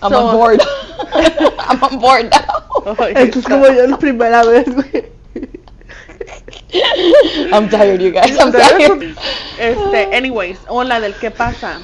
I'm 0.03 0.13
so- 0.13 0.27
on 0.27 0.37
board. 0.37 0.63
I'm 1.59 1.83
on 1.83 1.99
board 1.99 2.31
now. 2.31 2.95
Ay, 2.99 3.13
Esto 3.17 3.39
es 3.39 3.45
como 3.47 3.67
yo 3.67 3.87
la 3.87 3.99
primera 3.99 4.45
vez, 4.45 4.67
güey. 4.67 5.11
I'm 7.53 7.69
tired, 7.69 8.01
you 8.01 8.11
guys. 8.11 8.37
I'm 8.39 8.53
tired. 8.53 9.17
Este, 9.59 10.15
anyways, 10.15 10.59
o 10.69 10.83
la 10.83 11.01
del 11.01 11.15
qué 11.15 11.31
pasa. 11.31 11.81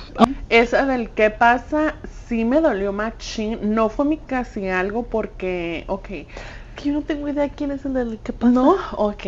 Esa 0.49 0.85
del 0.87 1.11
qué 1.11 1.31
pasa 1.31 1.95
sí 2.29 2.45
me 2.45 2.61
dolió 2.61 2.93
machín. 2.93 3.75
No 3.75 3.89
fue 3.89 4.05
mi 4.05 4.19
casi 4.19 4.69
algo 4.69 5.05
porque, 5.05 5.85
ok. 5.87 6.07
Que 6.07 6.85
yo 6.85 6.93
no 6.93 7.03
tengo 7.03 7.29
idea 7.29 7.49
quién 7.49 7.71
es 7.71 7.85
el 7.85 7.95
del 7.95 8.19
que 8.19 8.33
pasa. 8.33 8.53
No, 8.53 8.77
ok. 8.97 9.25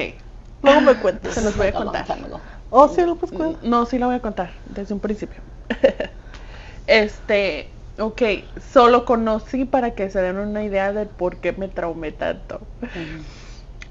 Luego 0.62 0.80
me 0.80 0.94
cuentas. 0.94 1.34
Se 1.34 1.42
los 1.42 1.56
voy 1.56 1.68
a 1.68 1.72
contar. 1.72 2.06
Oh, 2.70 2.88
sí, 2.88 3.02
lo 3.02 3.16
pues 3.16 3.32
cuenta. 3.32 3.58
No, 3.62 3.84
sí 3.86 3.98
la 3.98 4.06
voy 4.06 4.16
a 4.16 4.20
contar 4.20 4.50
desde 4.66 4.94
un 4.94 5.00
principio. 5.00 5.40
este, 6.86 7.68
ok, 7.98 8.22
solo 8.72 9.04
conocí 9.04 9.64
para 9.64 9.92
que 9.92 10.10
se 10.10 10.20
den 10.20 10.38
una 10.38 10.64
idea 10.64 10.92
de 10.92 11.06
por 11.06 11.36
qué 11.36 11.52
me 11.52 11.68
traumé 11.68 12.12
tanto. 12.12 12.60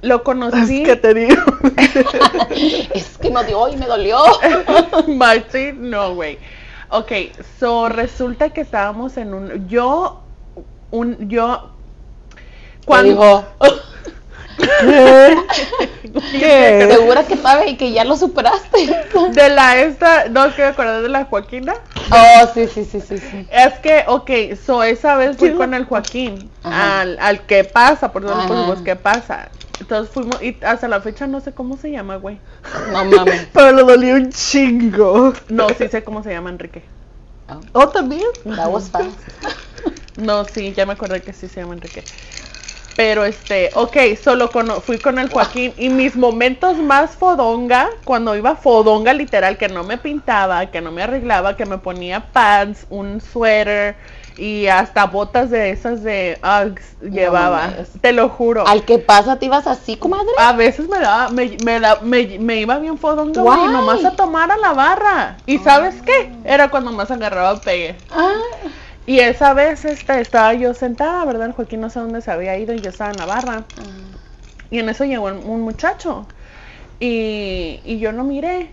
Lo 0.01 0.15
Es 0.15 0.21
conocí, 0.21 0.83
que 0.83 0.95
te 0.95 1.13
digo. 1.13 1.41
Es 2.93 3.17
que 3.17 3.29
me 3.29 3.43
dio 3.45 3.67
y 3.67 3.77
me 3.77 3.85
dolió. 3.85 4.17
Martín, 5.07 5.89
no, 5.89 6.15
güey. 6.15 6.39
Ok, 6.89 7.11
so 7.59 7.87
resulta 7.87 8.49
que 8.49 8.61
estábamos 8.61 9.15
en 9.17 9.33
un, 9.33 9.67
yo, 9.69 10.21
un, 10.89 11.29
yo, 11.29 11.71
cuando, 12.85 13.11
dijo, 13.11 13.45
¿Qué? 14.61 15.35
¿Qué? 16.39 16.87
¿segura 16.91 17.23
que 17.23 17.37
sabe 17.37 17.69
y 17.69 17.77
que 17.77 17.91
ya 17.91 18.03
lo 18.03 18.15
superaste? 18.15 19.05
de 19.33 19.49
la 19.49 19.79
esta, 19.79 20.29
no 20.29 20.49
quiero 20.53 20.71
acordar 20.71 21.01
de 21.01 21.09
la 21.09 21.25
Joaquina. 21.25 21.73
Oh, 22.11 22.47
sí, 22.53 22.67
sí, 22.67 22.85
sí, 22.85 23.01
sí, 23.01 23.17
sí. 23.17 23.47
Es 23.51 23.73
que, 23.79 24.03
ok, 24.07 24.29
so 24.65 24.83
esa 24.83 25.15
vez 25.15 25.37
fui 25.37 25.51
con 25.51 25.73
el 25.73 25.85
Joaquín, 25.85 26.49
Ajá. 26.63 27.01
al, 27.01 27.19
al 27.19 27.45
que 27.45 27.63
pasa, 27.63 28.11
por 28.11 28.23
donde 28.23 28.53
pues 28.65 28.81
qué 28.81 28.95
pasa. 28.95 29.49
Entonces 29.79 30.13
fuimos, 30.13 30.41
y 30.43 30.55
hasta 30.63 30.87
la 30.87 31.01
fecha 31.01 31.25
no 31.25 31.41
sé 31.41 31.53
cómo 31.53 31.75
se 31.75 31.91
llama, 31.91 32.17
güey. 32.17 32.37
No 32.91 33.05
mames. 33.05 33.47
Pero 33.53 33.71
lo 33.71 33.83
dolió 33.85 34.15
un 34.15 34.29
chingo. 34.31 35.33
No, 35.49 35.69
sí 35.69 35.87
sé 35.87 36.03
cómo 36.03 36.21
se 36.21 36.31
llama 36.31 36.51
Enrique. 36.51 36.83
¿Oh, 37.73 37.89
también? 37.89 38.27
That 38.55 38.69
was 38.69 38.89
fast. 38.89 39.09
No, 40.17 40.45
sí, 40.45 40.73
ya 40.73 40.85
me 40.85 40.93
acordé 40.93 41.21
que 41.21 41.33
sí 41.33 41.47
se 41.47 41.61
llama 41.61 41.73
Enrique. 41.73 42.03
Pero 42.95 43.23
este, 43.25 43.69
ok, 43.73 43.97
solo 44.21 44.49
fui 44.81 44.97
con 44.99 45.17
el 45.17 45.29
Joaquín 45.29 45.73
y 45.77 45.89
mis 45.89 46.15
momentos 46.15 46.77
más 46.77 47.11
fodonga, 47.11 47.89
cuando 48.03 48.35
iba 48.35 48.55
fodonga 48.55 49.13
literal, 49.13 49.57
que 49.57 49.69
no 49.69 49.83
me 49.83 49.97
pintaba, 49.97 50.65
que 50.67 50.81
no 50.81 50.91
me 50.91 51.03
arreglaba, 51.03 51.55
que 51.55 51.65
me 51.65 51.77
ponía 51.77 52.19
pants, 52.31 52.85
un 52.89 53.21
suéter 53.21 53.95
y 54.37 54.67
hasta 54.67 55.05
botas 55.05 55.49
de 55.49 55.71
esas 55.71 56.03
de 56.03 56.39
Uggs 56.41 56.95
llevaba, 57.01 57.69
te 58.01 58.11
lo 58.11 58.29
juro. 58.29 58.65
Al 58.67 58.83
que 58.83 58.97
pasa, 58.97 59.37
te 59.37 59.45
ibas 59.45 59.67
así, 59.67 59.97
comadre. 59.97 60.31
A 60.37 60.53
veces 60.53 60.87
me 60.89 60.99
daba, 60.99 61.29
me, 61.29 61.57
me, 61.63 61.79
da- 61.79 61.99
me, 62.01 62.39
me 62.39 62.57
iba 62.61 62.77
bien 62.79 62.97
fodonga, 62.97 63.41
Why? 63.41 63.71
nomás 63.71 64.03
a 64.05 64.11
tomar 64.11 64.51
a 64.51 64.57
la 64.57 64.73
barra. 64.73 65.37
¿Y 65.45 65.59
sabes 65.59 66.01
qué? 66.01 66.31
Era 66.43 66.69
cuando 66.69 66.91
más 66.91 67.11
agarraba 67.11 67.59
pegue. 67.61 67.95
Ah, 68.09 68.33
Y 69.05 69.19
esa 69.19 69.53
vez 69.53 69.83
este, 69.85 70.19
estaba 70.21 70.53
yo 70.53 70.73
sentada, 70.73 71.25
¿verdad? 71.25 71.47
El 71.47 71.53
Joaquín 71.53 71.81
no 71.81 71.89
sé 71.89 71.99
dónde 71.99 72.21
se 72.21 72.31
había 72.31 72.57
ido 72.57 72.73
y 72.73 72.79
yo 72.79 72.89
estaba 72.89 73.11
en 73.11 73.17
la 73.17 73.25
barra. 73.25 73.63
Y 74.69 74.79
en 74.79 74.89
eso 74.89 75.05
llegó 75.05 75.25
un, 75.25 75.61
muchacho. 75.61 76.27
Y, 76.99 77.79
y 77.83 77.99
yo 77.99 78.11
lo 78.11 78.23
miré. 78.23 78.69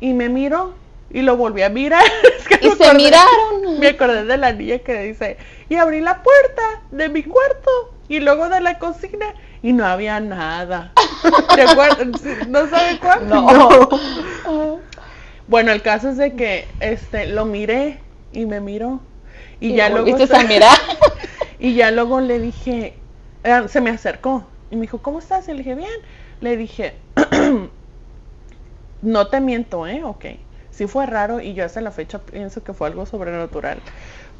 Y 0.00 0.12
me 0.12 0.28
miró. 0.28 0.74
Y 1.10 1.22
lo 1.22 1.36
volví 1.36 1.62
a 1.62 1.70
mirar. 1.70 2.04
Es 2.38 2.46
que 2.46 2.66
y 2.66 2.70
se 2.70 2.84
acordé- 2.84 2.96
miraron. 2.96 3.80
Me 3.80 3.88
acordé 3.88 4.24
de 4.24 4.36
la 4.36 4.52
niña 4.52 4.78
que 4.78 5.02
dice, 5.02 5.38
y 5.68 5.74
abrí 5.76 6.00
la 6.00 6.22
puerta 6.22 6.62
de 6.90 7.08
mi 7.08 7.22
cuarto 7.22 7.70
y 8.08 8.20
luego 8.20 8.48
de 8.48 8.60
la 8.60 8.78
cocina 8.78 9.34
y 9.62 9.72
no 9.72 9.86
había 9.86 10.20
nada. 10.20 10.92
¿Te 11.54 11.62
acuerdas? 11.62 12.06
¿No 12.48 12.68
sabe 12.68 12.98
cuál? 13.00 13.28
No. 13.28 14.78
Bueno, 15.48 15.72
el 15.72 15.82
caso 15.82 16.10
es 16.10 16.16
de 16.16 16.34
que 16.34 16.68
este 16.80 17.26
lo 17.26 17.44
miré 17.44 17.98
y 18.32 18.46
me 18.46 18.60
miró. 18.60 19.00
Y, 19.60 19.68
Y 19.68 19.74
ya 19.74 19.88
luego 19.90 20.04
volviste 20.06 20.26
se- 20.26 20.36
a 20.40 20.44
mirar. 20.44 20.78
y 21.58 21.74
ya 21.74 21.90
luego 21.90 22.20
le 22.20 22.38
dije, 22.38 22.94
eh, 23.44 23.62
se 23.68 23.80
me 23.80 23.90
acercó 23.90 24.44
y 24.70 24.76
me 24.76 24.82
dijo, 24.82 24.98
¿cómo 24.98 25.18
estás? 25.18 25.48
Y 25.48 25.52
le 25.52 25.58
dije, 25.58 25.74
bien. 25.74 25.90
Le 26.40 26.56
dije, 26.56 26.94
no 29.02 29.26
te 29.28 29.40
miento, 29.40 29.86
¿eh? 29.86 30.02
Ok. 30.04 30.24
Sí 30.70 30.86
fue 30.86 31.04
raro 31.06 31.40
y 31.40 31.52
yo 31.54 31.64
hasta 31.64 31.80
la 31.80 31.90
fecha 31.90 32.18
pienso 32.20 32.62
que 32.62 32.72
fue 32.72 32.88
algo 32.88 33.04
sobrenatural. 33.06 33.78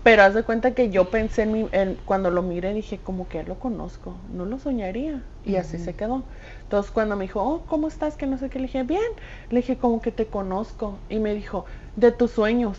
Pero 0.02 0.22
haz 0.22 0.33
de 0.33 0.42
cuenta 0.44 0.72
que 0.72 0.88
yo 0.90 1.11
pensé 1.11 1.42
en, 1.42 1.52
mi, 1.52 1.68
en- 1.72 1.98
cuando 2.06 2.30
lo 2.30 2.42
miré 2.42 2.72
dije 2.72 2.98
como 2.98 3.28
que 3.28 3.42
lo 3.42 3.59
conozco, 3.59 4.14
no 4.33 4.46
lo 4.46 4.59
soñaría 4.59 5.22
y 5.44 5.56
así 5.56 5.78
se 5.78 5.94
quedó. 5.94 6.22
Entonces 6.62 6.90
cuando 6.92 7.16
me 7.16 7.24
dijo, 7.24 7.42
oh, 7.42 7.62
¿cómo 7.66 7.88
estás? 7.88 8.16
Que 8.16 8.26
no 8.26 8.38
sé 8.38 8.48
qué, 8.48 8.59
le 8.59 8.66
dije, 8.66 8.83
bien. 8.85 9.02
Le 9.50 9.56
dije 9.61 9.76
como 9.76 10.00
que 10.00 10.12
te 10.12 10.26
conozco 10.26 10.98
y 11.11 11.18
me 11.18 11.35
dijo, 11.35 11.66
de 11.96 12.12
tus 12.12 12.30
sueños. 12.30 12.78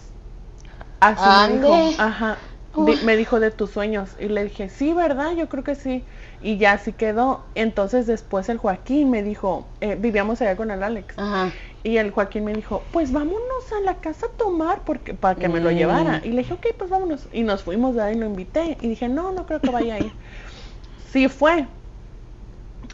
Así 1.02 1.52
me 1.52 1.58
dijo, 1.60 2.02
ajá. 2.02 2.38
Di- 2.86 2.96
me 3.04 3.18
dijo 3.18 3.42
de 3.42 3.52
tus 3.52 3.70
sueños 3.72 4.12
y 4.18 4.28
le 4.30 4.46
dije, 4.46 4.70
sí, 4.70 4.94
¿verdad? 4.94 5.32
Yo 5.34 5.50
creo 5.50 5.64
que 5.64 5.76
sí. 5.76 6.06
Y 6.42 6.58
ya 6.58 6.72
así 6.74 6.94
quedó. 6.94 7.44
Entonces 7.54 8.08
después 8.08 8.48
el 8.48 8.60
Joaquín 8.60 9.10
me 9.10 9.24
dijo, 9.24 9.66
eh, 9.82 9.96
vivíamos 10.00 10.42
allá 10.42 10.56
con 10.56 10.72
el 10.72 10.82
Alex. 10.82 11.14
Ajá. 11.20 11.52
Y 11.84 11.98
el 11.98 12.12
Joaquín 12.12 12.46
me 12.46 12.54
dijo, 12.54 12.82
pues 12.94 13.12
vámonos 13.12 13.72
a 13.78 13.82
la 13.84 13.96
casa 13.96 14.28
a 14.28 14.30
tomar 14.30 14.84
porque 14.86 15.14
para 15.14 15.36
que 15.36 15.50
me 15.50 15.60
lo 15.60 15.70
Mm. 15.72 15.74
llevara. 15.76 16.22
Y 16.24 16.30
le 16.30 16.38
dije, 16.44 16.54
ok, 16.54 16.68
pues 16.78 16.90
vámonos. 16.90 17.28
Y 17.34 17.44
nos 17.44 17.62
fuimos 17.64 17.94
de 17.96 18.04
ahí, 18.04 18.16
lo 18.16 18.26
invité. 18.26 18.78
Y 18.80 18.88
dije, 18.88 19.10
no, 19.10 19.32
no 19.34 19.46
creo 19.46 19.60
que 19.60 19.70
vaya 19.70 19.96
a 19.96 20.00
ir. 20.00 20.14
sí 21.12 21.28
fue. 21.28 21.68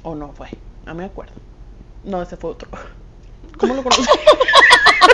O 0.01 0.15
no 0.15 0.31
fue. 0.31 0.47
No 0.87 0.95
me 0.95 1.05
acuerdo. 1.05 1.33
No, 2.03 2.21
ese 2.21 2.35
fue 2.37 2.49
otro. 2.51 2.69
¿Cómo 3.59 3.75
lo 3.75 3.83
conocí? 3.83 4.01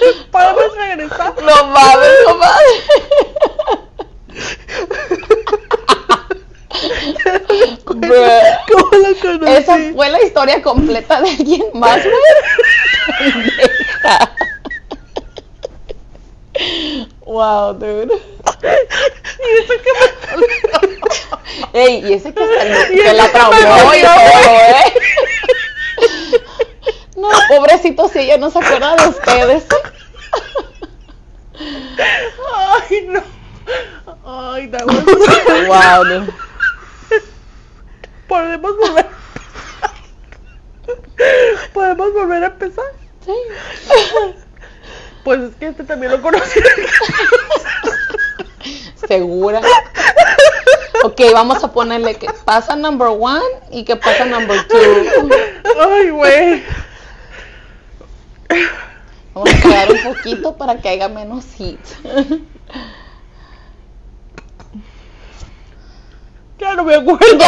¿Podemos 0.30 0.76
regresar? 0.76 1.34
No 1.42 1.64
mames, 1.66 2.10
comadre. 2.24 2.66
Bruh. 7.84 8.28
¿Cómo 8.72 8.90
lo 8.92 9.14
conocí? 9.20 9.52
Esa 9.52 9.76
fue 9.94 10.08
la 10.08 10.22
historia 10.22 10.62
completa 10.62 11.20
de 11.20 11.30
alguien 11.30 11.64
más. 11.74 12.00
Wow, 17.24 17.74
dude. 17.74 18.14
Y 19.40 19.62
eso 19.62 19.74
que 19.82 19.90
me... 19.98 20.06
Ey, 21.72 22.04
y 22.04 22.12
ese 22.14 22.34
que 22.34 22.42
ese 22.44 23.14
la 23.14 23.30
traumó 23.30 23.94
y 23.94 24.02
todo, 24.02 24.14
¿eh? 24.14 24.92
No, 27.20 27.28
pobrecito, 27.48 28.08
si 28.08 28.20
ella 28.20 28.38
no 28.38 28.50
se 28.50 28.58
acuerda 28.58 28.96
de 28.96 29.08
ustedes. 29.08 29.66
Ay, 32.56 33.08
no. 33.08 33.22
Ay, 34.24 34.70
was... 34.86 35.04
Wow, 35.66 36.04
dude. 36.04 36.32
Podemos 38.26 38.76
volver. 38.78 39.06
Podemos 41.74 42.12
volver 42.14 42.44
a 42.44 42.46
empezar. 42.46 42.84
Sí. 43.24 43.34
Pues 45.24 45.40
es 45.40 45.54
que 45.56 45.66
este 45.68 45.84
también 45.84 46.12
lo 46.12 46.22
conocí. 46.22 46.60
Segura. 49.06 49.60
Ok, 51.02 51.20
vamos 51.32 51.62
a 51.64 51.72
ponerle 51.72 52.14
que 52.14 52.28
pasa 52.44 52.76
number 52.76 53.08
one 53.08 53.44
y 53.70 53.84
que 53.84 53.96
pasa 53.96 54.24
number 54.24 54.66
two. 54.68 55.28
Ay, 55.78 56.10
güey. 56.10 56.64
Vamos 59.34 59.50
a 59.54 59.60
quedar 59.60 59.92
un 59.92 60.02
poquito 60.02 60.56
para 60.56 60.80
que 60.80 60.88
haya 60.88 61.08
menos 61.08 61.44
hits. 61.58 61.96
Ya 66.58 66.74
no 66.74 66.84
me 66.84 66.94
acuerdo. 66.94 67.42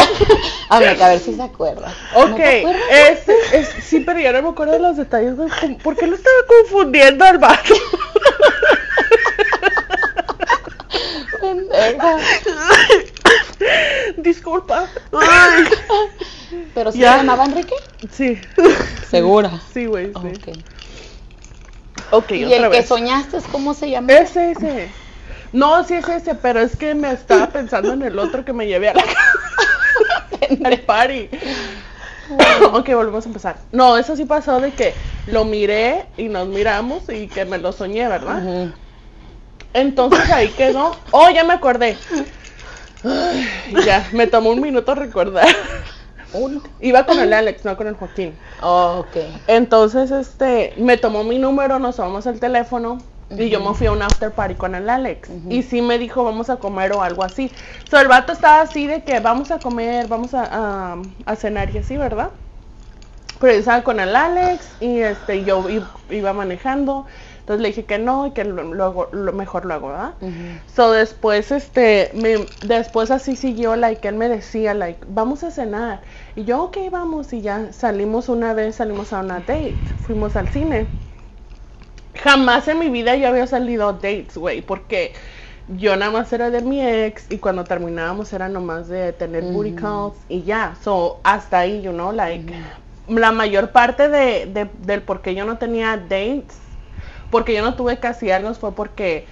A 0.71 0.79
ver, 0.79 1.03
a 1.03 1.09
ver 1.11 1.19
si 1.19 1.35
se 1.35 1.43
acuerda. 1.43 1.93
¿No 2.15 2.21
Ok, 2.21 2.41
acuerdas? 2.41 2.81
este, 3.11 3.35
es, 3.53 3.69
sí, 3.85 4.01
pero 4.01 4.19
ya 4.19 4.33
no 4.33 4.41
me 4.41 4.49
acuerdo 4.49 4.73
de 4.73 4.79
los 4.79 4.97
detalles. 4.97 5.35
¿Cómo- 5.61 5.77
¿Por 5.79 5.97
qué 5.97 6.07
lo 6.07 6.17
estaba 6.17 6.35
confundiendo 6.49 7.23
al 7.23 7.37
vato? 7.37 7.75
Disculpa. 14.17 14.89
¿Pero 16.75 16.93
si 16.93 16.99
Ya. 16.99 17.17
llamaba 17.19 17.45
Enrique? 17.45 17.75
Sí, 18.11 18.39
Segura. 19.11 19.51
sí, 19.73 19.87
güey, 19.87 20.13
sí. 20.45 20.53
Ok, 22.13 22.31
¿Y 22.33 22.45
otra 22.45 22.67
el 22.67 22.71
que 22.71 22.83
soñaste, 22.83 23.39
cómo 23.51 23.73
se 23.73 23.89
llama? 23.89 24.13
Ese, 24.13 24.53
ese. 24.53 24.91
No, 25.53 25.83
sí 25.83 25.95
es 25.95 26.09
ese, 26.09 26.35
pero 26.35 26.61
es 26.61 26.77
que 26.77 26.95
me 26.95 27.11
estaba 27.11 27.47
pensando 27.53 27.93
en 27.95 28.03
el 28.03 28.19
otro 28.19 28.45
que 28.45 28.53
me 28.53 28.67
llevé 28.67 28.91
a 28.91 28.95
la 28.95 29.05
al 30.65 30.81
party. 30.81 31.31
ok, 32.73 32.89
volvemos 32.91 33.25
a 33.25 33.29
empezar. 33.29 33.57
No, 33.73 33.97
eso 33.97 34.15
sí 34.15 34.27
pasó 34.27 34.61
de 34.61 34.73
que 34.73 34.93
lo 35.27 35.47
miré 35.47 36.05
y 36.19 36.25
nos 36.25 36.49
miramos 36.49 37.05
y 37.09 37.29
que 37.29 37.47
me 37.47 37.57
lo 37.57 37.73
soñé, 37.73 38.07
¿verdad? 38.09 38.73
Entonces 39.73 40.31
ahí 40.31 40.49
quedó. 40.49 40.95
Oh, 41.13 41.31
ya 41.31 41.45
me 41.45 41.55
acordé. 41.55 41.97
Ay, 43.05 43.49
ya, 43.87 44.07
me 44.13 44.27
tomó 44.27 44.51
un 44.51 44.61
minuto 44.61 44.95
recordar. 44.95 45.49
Iba 46.81 47.05
con 47.07 47.19
el 47.21 47.33
Alex, 47.33 47.65
no 47.65 47.77
con 47.77 47.87
el 47.87 47.95
Joaquín. 47.95 48.35
Oh, 48.63 49.01
ok. 49.01 49.17
Entonces, 49.47 50.11
este, 50.11 50.73
me 50.77 50.97
tomó 50.97 51.25
mi 51.25 51.39
número, 51.39 51.79
nos 51.79 51.97
tomamos 51.97 52.27
el 52.27 52.41
teléfono 52.41 52.99
y 53.31 53.49
yo 53.49 53.61
me 53.61 53.75
fui 53.75 53.87
a 53.87 53.93
un 53.93 54.03
after 54.03 54.31
party 54.31 54.55
con 54.55 54.75
el 54.75 54.89
Alex. 54.91 55.29
Y 55.51 55.63
sí 55.63 55.81
me 55.83 55.99
dijo, 55.99 56.23
vamos 56.25 56.51
a 56.51 56.57
comer 56.57 56.93
o 56.93 57.03
algo 57.03 57.25
así. 57.25 57.51
So, 57.91 57.99
el 57.99 58.09
vato 58.09 58.33
estaba 58.33 58.61
así 58.61 58.87
de 58.87 59.03
que 59.03 59.21
vamos 59.21 59.51
a 59.51 59.59
comer, 59.59 60.07
vamos 60.09 60.35
a, 60.35 60.45
a- 60.51 60.97
a 61.27 61.37
cenar 61.37 61.75
y 61.75 61.79
así, 61.79 61.97
¿verdad? 61.97 62.29
Pero 63.41 63.55
yo 63.55 63.59
estaba 63.61 63.83
con 63.83 63.99
el 64.01 64.15
Alex 64.15 64.69
y 64.81 64.99
este, 65.01 65.45
yo 65.45 65.65
iba 66.11 66.33
manejando. 66.33 67.07
Entonces 67.43 67.63
le 67.63 67.69
dije 67.69 67.85
que 67.87 67.99
no 67.99 68.27
y 68.27 68.31
que 68.33 68.45
luego, 68.45 69.09
lo 69.13 69.33
mejor 69.33 69.65
luego, 69.67 69.89
¿verdad? 69.89 70.15
So 70.67 70.93
después, 70.93 71.53
este, 71.53 72.11
me, 72.15 72.49
después 72.63 73.11
así 73.11 73.37
siguió, 73.37 73.77
like, 73.77 74.07
él 74.09 74.15
me 74.17 74.29
decía, 74.29 74.75
like, 74.75 75.01
vamos 75.09 75.45
a 75.45 75.51
cenar. 75.51 76.03
Y 76.35 76.45
yo, 76.45 76.63
ok, 76.65 76.79
vamos. 76.91 77.33
Y 77.33 77.43
ya 77.43 77.73
salimos 77.73 78.29
una 78.29 78.55
vez, 78.55 78.77
salimos 78.77 79.13
a 79.13 79.21
una 79.21 79.41
date. 79.41 79.81
Fuimos 79.97 80.37
al 80.37 80.49
cine. 80.49 80.89
Jamás 82.15 82.69
en 82.69 82.79
mi 82.79 82.89
vida 82.91 83.17
yo 83.17 83.29
había 83.29 83.47
salido 83.47 83.93
dates, 83.95 84.37
güey, 84.37 84.61
porque 84.63 85.15
yo 85.67 85.97
nada 85.97 86.11
más 86.13 86.33
era 86.33 86.51
de 86.51 86.61
mi 86.63 86.81
ex 86.87 87.31
y 87.31 87.39
cuando 87.39 87.67
terminábamos 87.67 88.33
era 88.33 88.49
nomás 88.49 88.89
de 88.89 89.13
tener 89.15 89.47
booty 89.47 89.73
calls 89.73 90.19
y 90.29 90.43
ya. 90.43 90.77
So, 90.83 91.21
hasta 91.25 91.61
ahí, 91.61 91.81
you 91.83 91.93
know, 91.93 92.13
like, 92.13 92.53
la 93.07 93.33
mayor 93.33 93.73
parte 93.73 94.09
de, 94.09 94.47
de- 94.47 94.71
del 94.79 95.03
por 95.03 95.23
qué 95.23 95.35
yo 95.35 95.45
no 95.47 95.59
tenía 95.59 95.97
dates, 95.97 96.61
porque 97.33 97.55
yo 97.55 97.63
no 97.63 97.75
tuve 97.75 97.99
casi 97.99 98.31
algo 98.31 98.55
fue 98.55 98.73
porque 98.77 99.27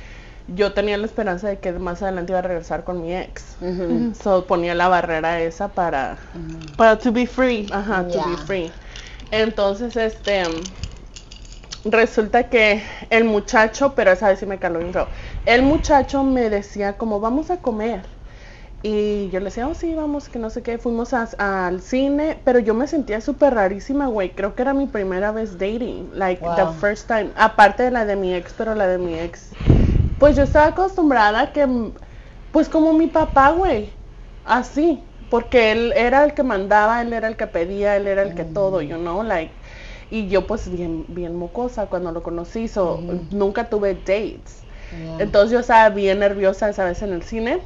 yo 0.49 0.73
tenía 0.73 0.97
la 0.97 1.07
esperanza 1.07 1.47
de 1.47 1.61
que 1.61 1.71
más 1.73 2.03
adelante 2.03 2.33
iba 2.33 2.41
a 2.41 2.43
regresar 2.43 2.83
con 2.83 3.01
mi 3.01 3.15
ex. 3.15 3.57
Ujú. 3.61 4.13
So, 4.21 4.47
ponía 4.47 4.75
la 4.75 4.89
barrera 4.89 5.41
esa 5.41 5.69
para, 5.69 6.19
Para 6.77 6.99
to 6.99 7.13
be 7.13 7.27
free. 7.27 7.69
Ajá, 7.71 8.09
to 8.09 8.19
be 8.25 8.37
free. 8.37 8.73
Entonces, 9.31 9.97
este, 9.97 10.49
resulta 11.85 12.49
que 12.49 12.83
el 13.11 13.25
muchacho, 13.25 13.95
pero 13.95 14.13
esa 14.13 14.29
vez 14.29 14.39
sí 14.39 14.47
me 14.47 14.59
caló 14.59 14.79
bien 14.81 14.93
feo. 14.93 15.09
El 15.47 15.63
muchacho 15.63 16.25
me 16.25 16.51
decía 16.51 16.95
como, 16.95 17.21
vamos 17.21 17.51
a 17.51 17.59
comer. 17.59 18.03
Y 18.83 19.29
yo 19.31 19.41
le 19.41 19.47
decía, 19.47 19.69
oh 19.69 19.75
sí, 19.75 19.95
vamos, 19.95 20.29
que 20.31 20.39
no 20.39 20.49
sé 20.49 20.63
qué. 20.63 20.79
Fuimos 20.79 21.13
a- 21.13 21.29
al 21.67 21.83
cine, 21.83 22.41
pero 22.45 22.59
yo 22.61 22.73
me 22.75 22.87
sentía 22.87 23.21
súper 23.21 23.55
rarísima, 23.55 24.07
güey. 24.07 24.31
Creo 24.35 24.55
que 24.55 24.63
era 24.63 24.73
mi 24.73 24.87
primera 24.87 25.33
vez 25.33 25.59
dating, 25.59 26.11
like 26.15 26.43
the 26.43 26.67
first 26.81 27.07
time. 27.07 27.31
Aparte 27.37 27.83
de 27.83 27.91
la 27.91 28.07
de 28.07 28.17
mi 28.17 28.35
ex, 28.35 28.55
pero 28.57 28.75
la 28.75 28.87
de 28.87 28.97
mi 28.99 29.19
ex. 29.19 29.51
Pues 30.19 30.37
yo 30.37 30.43
estaba 30.45 30.69
acostumbrada 30.69 31.41
a 31.41 31.53
que, 31.53 31.67
mm, 31.67 31.93
pues 32.53 32.69
como 32.69 32.93
mi 32.95 33.07
papá, 33.07 33.51
güey. 33.51 33.93
Así. 34.45 35.03
Porque 35.29 35.73
él 35.73 35.93
era 35.95 36.25
el 36.25 36.35
que 36.35 36.43
mandaba, 36.43 37.03
él 37.03 37.13
era 37.13 37.29
el 37.29 37.37
que 37.37 37.47
pedía, 37.47 37.97
él 37.97 38.07
era 38.09 38.23
el 38.23 38.35
que 38.35 38.45
todo, 38.45 38.83
you 38.83 38.97
know, 38.97 39.23
like. 39.23 39.53
Y 40.11 40.27
yo 40.29 40.47
pues 40.47 40.69
bien, 40.71 41.05
bien 41.09 41.37
mocosa 41.37 41.87
cuando 41.87 42.11
lo 42.13 42.23
conocí, 42.23 42.67
so 42.67 42.99
nunca 43.31 43.69
tuve 43.71 43.95
dates. 43.95 44.65
Entonces 45.19 45.53
yo 45.53 45.61
estaba 45.61 45.89
bien 45.91 46.19
nerviosa 46.21 46.69
esa 46.69 46.85
vez 46.85 47.03
en 47.03 47.13
el 47.13 47.23
cine. 47.23 47.61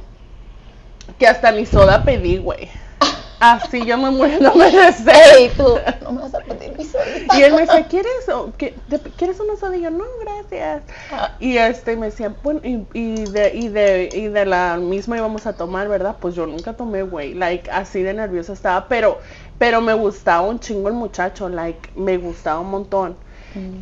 Que 1.19 1.27
hasta 1.27 1.51
ni 1.51 1.65
soda 1.65 2.03
pedí, 2.03 2.37
güey. 2.37 2.69
Así 3.39 3.85
yo 3.85 3.97
me 3.97 4.09
muriéndome 4.11 4.71
de 4.71 4.93
sed. 4.93 5.13
Ey, 5.37 5.49
tú, 5.55 5.77
no 6.03 6.11
me 6.13 6.21
vas 6.21 6.33
a 6.33 6.39
pedir 6.39 6.75
mi 6.77 6.83
solita. 6.85 7.37
Y 7.37 7.43
él 7.43 7.53
me 7.53 7.61
decía, 7.61 7.85
¿quieres, 7.87 8.29
o 8.33 8.51
qué- 8.57 8.73
te- 8.89 8.99
¿quieres 8.99 9.39
una 9.41 9.55
soda? 9.57 9.75
Y 9.75 9.81
yo, 9.81 9.91
no, 9.91 10.05
gracias. 10.21 10.83
Ah. 11.11 11.31
Y 11.39 11.57
este 11.57 11.95
me 11.97 12.07
decía, 12.07 12.33
bueno, 12.43 12.61
y, 12.63 12.85
y 12.93 13.25
de, 13.25 13.51
y, 13.53 13.67
de, 13.67 14.09
y 14.13 14.27
de 14.29 14.45
la 14.45 14.77
misma 14.77 15.17
íbamos 15.17 15.45
a 15.45 15.53
tomar, 15.53 15.87
¿verdad? 15.89 16.15
Pues 16.19 16.33
yo 16.33 16.45
nunca 16.47 16.73
tomé, 16.73 17.03
güey. 17.03 17.33
Like, 17.33 17.69
así 17.69 18.01
de 18.03 18.13
nerviosa 18.13 18.53
estaba, 18.53 18.87
pero, 18.87 19.19
pero 19.59 19.81
me 19.81 19.93
gustaba 19.93 20.41
un 20.41 20.59
chingo 20.59 20.87
el 20.87 20.95
muchacho, 20.95 21.49
like, 21.49 21.89
me 21.95 22.17
gustaba 22.17 22.61
un 22.61 22.71
montón. 22.71 23.17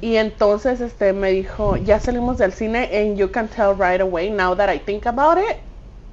Y 0.02 0.18
entonces 0.18 0.82
este 0.82 1.14
me 1.14 1.32
dijo, 1.32 1.78
ya 1.78 2.00
salimos 2.00 2.38
del 2.38 2.54
cine 2.54 2.90
and 2.94 3.18
you 3.18 3.32
can 3.32 3.48
tell 3.48 3.74
right 3.76 4.02
away 4.02 4.30
now 4.30 4.56
that 4.56 4.70
I 4.72 4.78
think 4.78 5.08
about 5.08 5.40
it, 5.40 5.58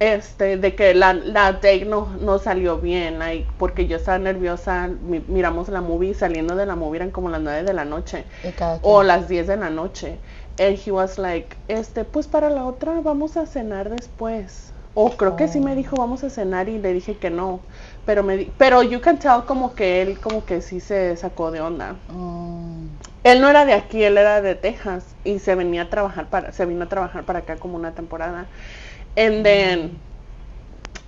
este, 0.01 0.57
de 0.57 0.75
que 0.75 0.93
la, 0.95 1.13
la 1.13 1.53
date 1.53 1.85
no, 1.85 2.07
no 2.19 2.39
salió 2.39 2.79
bien, 2.79 3.19
like, 3.19 3.47
porque 3.57 3.87
yo 3.87 3.97
estaba 3.97 4.17
nerviosa, 4.19 4.87
mi- 4.87 5.23
miramos 5.27 5.69
la 5.69 5.81
movie, 5.81 6.13
saliendo 6.15 6.55
de 6.55 6.65
la 6.65 6.75
movie 6.75 6.97
eran 6.97 7.11
como 7.11 7.29
las 7.29 7.41
9 7.41 7.63
de 7.63 7.73
la 7.73 7.85
noche 7.85 8.25
o 8.81 9.03
las 9.03 9.27
10 9.29 9.47
de 9.47 9.57
la 9.57 9.69
noche. 9.69 10.19
And 10.57 10.77
he 10.85 10.91
was 10.91 11.17
like, 11.17 11.55
este, 11.67 12.03
pues 12.05 12.27
para 12.27 12.49
la 12.49 12.65
otra 12.65 12.99
vamos 13.01 13.37
a 13.37 13.45
cenar 13.45 13.89
después. 13.89 14.73
O 14.93 15.17
creo 15.17 15.35
que 15.37 15.47
sí 15.47 15.61
me 15.61 15.75
dijo 15.75 15.97
vamos 15.97 16.23
a 16.23 16.29
cenar 16.29 16.67
y 16.67 16.77
le 16.79 16.93
dije 16.93 17.17
que 17.17 17.29
no. 17.29 17.61
Pero 18.05 18.23
me 18.23 18.37
di- 18.37 18.51
pero 18.57 18.83
you 18.83 19.01
can 19.01 19.19
tell 19.19 19.43
como 19.47 19.73
que 19.75 20.01
él 20.01 20.19
como 20.19 20.45
que 20.45 20.61
sí 20.61 20.79
se 20.81 21.15
sacó 21.15 21.51
de 21.51 21.61
onda. 21.61 21.95
Mm, 22.07 22.87
Él 23.23 23.39
no 23.41 23.49
era 23.49 23.65
de 23.65 23.73
aquí, 23.73 24.03
él 24.03 24.17
era 24.17 24.41
de 24.41 24.55
Texas 24.55 25.15
y 25.23 25.39
se 25.39 25.55
venía 25.55 25.83
a 25.83 25.89
trabajar 25.89 26.29
para 26.29 26.51
se 26.51 26.65
vino 26.65 26.83
a 26.85 26.89
trabajar 26.89 27.23
para 27.25 27.39
acá 27.39 27.57
como 27.57 27.75
una 27.77 27.93
temporada. 27.93 28.49
And 29.17 29.43
then 29.43 29.99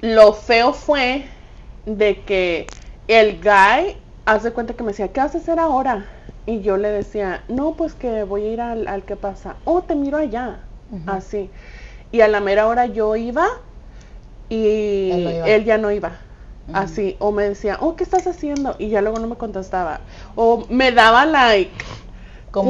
lo 0.02 0.34
feo 0.34 0.74
fue 0.74 1.26
de 1.86 2.22
que 2.22 2.68
el 3.08 3.40
guy 3.42 3.98
hace 4.26 4.52
cuenta 4.52 4.74
que 4.74 4.84
me 4.84 4.92
decía, 4.92 5.08
"¿Qué 5.10 5.20
vas 5.22 5.36
a 5.36 5.38
hacer 5.38 5.60
ahora?" 5.60 6.06
Y 6.46 6.62
yo 6.62 6.78
le 6.78 6.90
decía, 6.90 7.44
"No, 7.48 7.74
pues 7.76 7.94
que 7.94 8.24
voy 8.24 8.44
a 8.46 8.50
ir 8.54 8.62
al, 8.62 8.88
al 8.88 9.04
que 9.04 9.16
pasa." 9.16 9.56
"Oh, 9.66 9.82
te 9.84 9.96
miro 9.96 10.18
allá." 10.18 10.60
Así. 11.08 11.50
Y 12.12 12.22
a 12.22 12.28
la 12.28 12.40
mera 12.40 12.68
hora 12.68 12.86
yo 12.86 13.16
iba 13.16 13.48
y 14.50 15.10
Él 15.12 15.24
no 15.24 15.32
iba. 15.32 15.48
él 15.48 15.64
ya 15.66 15.78
no 15.78 15.92
iba. 15.92 16.12
Así, 16.72 17.18
o 17.20 17.32
me 17.32 17.44
decía, 17.44 17.78
oh, 17.82 17.96
¿qué 17.96 18.04
estás 18.04 18.26
haciendo? 18.26 18.76
Y 18.80 18.90
ya 18.90 19.02
luego 19.02 19.20
no 19.20 19.28
me 19.28 19.36
contestaba. 19.36 20.00
O 20.36 20.66
me 20.70 20.92
daba 20.92 21.26
like, 21.26 21.72
como. 22.52 22.70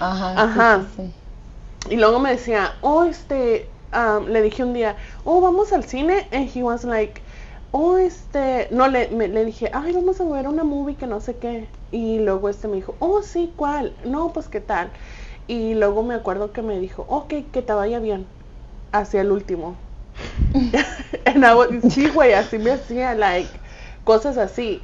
Ajá. 0.00 0.34
sí, 0.34 0.36
Ajá. 0.40 0.82
sí, 0.96 1.02
sí. 1.88 1.94
y 1.94 1.96
luego 1.96 2.18
me 2.18 2.30
decía, 2.30 2.72
oh, 2.80 3.04
este, 3.04 3.68
um, 3.94 4.26
le 4.26 4.42
dije 4.42 4.62
un 4.64 4.72
día, 4.74 4.96
oh, 5.24 5.40
vamos 5.40 5.72
al 5.72 5.84
cine. 5.84 6.26
And 6.32 6.48
he 6.54 6.62
was 6.62 6.84
like, 6.84 7.20
oh, 7.72 7.96
este, 7.96 8.68
no, 8.70 8.88
le, 8.88 9.08
me- 9.08 9.28
le 9.28 9.44
dije, 9.44 9.70
ay, 9.72 9.92
vamos 9.92 10.20
a 10.20 10.24
ver 10.24 10.48
una 10.48 10.64
movie 10.64 10.96
que 10.96 11.06
no 11.06 11.20
sé 11.20 11.36
qué. 11.36 11.66
Y 11.92 12.18
luego 12.20 12.48
este 12.48 12.68
me 12.68 12.76
dijo, 12.76 12.94
oh, 13.00 13.22
sí, 13.22 13.52
¿cuál? 13.56 13.92
No, 14.04 14.32
pues, 14.32 14.48
¿qué 14.48 14.60
tal? 14.60 14.90
Y 15.48 15.74
luego 15.74 16.02
me 16.02 16.14
acuerdo 16.14 16.52
que 16.52 16.62
me 16.62 16.78
dijo, 16.78 17.04
ok, 17.08 17.34
que 17.52 17.62
te 17.62 17.72
vaya 17.72 17.98
bien. 17.98 18.26
Hacia 18.92 19.20
el 19.20 19.30
último. 19.32 19.74
And 21.24 21.44
I 21.44 21.54
was- 21.54 21.92
sí, 21.92 22.08
güey, 22.08 22.32
así 22.32 22.58
me 22.58 22.72
hacía, 22.72 23.14
like, 23.14 23.48
cosas 24.04 24.36
así. 24.38 24.80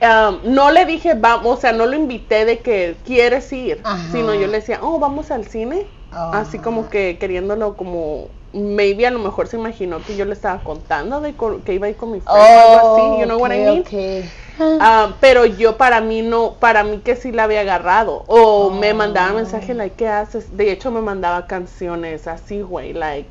Um, 0.00 0.38
no 0.54 0.70
le 0.70 0.86
dije, 0.86 1.14
vamos, 1.14 1.58
o 1.58 1.60
sea, 1.60 1.72
no 1.72 1.86
lo 1.86 1.94
invité 1.94 2.44
de 2.44 2.58
que 2.60 2.96
quieres 3.04 3.52
ir, 3.52 3.80
Ajá. 3.84 4.10
sino 4.10 4.34
yo 4.34 4.46
le 4.46 4.58
decía, 4.60 4.80
oh, 4.82 4.98
vamos 4.98 5.30
al 5.30 5.46
cine. 5.46 5.86
Oh. 6.12 6.30
Así 6.32 6.58
como 6.58 6.88
que 6.88 7.18
queriéndolo 7.18 7.76
como 7.76 8.28
maybe 8.52 9.06
a 9.06 9.10
lo 9.10 9.18
mejor 9.18 9.46
se 9.48 9.56
imaginó 9.56 10.02
que 10.02 10.16
yo 10.16 10.24
le 10.24 10.32
estaba 10.32 10.62
contando 10.62 11.20
de 11.20 11.34
que 11.64 11.74
iba 11.74 11.86
a 11.86 11.90
ir 11.90 11.96
con 11.96 12.12
mi 12.12 12.20
friend 12.20 12.38
o 12.38 12.60
algo 12.60 12.94
así, 12.94 13.18
you 13.20 13.24
know 13.26 13.38
what 13.38 13.52
I 13.52 13.58
mean? 13.58 13.80
okay. 13.80 14.30
Ah, 14.60 15.14
pero 15.20 15.44
yo 15.46 15.76
para 15.76 16.00
mí 16.00 16.22
no, 16.22 16.54
para 16.54 16.82
mí 16.82 16.98
que 16.98 17.14
sí 17.14 17.30
la 17.30 17.44
había 17.44 17.60
agarrado. 17.60 18.24
O 18.26 18.70
me 18.70 18.92
mandaba 18.94 19.30
Oh. 19.30 19.34
mensaje, 19.34 19.72
like, 19.74 19.94
¿qué 19.96 20.08
haces? 20.08 20.56
De 20.56 20.72
hecho, 20.72 20.90
me 20.90 21.00
mandaba 21.00 21.46
canciones 21.46 22.26
así, 22.26 22.60
güey, 22.62 22.92
like. 22.92 23.28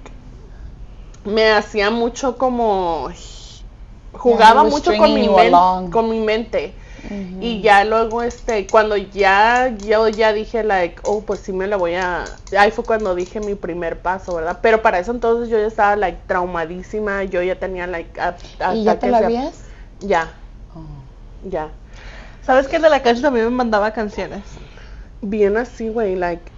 Me 1.26 1.52
hacía 1.52 1.90
mucho 1.92 2.38
como. 2.38 3.10
Jugaba 4.14 4.64
mucho 4.64 4.96
con 4.98 5.14
mi, 5.14 5.28
men- 5.28 5.92
con 5.92 6.10
mi 6.10 6.20
mente. 6.22 6.74
Y 7.40 7.62
ya 7.62 7.84
luego, 7.86 8.24
este, 8.24 8.68
cuando 8.68 8.98
ya, 8.98 9.76
yo 9.84 10.08
ya 10.10 10.34
dije, 10.34 10.64
like, 10.64 11.02
oh, 11.04 11.22
pues 11.22 11.42
sí 11.42 11.54
me 11.54 11.68
la 11.68 11.78
voy 11.78 11.94
a... 11.96 12.40
Ahí 12.58 12.72
fue 12.72 12.86
cuando 12.86 13.14
dije 13.16 13.40
mi 13.40 13.54
primer 13.56 14.02
paso, 14.02 14.34
¿verdad? 14.34 14.60
Pero 14.62 14.82
para 14.82 14.98
eso 15.00 15.12
entonces 15.12 15.50
yo 15.50 15.58
ya 15.60 15.68
estaba, 15.68 15.96
like, 15.96 16.20
traumadísima. 16.28 17.24
Yo 17.26 17.42
ya 17.44 17.56
tenía, 17.56 17.86
like, 17.88 18.20
a- 18.20 18.36
¿Y 18.74 18.84
ya 18.84 19.00
te 19.00 19.12
la 19.12 19.20
habías? 19.20 19.64
Ya, 20.02 20.34
Oh. 20.76 21.50
ya. 21.50 21.70
¿Sabes 22.42 22.68
que 22.68 22.80
de 22.80 22.90
la 22.90 23.02
calle 23.04 23.22
también 23.22 23.46
me 23.46 23.52
mandaba 23.52 23.92
canciones? 23.92 24.44
Bien 25.22 25.58
así, 25.58 25.90
güey, 25.90 26.16
like, 26.16 26.52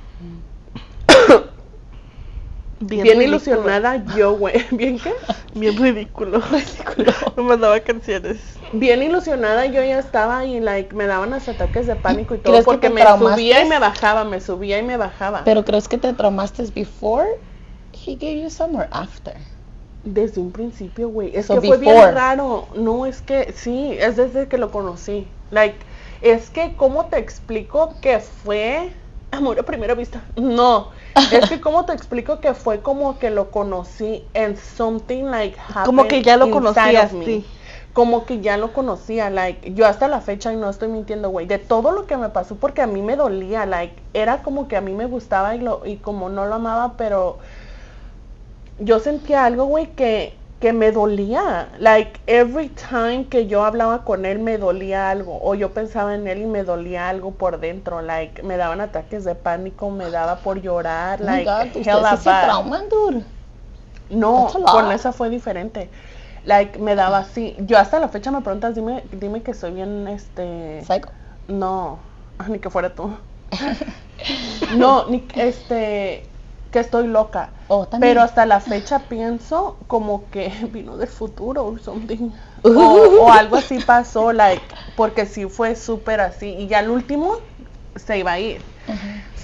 Bien, 2.81 3.21
ilusionada 3.21 4.03
yo, 4.15 4.33
güey. 4.37 4.65
¿Bien 4.71 4.97
qué? 4.99 5.13
Bien 5.53 5.75
ridículo. 5.77 6.41
Ridículo. 6.51 7.11
me 7.35 7.43
mandaba 7.43 7.79
canciones. 7.81 8.37
Bien 8.71 9.03
ilusionada 9.03 9.65
yo 9.65 9.83
ya 9.83 9.99
estaba 9.99 10.45
y, 10.45 10.59
like, 10.59 10.95
me 10.95 11.05
daban 11.05 11.33
hasta 11.33 11.51
ataques 11.51 11.87
de 11.87 11.95
pánico 11.95 12.35
y 12.35 12.37
todo. 12.37 12.53
¿Crees 12.53 12.65
que 12.65 12.71
Porque 12.71 12.89
me 12.89 13.01
traumaste? 13.01 13.35
subía 13.35 13.65
y 13.65 13.67
me 13.67 13.79
bajaba, 13.79 14.23
me 14.23 14.39
subía 14.39 14.79
y 14.79 14.83
me 14.83 14.95
bajaba. 14.95 15.41
Pero 15.43 15.65
¿crees 15.65 15.87
que 15.87 15.97
te 15.97 16.13
traumaste 16.13 16.63
before 16.73 17.27
he 17.93 18.15
gave 18.15 18.41
you 18.41 18.49
some 18.49 18.77
or 18.77 18.87
after? 18.91 19.35
Desde 20.05 20.39
un 20.39 20.51
principio, 20.51 21.09
güey. 21.09 21.35
Es 21.35 21.47
So 21.47 21.59
que 21.59 21.67
fue 21.67 21.77
bien 21.77 22.13
raro. 22.13 22.67
No, 22.75 23.05
es 23.05 23.21
que 23.21 23.51
sí, 23.53 23.97
es 23.99 24.15
desde 24.15 24.47
que 24.47 24.57
lo 24.57 24.71
conocí. 24.71 25.27
Like, 25.51 25.77
es 26.21 26.49
que, 26.49 26.75
¿cómo 26.77 27.05
te 27.05 27.17
explico 27.17 27.95
que 28.01 28.19
fue 28.19 28.91
amor 29.31 29.59
a 29.59 29.63
primera 29.63 29.93
vista? 29.93 30.21
No, 30.35 30.89
es 31.31 31.49
que, 31.49 31.61
¿cómo 31.61 31.85
te 31.85 31.93
explico 31.93 32.39
que 32.39 32.53
fue 32.53 32.81
como 32.81 33.19
que 33.19 33.29
lo 33.29 33.51
conocí 33.51 34.25
en 34.33 34.57
something 34.57 35.25
like 35.25 35.57
Como 35.85 36.07
que 36.07 36.21
ya 36.21 36.37
lo 36.37 36.45
happened 36.45 36.63
conocías, 36.63 37.11
sí. 37.11 37.45
Como 37.93 38.25
que 38.25 38.39
ya 38.39 38.55
lo 38.57 38.71
conocía, 38.71 39.29
like, 39.29 39.73
yo 39.73 39.85
hasta 39.85 40.07
la 40.07 40.21
fecha, 40.21 40.53
y 40.53 40.55
no 40.55 40.69
estoy 40.69 40.89
mintiendo, 40.89 41.29
güey, 41.29 41.47
de 41.47 41.57
todo 41.57 41.91
lo 41.91 42.05
que 42.05 42.17
me 42.17 42.29
pasó, 42.29 42.55
porque 42.55 42.81
a 42.81 42.87
mí 42.87 43.01
me 43.01 43.15
dolía, 43.15 43.65
like, 43.65 43.95
era 44.13 44.41
como 44.43 44.67
que 44.67 44.77
a 44.77 44.81
mí 44.81 44.93
me 44.93 45.05
gustaba 45.05 45.55
y, 45.55 45.59
lo, 45.59 45.85
y 45.85 45.97
como 45.97 46.29
no 46.29 46.45
lo 46.45 46.55
amaba, 46.55 46.93
pero 46.97 47.39
yo 48.77 48.99
sentía 48.99 49.43
algo, 49.45 49.65
güey, 49.65 49.87
que, 49.87 50.38
que 50.59 50.73
me 50.73 50.91
dolía. 50.91 51.69
Like, 51.79 52.19
every 52.27 52.69
time 52.69 53.27
que 53.27 53.47
yo 53.47 53.63
hablaba 53.63 54.03
con 54.03 54.25
él 54.25 54.39
me 54.39 54.57
dolía 54.57 55.09
algo. 55.09 55.39
O 55.41 55.55
yo 55.55 55.73
pensaba 55.73 56.15
en 56.15 56.27
él 56.27 56.41
y 56.41 56.45
me 56.45 56.63
dolía 56.63 57.09
algo 57.09 57.31
por 57.31 57.59
dentro. 57.59 58.01
Like, 58.01 58.43
me 58.43 58.57
daban 58.57 58.81
ataques 58.81 59.23
de 59.23 59.35
pánico, 59.35 59.89
me 59.89 60.09
daba 60.11 60.37
por 60.37 60.61
llorar. 60.61 61.19
Oh 61.21 61.25
like, 61.25 61.45
God, 61.45 62.17
se 62.17 62.29
trauman, 62.29 62.89
dude. 62.89 63.23
No, 64.09 64.49
con 64.71 64.91
esa 64.91 65.13
fue 65.13 65.29
diferente. 65.29 65.89
Like, 66.45 66.79
me 66.79 66.95
daba 66.95 67.19
así. 67.19 67.55
Yo 67.59 67.77
hasta 67.77 67.99
la 67.99 68.09
fecha 68.09 68.31
me 68.31 68.41
preguntas, 68.41 68.75
dime, 68.75 69.03
dime 69.11 69.41
que 69.43 69.53
soy 69.53 69.71
bien, 69.71 70.07
este... 70.07 70.81
Psycho. 70.85 71.09
No, 71.47 71.99
ni 72.47 72.59
que 72.59 72.69
fuera 72.69 72.93
tú. 72.93 73.15
No, 74.75 75.07
ni 75.07 75.25
este 75.35 76.28
que 76.71 76.79
estoy 76.79 77.07
loca. 77.07 77.49
Oh. 77.67 77.87
Pero 77.99 78.21
hasta 78.21 78.45
la 78.45 78.59
fecha 78.59 78.99
pienso 78.99 79.77
como 79.87 80.29
que 80.29 80.51
vino 80.71 80.97
del 80.97 81.07
futuro 81.07 81.65
o 81.65 81.77
something. 81.77 82.31
O, 82.63 82.69
o 82.69 83.31
algo 83.31 83.55
así 83.55 83.79
pasó, 83.79 84.33
like, 84.33 84.63
porque 84.95 85.25
sí 85.25 85.45
fue 85.45 85.75
súper 85.75 86.19
así. 86.19 86.49
Y 86.49 86.67
ya 86.67 86.79
el 86.79 86.89
último 86.89 87.37
se 87.95 88.17
iba 88.17 88.33
a 88.33 88.39
ir. 88.39 88.61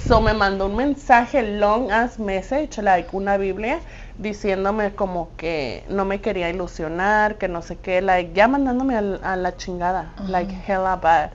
So 0.08 0.22
me 0.22 0.34
mandó 0.34 0.68
un 0.68 0.76
mensaje, 0.76 1.42
long 1.42 1.92
as 1.92 2.20
message, 2.20 2.82
like 2.82 3.10
una 3.12 3.38
Biblia, 3.38 3.80
diciéndome 4.18 4.94
como 4.94 5.30
que 5.36 5.84
no 5.88 6.06
me 6.06 6.22
quería 6.22 6.50
ilusionar, 6.50 7.38
que 7.38 7.48
no 7.48 7.62
sé 7.62 7.78
qué, 7.78 8.02
like, 8.02 8.34
ya 8.34 8.48
mandándome 8.48 8.96
a, 8.96 9.36
la 9.36 9.58
chingada, 9.58 10.14
like 10.28 10.54
hella 10.68 10.96
bad. 10.96 11.32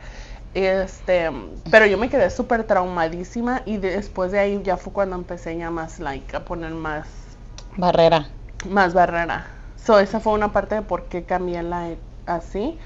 Este, 0.55 1.31
pero 1.71 1.87
yo 1.87 1.99
me 1.99 2.09
quedé 2.11 2.31
súper 2.31 2.65
traumadísima 2.65 3.63
y 3.67 3.79
después 3.79 4.33
de 4.33 4.41
ahí 4.41 4.61
ya 4.65 4.77
fue 4.77 4.93
cuando 4.93 5.17
empecé 5.17 5.57
ya 5.57 5.71
más, 5.71 5.99
like, 6.01 6.37
a 6.37 6.45
poner 6.45 6.73
más, 6.73 7.39
Barrera. 7.77 8.21
más 8.69 8.95
barrera. 8.95 9.47
So 9.77 9.99
esa 9.99 10.21
fue 10.21 10.33
una 10.35 10.53
parte 10.53 10.75
de 10.77 10.83
por 10.83 11.09
qué 11.09 11.25
cambié 11.25 11.63
la 11.63 11.97
así. 12.27 12.79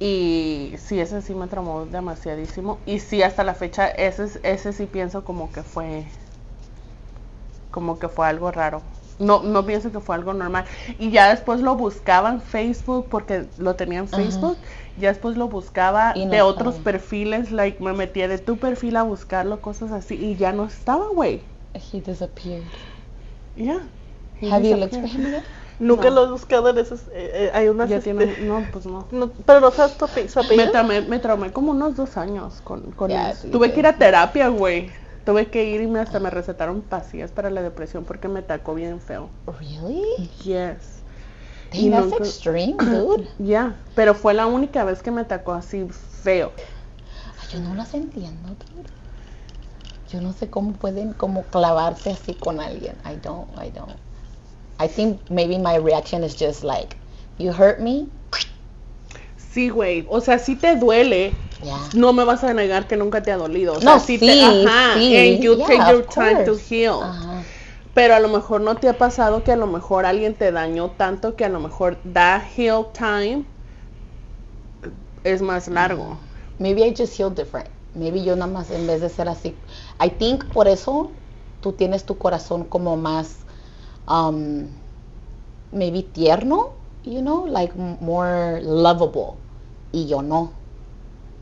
Y 0.00 0.74
sí, 0.78 1.00
ese 1.00 1.22
sí 1.22 1.34
me 1.34 1.48
traumó 1.48 1.86
demasiadísimo. 1.86 2.82
Y 2.86 3.00
sí, 3.00 3.22
hasta 3.22 3.44
la 3.44 3.54
fecha, 3.54 3.88
ese, 3.88 4.24
es- 4.24 4.40
ese 4.44 4.72
sí 4.74 4.86
pienso 4.86 5.24
como 5.24 5.52
que 5.52 5.62
fue, 5.64 6.06
como 7.70 7.98
que 7.98 8.08
fue 8.08 8.26
algo 8.26 8.50
raro. 8.50 8.82
No, 9.18 9.42
no 9.42 9.66
pienso 9.66 9.90
que 9.90 10.00
fue 10.00 10.14
algo 10.14 10.32
normal. 10.34 10.64
Y 10.98 11.10
ya 11.10 11.28
después 11.30 11.60
lo 11.60 11.74
buscaba 11.76 12.30
en 12.30 12.40
Facebook, 12.40 13.08
porque 13.10 13.46
lo 13.58 13.74
tenía 13.74 13.98
en 14.00 14.08
Ajá. 14.12 14.16
Facebook. 14.16 14.56
Ya 14.96 15.08
después 15.08 15.36
lo 15.36 15.48
buscaba 15.48 16.12
Y 16.16 16.24
no 16.26 16.30
de 16.32 16.42
otros 16.42 16.76
perfiles, 16.76 17.50
like 17.52 17.82
me 17.82 17.92
metía 17.92 18.28
de 18.28 18.38
tu 18.38 18.58
perfil 18.58 18.96
a 18.96 19.02
buscarlo, 19.02 19.60
cosas 19.60 19.90
así. 19.92 20.14
Y 20.14 20.36
ya 20.36 20.52
no 20.52 20.64
estaba, 20.64 21.06
güey. 21.08 21.42
He 21.74 22.00
disappeared. 22.00 22.64
Ya. 23.56 23.80
He 24.40 24.48
Have 24.50 24.64
you 24.68 24.76
looked 24.76 24.94
for 24.94 25.06
disappeared. 25.06 25.08
him 25.08 25.26
again? 25.26 25.44
Nunca 25.80 26.10
No. 26.10 26.16
lo 26.16 26.24
he 26.24 26.30
buscado 26.30 26.68
en 26.70 26.78
esos. 26.78 27.02
eh, 27.12 27.30
eh, 27.34 27.50
hay 27.54 27.68
unas. 27.68 27.88
Ya 27.88 27.96
este, 27.98 28.12
tiene, 28.12 28.36
no, 28.38 28.66
pues 28.72 28.84
no. 28.86 29.06
no, 29.12 29.30
pero 29.46 29.60
no 29.60 29.70
sabes 29.70 29.96
tu 29.96 30.06
Me 30.06 30.42
apellido. 30.42 30.70
traumé, 30.72 31.02
me 31.02 31.18
traumé 31.20 31.52
como 31.52 31.70
unos 31.70 31.94
dos 31.96 32.16
años 32.16 32.60
con, 32.62 32.90
con 32.92 33.10
eso. 33.10 33.48
Tuve 33.48 33.72
que 33.72 33.80
ir 33.80 33.86
a 33.86 33.96
terapia, 33.96 34.48
güey. 34.48 34.90
Tuve 35.28 35.48
que 35.50 35.62
ir 35.62 35.82
y 35.82 35.86
me, 35.86 36.00
hasta 36.00 36.20
me 36.20 36.30
recetaron 36.30 36.80
pastillas 36.80 37.30
para 37.32 37.50
la 37.50 37.60
depresión 37.60 38.06
porque 38.06 38.28
me 38.28 38.38
atacó 38.38 38.74
bien 38.74 38.98
feo. 38.98 39.28
Really? 39.60 40.02
Yes. 40.42 41.02
Dang, 41.70 41.80
Y 41.82 41.90
that's 41.90 42.04
nunca- 42.06 42.16
extreme, 42.24 42.76
dude. 42.78 43.28
Ya, 43.38 43.76
pero 43.94 44.14
fue 44.14 44.32
la 44.32 44.46
única 44.46 44.84
vez 44.84 45.02
que 45.02 45.10
me 45.10 45.20
atacó 45.20 45.52
así 45.52 45.86
feo. 45.90 46.50
Ay, 47.42 47.48
Yo 47.52 47.60
no 47.60 47.74
las 47.74 47.92
entiendo, 47.92 48.48
dude. 48.48 48.88
Yo 50.10 50.22
no 50.22 50.32
sé 50.32 50.48
cómo 50.48 50.72
pueden 50.72 51.12
como 51.12 51.42
clavarse 51.42 52.08
así 52.12 52.32
con 52.32 52.58
alguien. 52.58 52.94
I 53.04 53.16
don't, 53.22 53.50
I 53.62 53.68
don't. 53.70 53.96
I 54.80 54.88
think 54.88 55.20
maybe 55.28 55.58
my 55.58 55.76
reaction 55.76 56.24
is 56.24 56.34
just 56.34 56.64
like, 56.64 56.96
you 57.36 57.52
hurt 57.52 57.80
me, 57.80 58.08
Sí, 59.52 59.68
güey. 59.70 60.06
O 60.08 60.20
sea, 60.20 60.38
sí 60.38 60.56
te 60.56 60.76
duele. 60.76 61.34
yeah. 61.62 61.78
No 61.94 62.12
me 62.12 62.24
vas 62.24 62.44
a 62.44 62.52
negar 62.54 62.86
que 62.86 62.96
nunca 62.96 63.22
te 63.22 63.32
ha 63.32 63.36
dolido. 63.36 63.74
O 63.74 63.80
sea, 63.80 63.94
No, 63.94 64.00
sí, 64.00 64.18
sí, 64.18 64.26
te, 64.26 64.42
ajá, 64.42 64.94
sí. 64.94 65.16
and 65.16 65.42
you 65.42 65.56
Yeah, 65.56 65.66
take 65.66 65.90
your 65.90 66.06
time 66.06 66.44
to 66.44 66.56
heal. 66.56 67.02
Ajá. 67.02 67.42
Pero 67.94 68.14
a 68.14 68.20
lo 68.20 68.28
mejor 68.28 68.60
no 68.60 68.76
te 68.76 68.88
ha 68.88 68.96
pasado 68.96 69.42
que 69.42 69.50
a 69.50 69.56
lo 69.56 69.66
mejor 69.66 70.06
alguien 70.06 70.34
te 70.34 70.52
dañó 70.52 70.90
tanto 70.92 71.34
que 71.34 71.44
a 71.44 71.48
lo 71.48 71.58
mejor 71.58 71.98
da 72.04 72.40
heal 72.56 72.86
time 72.92 73.44
es 75.24 75.42
más 75.42 75.66
largo. 75.68 76.16
Maybe 76.58 76.86
I 76.86 76.94
just 76.96 77.16
feel 77.16 77.30
different. 77.34 77.68
Maybe 77.94 78.22
yo 78.22 78.36
nada 78.36 78.50
más 78.52 78.70
en 78.70 78.86
vez 78.86 79.00
de 79.00 79.08
ser 79.08 79.28
así. 79.28 79.56
I 80.00 80.10
think 80.10 80.44
por 80.52 80.68
eso 80.68 81.10
tú 81.60 81.72
tienes 81.72 82.04
tu 82.04 82.16
corazón 82.18 82.64
como 82.64 82.96
más, 82.96 83.38
um, 84.06 84.68
maybe 85.72 86.02
tierno, 86.02 86.77
you 87.08 87.22
know, 87.22 87.44
like 87.44 87.72
m- 87.76 87.96
more 88.00 88.60
lovable. 88.62 89.36
Y 89.92 90.04
yo 90.06 90.20
no, 90.20 90.52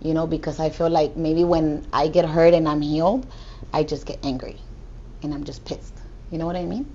you 0.01 0.15
know, 0.15 0.27
because 0.27 0.61
I 0.61 0.71
feel 0.71 0.89
like 0.89 1.17
maybe 1.17 1.43
when 1.45 1.85
I 1.93 2.09
get 2.09 2.25
hurt 2.25 2.55
and 2.55 2.69
I'm 2.69 2.81
healed, 2.81 3.27
I 3.73 3.83
just 3.83 4.07
get 4.07 4.25
angry 4.25 4.57
and 5.23 5.35
I'm 5.35 5.43
just 5.45 5.65
pissed. 5.65 5.95
You 6.31 6.39
know 6.39 6.47
what 6.47 6.57
I 6.57 6.65
mean? 6.65 6.87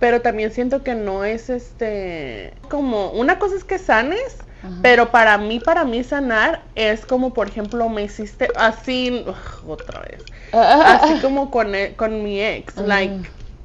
Pero 0.00 0.20
también 0.22 0.50
siento 0.50 0.82
que 0.82 0.94
no 0.94 1.24
es 1.24 1.50
este 1.50 2.54
como 2.70 3.10
una 3.12 3.38
cosa 3.38 3.56
es 3.56 3.64
que 3.64 3.78
sanes, 3.78 4.38
pero 4.80 5.10
para 5.10 5.36
mí 5.36 5.60
para 5.60 5.84
mí 5.84 6.02
sanar 6.02 6.62
es 6.74 7.04
como 7.04 7.34
por 7.34 7.48
ejemplo 7.48 7.86
me 7.90 8.04
hiciste 8.04 8.48
así 8.56 9.24
ugh, 9.26 9.70
otra 9.70 10.00
vez. 10.00 10.24
Así 10.52 11.20
como 11.20 11.50
con 11.50 11.74
e- 11.74 11.94
con 11.96 12.22
mi 12.24 12.40
ex, 12.40 12.78
like 12.78 13.12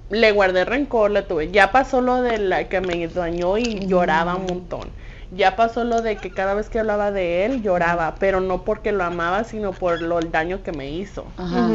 le 0.10 0.32
guardé 0.32 0.66
rencor, 0.66 1.12
le 1.12 1.22
tuve. 1.24 1.52
Ya 1.52 1.72
pasó 1.72 2.02
lo 2.02 2.22
de 2.22 2.38
la 2.38 2.68
que 2.70 2.82
me 2.82 3.08
dañó 3.08 3.58
y 3.58 3.86
lloraba 3.88 4.36
un 4.36 4.46
montón. 4.46 4.90
Ya 5.32 5.56
pasó 5.56 5.84
lo 5.84 6.02
de 6.02 6.18
que 6.18 6.32
cada 6.32 6.54
vez 6.54 6.70
que 6.70 6.80
hablaba 6.80 7.12
de 7.12 7.46
él 7.46 7.62
lloraba, 7.62 8.16
pero 8.20 8.42
no 8.42 8.64
porque 8.64 8.92
lo 8.92 9.04
amaba, 9.04 9.44
sino 9.44 9.74
por 9.74 10.02
lo 10.02 10.20
el 10.20 10.32
daño 10.32 10.64
que 10.64 10.72
me 10.72 10.92
hizo. 10.92 11.26
Ajá. 11.38 11.70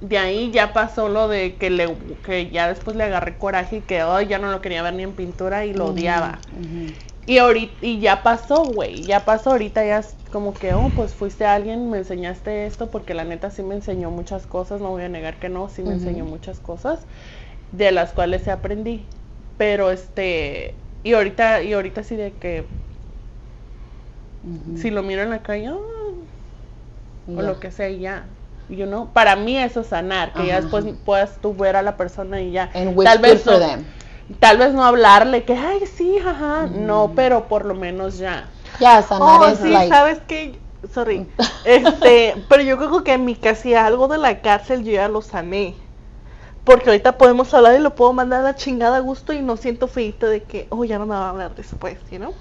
De 0.00 0.16
ahí 0.16 0.52
ya 0.52 0.72
pasó 0.72 1.08
lo 1.08 1.26
de 1.26 1.56
que 1.56 1.70
le 1.70 1.96
que 2.22 2.50
ya 2.50 2.68
después 2.68 2.96
le 2.96 3.02
agarré 3.02 3.36
coraje 3.36 3.78
y 3.78 3.80
que 3.80 4.00
ay, 4.00 4.28
ya 4.28 4.38
no 4.38 4.50
lo 4.52 4.60
quería 4.60 4.80
ver 4.82 4.94
ni 4.94 5.02
en 5.02 5.12
pintura 5.12 5.64
y 5.64 5.74
lo 5.74 5.86
odiaba. 5.86 6.38
Y 7.26 7.38
ahorita 7.38 7.74
y 7.84 7.98
ya 7.98 8.22
pasó, 8.22 8.64
güey, 8.64 9.04
ya 9.04 9.24
pasó 9.24 9.50
ahorita 9.50 9.84
ya 9.84 9.98
es 9.98 10.14
como 10.30 10.54
que, 10.54 10.72
oh, 10.72 10.90
pues 10.94 11.14
fuiste 11.14 11.44
alguien, 11.44 11.90
me 11.90 11.98
enseñaste 11.98 12.66
esto 12.66 12.90
porque 12.90 13.12
la 13.12 13.24
neta 13.24 13.50
sí 13.50 13.62
me 13.62 13.74
enseñó 13.74 14.10
muchas 14.10 14.46
cosas, 14.46 14.80
no 14.80 14.90
voy 14.90 15.02
a 15.02 15.08
negar 15.08 15.38
que 15.38 15.48
no, 15.48 15.68
sí 15.68 15.82
me 15.82 15.94
enseñó 15.94 16.24
muchas 16.24 16.60
cosas. 16.60 17.00
De 17.72 17.92
las 17.92 18.12
cuales 18.12 18.42
se 18.42 18.50
aprendí. 18.50 19.04
Pero 19.56 19.90
este, 19.90 20.74
y 21.02 21.12
ahorita, 21.14 21.62
y 21.62 21.72
ahorita 21.72 22.02
sí 22.02 22.16
de 22.16 22.32
que 22.32 22.64
si 24.76 24.90
lo 24.90 25.02
miro 25.02 25.22
en 25.22 25.30
la 25.30 25.42
calle, 25.42 25.68
"Ah", 25.68 25.76
o 27.36 27.42
lo 27.42 27.60
que 27.60 27.70
sea 27.70 27.88
y 27.88 28.00
ya. 28.00 28.24
You 28.68 28.86
know, 28.86 29.08
para 29.12 29.34
mí 29.36 29.56
eso 29.58 29.80
es 29.80 29.86
sanar, 29.88 30.32
que 30.34 30.46
ya 30.46 30.58
Ajá, 30.58 30.62
después 30.62 30.84
ajá. 30.84 30.94
puedas 31.04 31.38
tú 31.40 31.54
ver 31.54 31.76
a 31.76 31.82
la 31.82 31.96
persona 31.96 32.40
y 32.42 32.52
ya. 32.52 32.70
And 32.74 33.02
Tal 33.02 33.18
vez 33.18 33.46
no-. 33.46 33.58
Tal 34.40 34.58
vez 34.58 34.74
no 34.74 34.84
hablarle 34.84 35.44
que, 35.44 35.54
ay, 35.54 35.86
sí, 35.86 36.18
jaja, 36.22 36.66
no, 36.66 37.12
pero 37.16 37.48
por 37.48 37.64
lo 37.64 37.74
menos 37.74 38.18
ya. 38.18 38.44
Ya, 38.78 39.00
sanar 39.02 39.40
Oh, 39.40 39.48
es 39.48 39.60
sí, 39.60 39.70
like, 39.70 39.88
sabes 39.88 40.18
que, 40.28 40.58
sorry, 40.92 41.26
este, 41.64 42.34
pero 42.48 42.62
yo 42.62 42.76
creo 42.76 43.02
que 43.04 43.14
en 43.14 43.24
mi 43.24 43.34
casi 43.36 43.74
algo 43.74 44.06
de 44.06 44.18
la 44.18 44.40
cárcel 44.42 44.84
yo 44.84 44.92
ya 44.92 45.08
lo 45.08 45.22
sané. 45.22 45.74
Porque 46.68 46.90
ahorita 46.90 47.18
podemos 47.18 47.52
hablar 47.54 47.76
y 47.76 47.82
lo 47.82 47.94
puedo 47.94 48.12
mandar 48.12 48.40
a 48.40 48.44
la 48.44 48.56
chingada 48.56 48.98
a 48.98 49.00
gusto 49.00 49.32
y 49.32 49.40
no 49.42 49.56
siento 49.56 49.88
feito 49.88 50.26
de 50.28 50.44
que, 50.44 50.68
oh, 50.70 50.84
ya 50.84 50.98
no 50.98 51.06
me 51.06 51.14
va 51.14 51.26
a 51.26 51.30
hablar 51.30 51.54
después, 51.54 51.98
¿you 52.10 52.18
know? 52.18 52.34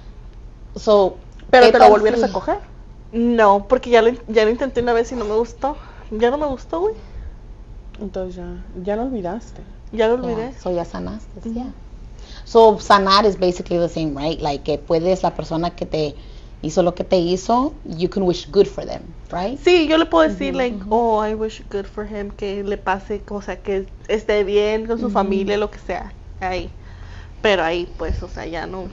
so, 0.76 1.18
Pero 1.50 1.66
¿qué 1.68 1.72
te 1.72 1.80
lo 1.80 1.90
volvieras 1.90 2.24
a 2.24 2.32
coger. 2.32 2.60
No, 3.12 3.68
porque 3.68 3.90
ya 3.90 4.02
lo, 4.02 4.10
ya 4.28 4.44
lo 4.46 4.52
intenté 4.52 4.82
una 4.82 4.94
vez 4.94 5.12
y 5.12 5.16
no 5.16 5.26
me 5.26 5.36
gustó. 5.36 5.78
Ya 6.12 6.30
no 6.32 6.38
me 6.38 6.46
gustó, 6.48 6.82
güey. 6.82 6.96
Entonces 8.00 8.36
ya, 8.36 8.66
ya 8.84 8.96
lo 8.96 9.04
olvidaste. 9.04 9.64
Ya 9.92 10.08
lo 10.08 10.16
Yeah, 10.22 10.24
olvidé. 10.24 10.54
so 10.62 10.72
ya 10.72 10.86
sanaste, 10.86 11.42
yeah. 11.54 11.72
So 12.46 12.80
sanar 12.80 13.26
is 13.26 13.38
basically 13.38 13.78
the 13.80 13.90
same, 13.90 14.16
right? 14.16 14.40
Like 14.42 14.64
que 14.64 14.78
puedes 14.78 15.24
la 15.24 15.32
persona 15.36 15.76
que 15.76 15.86
te 15.86 16.16
hizo 16.62 16.84
lo 16.84 16.96
que 16.96 17.04
te 17.04 17.18
hizo, 17.18 17.82
you 17.86 18.10
can 18.10 18.24
wish 18.24 18.50
good 18.52 18.68
for 18.68 18.86
them, 18.86 19.16
right? 19.32 19.60
Sí, 19.64 19.88
yo 19.88 19.98
le 19.98 20.06
puedo 20.06 20.24
decir, 20.24 20.56
Ujú, 20.56 20.56
like, 20.56 20.78
ujú. 20.78 20.90
oh, 20.90 21.22
I 21.26 21.34
wish 21.36 21.62
good 21.70 21.86
for 21.86 22.06
him, 22.06 22.32
que 22.32 22.64
le 22.64 22.78
pase, 22.78 23.24
o 23.30 23.42
sea, 23.42 23.62
que 23.62 23.88
esté 24.08 24.44
bien 24.44 24.86
con 24.86 25.00
su 25.00 25.10
Ujú. 25.10 25.10
familia, 25.10 25.58
lo 25.58 25.70
que 25.72 25.80
sea, 25.80 26.14
ahí. 26.40 26.72
Pero 27.42 27.64
ahí, 27.64 27.88
pues, 27.98 28.24
o 28.24 28.30
sea, 28.30 28.46
ya 28.48 28.68
no. 28.68 28.90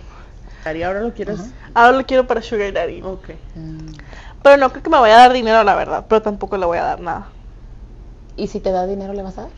¿Y 0.75 0.83
ahora 0.83 1.01
lo 1.03 1.15
quieres? 1.15 1.41
Ajá. 1.41 1.75
Ahora 1.75 1.99
lo 1.99 2.07
quiero 2.07 2.27
para 2.27 2.43
Sugar 2.43 2.73
Daddy. 2.73 3.03
Ok. 3.03 3.31
Mm. 3.55 3.97
Pero 4.43 4.57
no 4.59 4.71
creo 4.71 4.83
que 4.83 4.91
me 4.91 4.99
vaya 5.01 5.17
a 5.17 5.19
dar 5.21 5.33
dinero, 5.33 5.63
la 5.65 5.75
verdad. 5.75 6.07
Pero 6.09 6.23
tampoco 6.23 6.57
le 6.57 6.67
voy 6.67 6.79
a 6.79 6.85
dar 6.85 7.01
nada. 7.01 7.33
¿Y 8.37 8.47
si 8.47 8.61
te 8.61 8.71
da 8.71 8.87
dinero 8.87 9.13
le 9.13 9.23
vas 9.25 9.39
a 9.39 9.43
dar? 9.43 9.53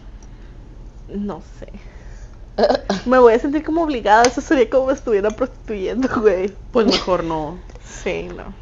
No 1.08 1.40
sé. 1.40 1.66
Me 3.06 3.18
voy 3.18 3.34
a 3.34 3.38
sentir 3.38 3.62
como 3.64 3.82
obligada. 3.82 4.22
Eso 4.24 4.40
sería 4.40 4.68
como 4.70 4.86
me 4.86 4.92
estuviera 4.94 5.30
prostituyendo, 5.30 6.08
güey. 6.20 6.52
Pues 6.72 6.86
mejor 6.86 7.24
no. 7.24 7.58
Sí, 8.02 8.28
no. 8.36 8.54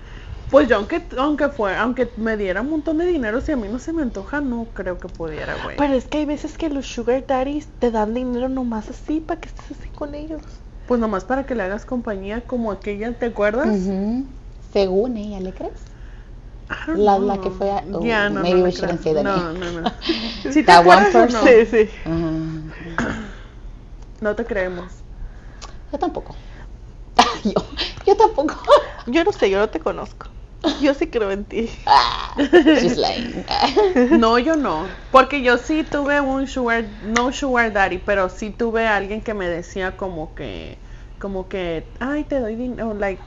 Pues 0.51 0.69
yo 0.69 0.77
aunque 0.77 1.03
aunque 1.19 1.49
fue, 1.49 1.75
aunque 1.77 2.09
me 2.17 2.37
diera 2.37 2.61
un 2.61 2.71
montón 2.71 2.99
de 2.99 3.07
dinero, 3.07 3.41
si 3.41 3.53
a 3.53 3.57
mí 3.57 3.67
no 3.69 3.79
se 3.79 3.93
me 3.93 4.03
antoja, 4.03 4.41
no 4.41 4.67
creo 4.73 4.99
que 4.99 5.09
pudiera, 5.09 5.55
güey. 5.65 5.77
Pero 5.77 5.95
es 5.95 6.05
que 6.05 6.19
hay 6.19 6.25
veces 6.27 6.57
que 6.57 6.69
los 6.71 6.87
Sugar 6.87 7.27
Daddies 7.27 7.67
te 7.81 7.91
dan 7.91 8.15
dinero 8.15 8.49
nomás 8.49 8.89
así 8.91 9.21
para 9.21 9.41
que 9.41 9.49
estés 9.49 9.79
así 9.79 9.89
con 9.89 10.15
ellos. 10.15 10.43
Pues 10.87 11.01
nomás 11.01 11.25
para 11.25 11.45
que 11.45 11.55
le 11.55 11.63
hagas 11.65 11.85
compañía 11.85 12.43
como 12.43 12.71
aquella, 12.71 13.13
¿te 13.13 13.27
acuerdas? 13.27 13.77
Según 14.73 15.17
ella, 15.17 15.41
¿le 15.41 15.53
crees? 15.53 15.73
La- 16.95 17.19
la 17.19 17.41
que 17.41 17.51
fue 17.51 17.71
a- 17.71 17.85
oh, 17.93 18.05
Ya, 18.05 18.29
no, 18.29 18.41
maybe 18.41 18.59
no 18.61 18.65
we 18.65 18.71
shouldn't 18.73 19.03
say 19.03 19.15
No, 19.23 19.53
no, 19.53 19.81
no. 19.81 19.93
¿Sí 20.53 20.63
te 20.63 20.73
one 20.73 20.81
acuerdas 20.81 21.33
no? 21.33 21.43
Sí, 21.43 21.67
sí. 21.71 21.89
No 24.25 24.35
te 24.35 24.47
creemos. 24.47 24.85
Yo 25.93 25.99
tampoco. 25.99 26.35
yo, 27.45 27.63
yo 28.07 28.17
tampoco. 28.17 28.55
Yo 29.07 29.23
no 29.23 29.33
sé, 29.33 29.51
yo 29.51 29.59
no 29.59 29.69
te 29.69 29.81
conozco. 29.81 30.29
Yo 30.81 30.95
sí 30.95 31.09
creo 31.09 31.31
en 31.31 31.45
ti. 31.45 31.71
Ah, 31.85 32.33
She's 32.81 32.97
lying. 32.97 33.45
No, 34.19 34.39
yo 34.39 34.57
no. 34.57 34.89
Porque 35.11 35.43
yo 35.43 35.59
sí 35.59 35.85
tuve 35.85 36.23
un 36.23 36.47
sugar, 36.47 36.87
no 37.03 37.33
sugar 37.33 37.71
daddy, 37.75 37.99
pero 37.99 38.31
sí 38.31 38.49
tuve 38.49 38.87
a 38.87 38.97
alguien 38.97 39.21
que 39.21 39.35
me 39.35 39.47
decía 39.47 39.95
como 39.99 40.35
que, 40.35 40.79
como 41.19 41.51
que, 41.51 41.85
ay, 42.01 42.25
te 42.25 42.41
doy 42.41 42.57
dinero, 42.57 42.95
like, 42.95 43.23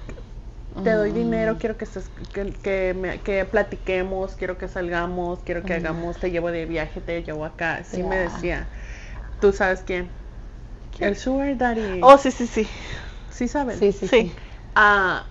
te 0.84 0.92
doy 0.94 1.12
Mm. 1.12 1.14
dinero, 1.14 1.58
quiero 1.60 1.78
que 1.78 1.86
que, 2.34 2.52
que, 2.54 2.96
me- 2.96 3.20
que 3.20 3.46
platiquemos, 3.46 4.34
quiero 4.36 4.58
que 4.58 4.68
salgamos, 4.68 5.38
quiero 5.46 5.62
que 5.62 5.74
Mm. 5.74 5.86
hagamos, 5.86 6.18
te 6.18 6.32
llevo 6.32 6.50
de 6.50 6.66
viaje, 6.66 7.02
te 7.02 7.22
llevo 7.22 7.46
acá. 7.46 7.84
Sí 7.84 8.02
me 8.02 8.16
decía. 8.18 8.68
¿Tú 9.40 9.54
sabes 9.54 9.84
quién? 9.86 10.10
El 11.00 11.16
sugar 11.16 11.58
daddy. 11.58 12.00
Oh, 12.02 12.18
sí, 12.18 12.32
sí, 12.32 12.48
sí. 12.48 12.68
sí 13.32 13.48
sabes. 13.48 13.80
Sí, 13.80 13.92
sí, 13.92 14.08
Sí. 14.08 14.22
sí. 14.24 14.32
Ah, 14.76 15.26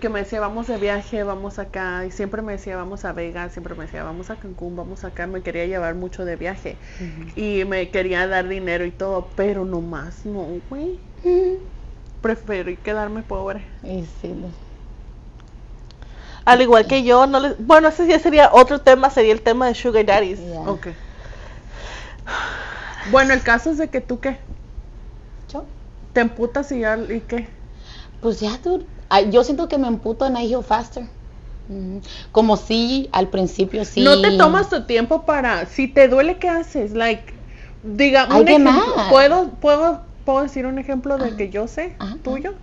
que 0.00 0.08
me 0.08 0.20
decía, 0.20 0.40
vamos 0.40 0.66
de 0.68 0.78
viaje, 0.78 1.22
vamos 1.22 1.58
acá, 1.58 2.06
y 2.06 2.10
siempre 2.10 2.40
me 2.42 2.52
decía, 2.52 2.76
vamos 2.76 3.04
a 3.04 3.12
Vegas, 3.12 3.52
siempre 3.52 3.74
me 3.74 3.84
decía, 3.84 4.02
vamos 4.02 4.30
a 4.30 4.36
Cancún, 4.36 4.76
vamos 4.76 5.04
acá, 5.04 5.26
me 5.26 5.42
quería 5.42 5.66
llevar 5.66 5.94
mucho 5.94 6.24
de 6.24 6.36
viaje, 6.36 6.76
y 7.36 7.64
me 7.64 7.90
quería 7.90 8.26
dar 8.26 8.48
dinero 8.48 8.84
y 8.84 8.90
todo, 8.90 9.28
pero 9.36 9.64
no 9.64 9.80
más, 9.80 10.24
no, 10.24 10.46
güey, 10.70 10.98
preferí 12.22 12.76
quedarme 12.76 13.22
pobre. 13.22 13.64
Y 13.82 14.04
sí, 14.20 14.28
no. 14.28 14.48
Al 16.44 16.60
igual 16.60 16.86
que 16.86 17.04
yo, 17.04 17.26
no 17.26 17.38
les... 17.38 17.54
Bueno, 17.64 17.88
ese 17.88 18.06
ya 18.06 18.18
sería 18.18 18.50
otro 18.52 18.80
tema, 18.80 19.10
sería 19.10 19.32
el 19.32 19.42
tema 19.42 19.68
de 19.68 19.74
Sugar 19.74 20.04
Daddies. 20.04 20.40
Yeah. 20.40 20.60
Ok. 20.62 20.88
Bueno, 23.12 23.32
el 23.32 23.42
caso 23.42 23.70
es 23.70 23.78
de 23.78 23.88
que 23.88 24.00
tú, 24.00 24.18
¿qué? 24.18 24.38
¿Te 26.12 26.20
emputas 26.20 26.70
y 26.72 26.80
ya, 26.80 26.96
y 26.96 27.20
qué? 27.20 27.48
Pues 28.20 28.40
ya, 28.40 28.58
dude. 28.62 28.84
Yo 29.30 29.44
siento 29.44 29.68
que 29.68 29.78
me 29.78 29.88
emputo 29.88 30.24
and 30.24 30.38
I 30.38 30.46
heal 30.50 30.62
faster. 30.62 31.04
Como 32.32 32.56
si 32.56 33.08
al 33.12 33.28
principio 33.28 33.84
sí. 33.84 34.02
No 34.02 34.20
te 34.20 34.36
tomas 34.36 34.68
tu 34.68 34.84
tiempo 34.84 35.24
para, 35.24 35.66
si 35.66 35.88
te 35.88 36.08
duele, 36.08 36.38
¿qué 36.38 36.48
haces? 36.48 36.92
Like, 36.92 37.32
diga, 37.82 38.26
un 38.26 38.46
ejemplo. 38.46 38.94
¿puedo, 39.10 39.48
puedo, 39.60 40.02
puedo 40.24 40.42
decir 40.42 40.66
un 40.66 40.78
ejemplo 40.78 41.18
de 41.18 41.36
que 41.36 41.50
yo 41.50 41.66
sé, 41.66 41.96
tuyo? 42.22 42.54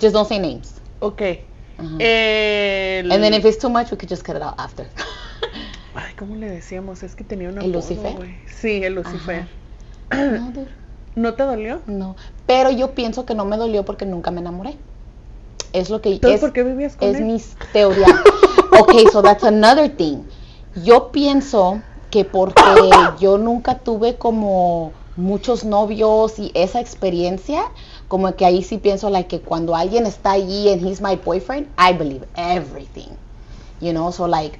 Just 0.00 0.14
don't 0.14 0.28
say 0.28 0.38
names. 0.38 0.74
Ok. 1.00 1.22
El... 1.98 3.12
And 3.12 3.22
then 3.22 3.34
if 3.34 3.44
it's 3.44 3.58
too 3.58 3.68
much, 3.68 3.90
we 3.90 3.96
could 3.96 4.08
just 4.08 4.24
cut 4.24 4.36
it 4.36 4.42
out 4.42 4.54
after. 4.58 4.86
Ay, 5.94 6.12
¿cómo 6.18 6.34
le 6.34 6.50
decíamos? 6.50 7.02
Es 7.02 7.14
que 7.14 7.24
tenía 7.24 7.48
una 7.48 7.62
¿El 7.62 7.72
Lucifer? 7.72 8.16
Sí, 8.46 8.82
el 8.82 8.94
Lucifer. 8.94 9.46
no, 10.12 10.50
dude. 10.50 10.83
¿No 11.14 11.34
te 11.34 11.42
dolió? 11.44 11.80
No. 11.86 12.16
Pero 12.46 12.70
yo 12.70 12.92
pienso 12.92 13.24
que 13.24 13.34
no 13.34 13.44
me 13.44 13.56
dolió 13.56 13.84
porque 13.84 14.06
nunca 14.06 14.30
me 14.30 14.40
enamoré. 14.40 14.76
Es 15.72 15.90
lo 15.90 16.00
que 16.00 16.12
Entonces, 16.12 16.36
es, 16.36 16.40
¿por 16.40 16.52
qué 16.52 16.62
vivías 16.62 16.96
con 16.96 17.08
es 17.08 17.16
él? 17.16 17.24
mi 17.24 17.42
teoría. 17.72 18.06
ok, 18.80 19.10
so 19.12 19.22
that's 19.22 19.44
another 19.44 19.94
thing. 19.94 20.18
Yo 20.84 21.10
pienso 21.10 21.80
que 22.10 22.24
porque 22.24 22.62
yo 23.20 23.38
nunca 23.38 23.78
tuve 23.78 24.16
como 24.16 24.92
muchos 25.16 25.64
novios 25.64 26.38
y 26.38 26.50
esa 26.54 26.80
experiencia, 26.80 27.64
como 28.08 28.34
que 28.34 28.44
ahí 28.44 28.62
sí 28.62 28.78
pienso 28.78 29.10
like 29.10 29.28
que 29.28 29.40
cuando 29.44 29.74
alguien 29.76 30.06
está 30.06 30.32
allí 30.32 30.70
and 30.72 30.84
he's 30.84 31.00
my 31.00 31.16
boyfriend, 31.16 31.68
I 31.78 31.92
believe 31.92 32.26
everything. 32.36 33.10
You 33.80 33.92
know, 33.92 34.10
so 34.10 34.26
like, 34.26 34.58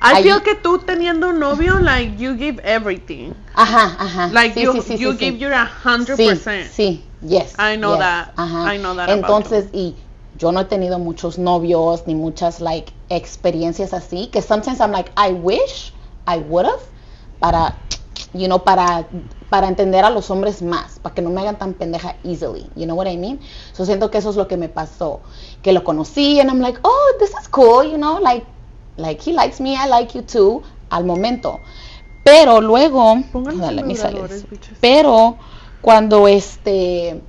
I 0.00 0.14
ahí- 0.14 0.22
feel 0.22 0.42
que 0.42 0.54
tú 0.54 0.78
teniendo 0.78 1.28
un 1.30 1.38
novio, 1.40 1.78
like, 1.80 2.16
you 2.18 2.36
give 2.36 2.60
everything. 2.64 3.32
ajá, 3.54 3.96
ajá. 3.98 4.28
Like, 4.32 4.54
sí, 4.54 4.62
you, 4.62 4.72
sí, 4.74 4.80
sí, 4.82 4.96
you 4.98 5.12
give 5.18 5.38
your 5.38 5.52
a 5.52 5.64
hundred 5.84 6.16
Sí, 6.16 6.26
percent. 6.28 6.70
sí, 6.70 7.04
yes. 7.22 7.54
I 7.58 7.76
know 7.76 7.92
yes, 7.94 7.98
that. 8.00 8.32
ajá. 8.36 8.74
I 8.74 8.78
know 8.78 8.94
that 8.94 9.08
about 9.10 9.18
Entonces, 9.24 9.66
y 9.72 9.96
yo 10.38 10.52
no 10.52 10.60
he 10.60 10.64
tenido 10.66 10.98
muchos 11.00 11.36
novios 11.38 12.06
ni 12.06 12.14
muchas 12.14 12.60
like 12.60 12.92
experiencias 13.08 13.92
así 13.92 14.28
que 14.30 14.40
sometimes 14.40 14.78
I'm 14.80 14.92
like 14.92 15.10
I 15.16 15.32
wish 15.32 15.92
I 16.28 16.38
would 16.38 16.66
have 16.66 16.80
para 17.40 17.74
you 18.34 18.46
know 18.46 18.58
para 18.60 19.04
para 19.50 19.66
entender 19.66 20.04
a 20.04 20.10
los 20.10 20.30
hombres 20.30 20.60
más, 20.62 20.98
para 21.00 21.14
que 21.14 21.22
no 21.22 21.30
me 21.30 21.40
hagan 21.40 21.56
tan 21.58 21.72
pendeja 21.74 22.14
easily. 22.22 22.70
You 22.76 22.84
know 22.86 22.94
what 22.94 23.08
I 23.08 23.16
mean? 23.16 23.40
So 23.72 23.84
siento 23.84 24.10
que 24.10 24.18
eso 24.18 24.30
es 24.30 24.36
lo 24.36 24.46
que 24.46 24.56
me 24.58 24.68
pasó, 24.68 25.22
que 25.62 25.72
lo 25.72 25.82
conocí 25.82 26.38
and 26.38 26.50
I'm 26.50 26.60
like, 26.60 26.78
"Oh, 26.84 27.12
this 27.18 27.30
is 27.30 27.48
cool", 27.48 27.82
you 27.82 27.96
know, 27.96 28.20
like 28.20 28.46
like 28.98 29.22
he 29.22 29.32
likes 29.32 29.60
me, 29.60 29.74
I 29.74 29.88
like 29.88 30.16
you 30.16 30.22
too 30.22 30.62
al 30.90 31.04
momento. 31.04 31.60
Pero 32.24 32.60
luego, 32.60 33.16
dale. 33.56 33.82
Pero 34.80 35.36
cuando 35.80 36.28
este 36.28 37.22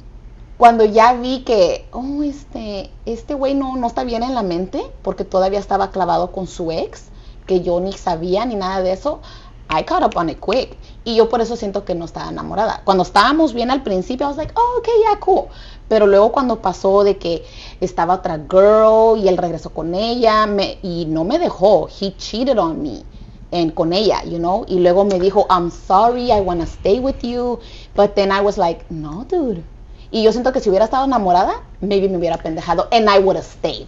cuando 0.59 0.83
ya 0.83 1.13
vi 1.13 1.43
que, 1.45 1.87
oh, 1.93 2.21
este, 2.21 2.91
este 3.05 3.33
güey 3.33 3.55
no, 3.55 3.77
no 3.77 3.87
está 3.87 4.03
bien 4.03 4.23
en 4.23 4.35
la 4.35 4.43
mente, 4.43 4.83
porque 5.03 5.23
todavía 5.23 5.57
estaba 5.57 5.89
clavado 5.89 6.33
con 6.33 6.47
su 6.47 6.69
ex, 6.73 7.05
que 7.45 7.61
yo 7.61 7.79
ni 7.79 7.93
sabía 7.93 8.45
ni 8.45 8.55
nada 8.55 8.81
de 8.81 8.91
eso, 8.91 9.21
I 9.69 9.83
caught 9.83 10.03
up 10.03 10.17
on 10.17 10.29
it 10.29 10.39
quick. 10.41 10.75
Y 11.05 11.15
yo 11.15 11.29
por 11.29 11.39
eso 11.39 11.55
siento 11.55 11.85
que 11.85 11.95
no 11.95 12.03
estaba 12.03 12.29
enamorada. 12.29 12.81
Cuando 12.83 13.03
estábamos 13.03 13.53
bien 13.53 13.71
al 13.71 13.83
principio, 13.83 14.25
I 14.25 14.29
was 14.31 14.37
like, 14.37 14.51
oh, 14.53 14.79
okay, 14.79 14.93
yeah, 15.01 15.17
cool. 15.21 15.47
Pero 15.89 16.07
luego 16.07 16.31
cuando 16.31 16.61
pasó 16.61 17.03
de 17.03 17.17
que 17.17 17.43
estaba 17.81 18.13
otra 18.15 18.37
girl 18.49 19.17
y 19.21 19.27
él 19.27 19.35
regresó 19.37 19.71
con 19.71 19.93
ella, 19.93 20.45
me, 20.45 20.77
y 20.81 21.05
no 21.07 21.25
me 21.25 21.37
dejó, 21.39 21.89
he 21.99 22.15
cheated 22.15 22.57
on 22.57 22.81
me. 22.81 23.03
En, 23.51 23.71
con 23.71 23.91
ella, 23.93 24.23
you 24.25 24.37
know, 24.37 24.63
y 24.67 24.77
luego 24.79 25.03
me 25.05 25.19
dijo, 25.19 25.47
I'm 25.49 25.71
sorry, 25.71 26.31
I 26.31 26.39
wanna 26.39 26.65
stay 26.67 26.99
with 26.99 27.15
you, 27.23 27.59
but 27.95 28.13
then 28.13 28.31
I 28.31 28.41
was 28.41 28.59
like, 28.59 28.85
no, 28.91 29.25
dude, 29.27 29.63
y 30.11 30.21
yo 30.21 30.31
siento 30.31 30.51
que 30.53 30.59
si 30.59 30.69
hubiera 30.69 30.85
estado 30.85 31.05
enamorada, 31.05 31.53
maybe 31.81 32.07
me 32.09 32.17
hubiera 32.17 32.37
pendejado 32.37 32.87
and 32.91 33.09
I 33.09 33.17
would 33.19 33.35
have 33.37 33.45
stayed. 33.47 33.87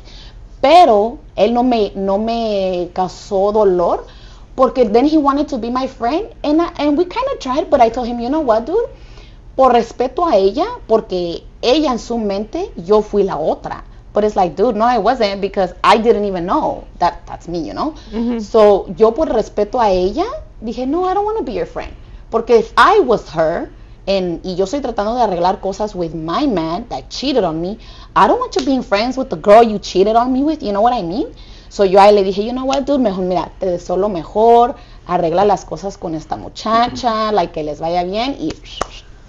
Pero 0.61 1.19
él 1.35 1.53
no 1.53 1.63
me, 1.63 1.91
no 1.95 2.17
me 2.17 2.89
causó 2.93 3.51
dolor 3.51 4.05
porque 4.55 4.85
then 4.85 5.05
he 5.05 5.17
wanted 5.17 5.47
to 5.47 5.57
be 5.59 5.69
my 5.69 5.87
friend 5.87 6.27
and, 6.43 6.59
I- 6.61 6.71
and 6.77 6.97
we 6.97 7.05
kind 7.05 7.25
of 7.33 7.39
tried, 7.39 7.69
but 7.69 7.81
I 7.81 7.89
told 7.89 8.07
him, 8.07 8.19
you 8.19 8.29
know 8.29 8.41
what, 8.41 8.65
dude, 8.65 8.77
por 9.55 9.73
respeto 9.73 10.25
a 10.25 10.35
ella, 10.37 10.65
porque 10.87 11.43
ella 11.61 11.91
en 11.91 11.99
su 11.99 12.17
mente, 12.17 12.71
yo 12.75 13.01
fui 13.01 13.23
la 13.23 13.37
otra. 13.37 13.83
But 14.13 14.25
it's 14.25 14.35
like, 14.35 14.55
dude, 14.55 14.75
no, 14.75 14.85
I 14.85 14.97
wasn't 14.97 15.39
because 15.39 15.73
I 15.83 15.97
didn't 15.97 16.25
even 16.25 16.45
know 16.45 16.83
that 16.99 17.25
that's 17.25 17.47
me, 17.47 17.59
you 17.65 17.73
know? 17.73 17.93
So, 18.41 18.87
yo 18.97 19.13
por 19.13 19.29
respeto 19.29 19.79
a 19.79 19.89
ella, 19.89 20.25
dije, 20.61 20.85
no, 20.85 21.05
I 21.05 21.13
don't 21.13 21.23
want 21.23 21.37
to 21.37 21.43
be 21.43 21.53
your 21.53 21.65
friend. 21.65 21.93
Porque 22.29 22.51
if 22.51 22.73
I 22.75 22.99
was 22.99 23.29
her, 23.29 23.69
and, 24.07 24.41
y 24.43 24.55
yo 24.55 24.65
estoy 24.65 24.81
tratando 24.81 25.15
de 25.15 25.21
arreglar 25.21 25.61
cosas 25.61 25.95
with 25.95 26.13
my 26.13 26.45
man 26.47 26.87
that 26.89 27.09
cheated 27.09 27.43
on 27.43 27.61
me, 27.61 27.77
I 28.15 28.27
don't 28.27 28.39
want 28.39 28.55
you 28.55 28.65
being 28.65 28.83
friends 28.83 29.17
with 29.17 29.29
the 29.29 29.37
girl 29.37 29.63
you 29.63 29.79
cheated 29.79 30.15
on 30.15 30.33
me 30.33 30.43
with, 30.43 30.61
you 30.61 30.73
know 30.73 30.81
what 30.81 30.93
I 30.93 31.03
mean? 31.03 31.27
So 31.69 31.85
yo 31.85 31.99
ahí 32.01 32.13
le 32.13 32.23
dije, 32.23 32.43
you 32.43 32.51
know 32.51 32.65
what, 32.65 32.85
dude, 32.85 32.99
mejor, 32.99 33.23
mira, 33.23 33.51
te 33.59 33.65
deseo 33.65 33.95
lo 33.95 34.09
mejor, 34.09 34.75
arregla 35.07 35.45
las 35.45 35.63
cosas 35.63 35.97
con 35.97 36.15
esta 36.15 36.35
muchacha, 36.35 37.31
like 37.31 37.53
que 37.53 37.63
les 37.63 37.79
vaya 37.79 38.03
bien 38.03 38.35
y 38.39 38.51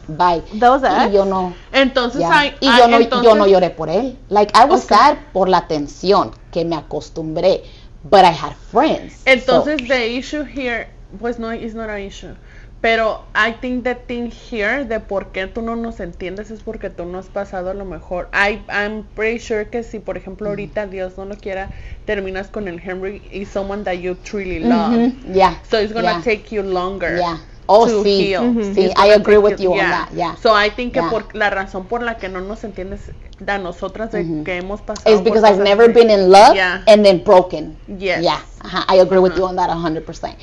bye. 0.09 0.43
That 0.59 0.71
was 0.71 0.83
y 1.09 1.13
yo 1.13 1.25
no, 1.25 1.55
Entonces, 1.73 2.21
ya. 2.21 2.39
hay, 2.39 2.55
y 2.61 2.67
yo 2.77 2.89
no, 2.89 2.99
entonces- 2.99 3.29
yo 3.29 3.35
no 3.37 3.47
lloré 3.47 3.71
por 3.71 3.89
él. 3.89 4.17
Like 4.29 4.53
I 4.55 4.65
was 4.67 4.85
Okay. 4.85 4.97
sad 4.97 5.17
por 5.33 5.49
la 5.49 5.67
tensión 5.69 6.33
que 6.51 6.65
me 6.65 6.77
acostumbré, 6.77 7.63
but 8.05 8.21
I 8.21 8.33
had 8.33 8.55
friends. 8.71 9.15
so- 9.15 9.31
Entonces, 9.31 9.89
the 9.89 10.07
issue 10.17 10.45
here, 10.45 10.89
pues 11.21 11.39
no, 11.39 11.53
is 11.53 11.75
not 11.75 11.89
an 11.89 12.01
issue. 12.01 12.35
Pero 12.81 13.23
I 13.33 13.53
think 13.61 13.85
the 13.85 13.95
thing 13.95 14.33
here 14.33 14.85
de 14.85 14.99
por 14.99 15.27
qué 15.31 15.47
tú 15.47 15.63
no 15.63 15.77
nos 15.77 16.01
entiendes 16.01 16.51
es 16.51 16.63
porque 16.65 16.91
tú 16.91 17.05
no 17.05 17.19
has 17.21 17.27
pasado 17.27 17.71
a 17.71 17.75
lo 17.75 17.85
mejor. 17.85 18.29
I, 18.33 18.61
I'm 18.69 19.05
pretty 19.15 19.39
sure 19.39 19.69
que 19.71 19.85
si, 19.85 20.01
por 20.01 20.17
ejemplo, 20.17 20.49
ahorita 20.49 20.89
Dios 20.89 21.17
no 21.17 21.25
lo 21.27 21.37
quiera, 21.37 21.71
terminas 22.07 22.49
con 22.49 22.67
el 22.67 22.81
Henry 22.81 23.23
y 23.31 23.45
someone 23.45 23.85
that 23.85 24.01
you 24.01 24.17
truly 24.25 24.59
love. 24.59 24.91
Mhm, 24.95 25.33
yeah. 25.33 25.61
So 25.71 25.79
it's 25.79 25.93
gonna 25.93 26.15
yeah, 26.15 26.23
take 26.25 26.53
you 26.53 26.65
longer. 26.65 27.19
Yeah. 27.19 27.39
Oh, 27.67 27.87
to 27.87 28.03
sí. 28.03 28.33
heal. 28.33 28.75
Sí, 28.75 28.93
I 28.97 29.13
agree 29.13 29.39
with 29.39 29.59
you 29.61 29.73
on 29.73 29.79
that, 29.79 30.11
yeah. 30.15 30.35
So 30.43 30.53
I 30.55 30.71
think 30.71 30.93
que 30.95 31.01
Yeah. 31.01 31.11
por 31.11 31.35
la 31.35 31.51
razón 31.51 31.85
por 31.87 32.03
la 32.03 32.17
que 32.19 32.29
no 32.29 32.41
nos 32.41 32.65
entiendes 32.65 33.13
a 33.47 33.59
nosotras 33.59 34.11
de 34.13 34.25
Mhm. 34.25 34.45
que 34.45 34.57
hemos 34.57 34.81
pasado 34.81 35.11
It's 35.11 35.23
because 35.23 35.45
I've 35.45 35.63
never 35.63 35.93
been 35.93 36.11
in 36.11 36.31
love 36.31 36.55
Yeah. 36.55 36.83
and 36.87 37.05
then 37.05 37.23
broken. 37.25 37.77
Yes. 37.99 38.23
Yeah, 38.23 38.41
I 38.89 38.99
agree 39.01 39.19
with 39.21 39.37
you 39.37 39.45
on 39.45 39.57
that 39.57 39.71
100%. 39.71 40.37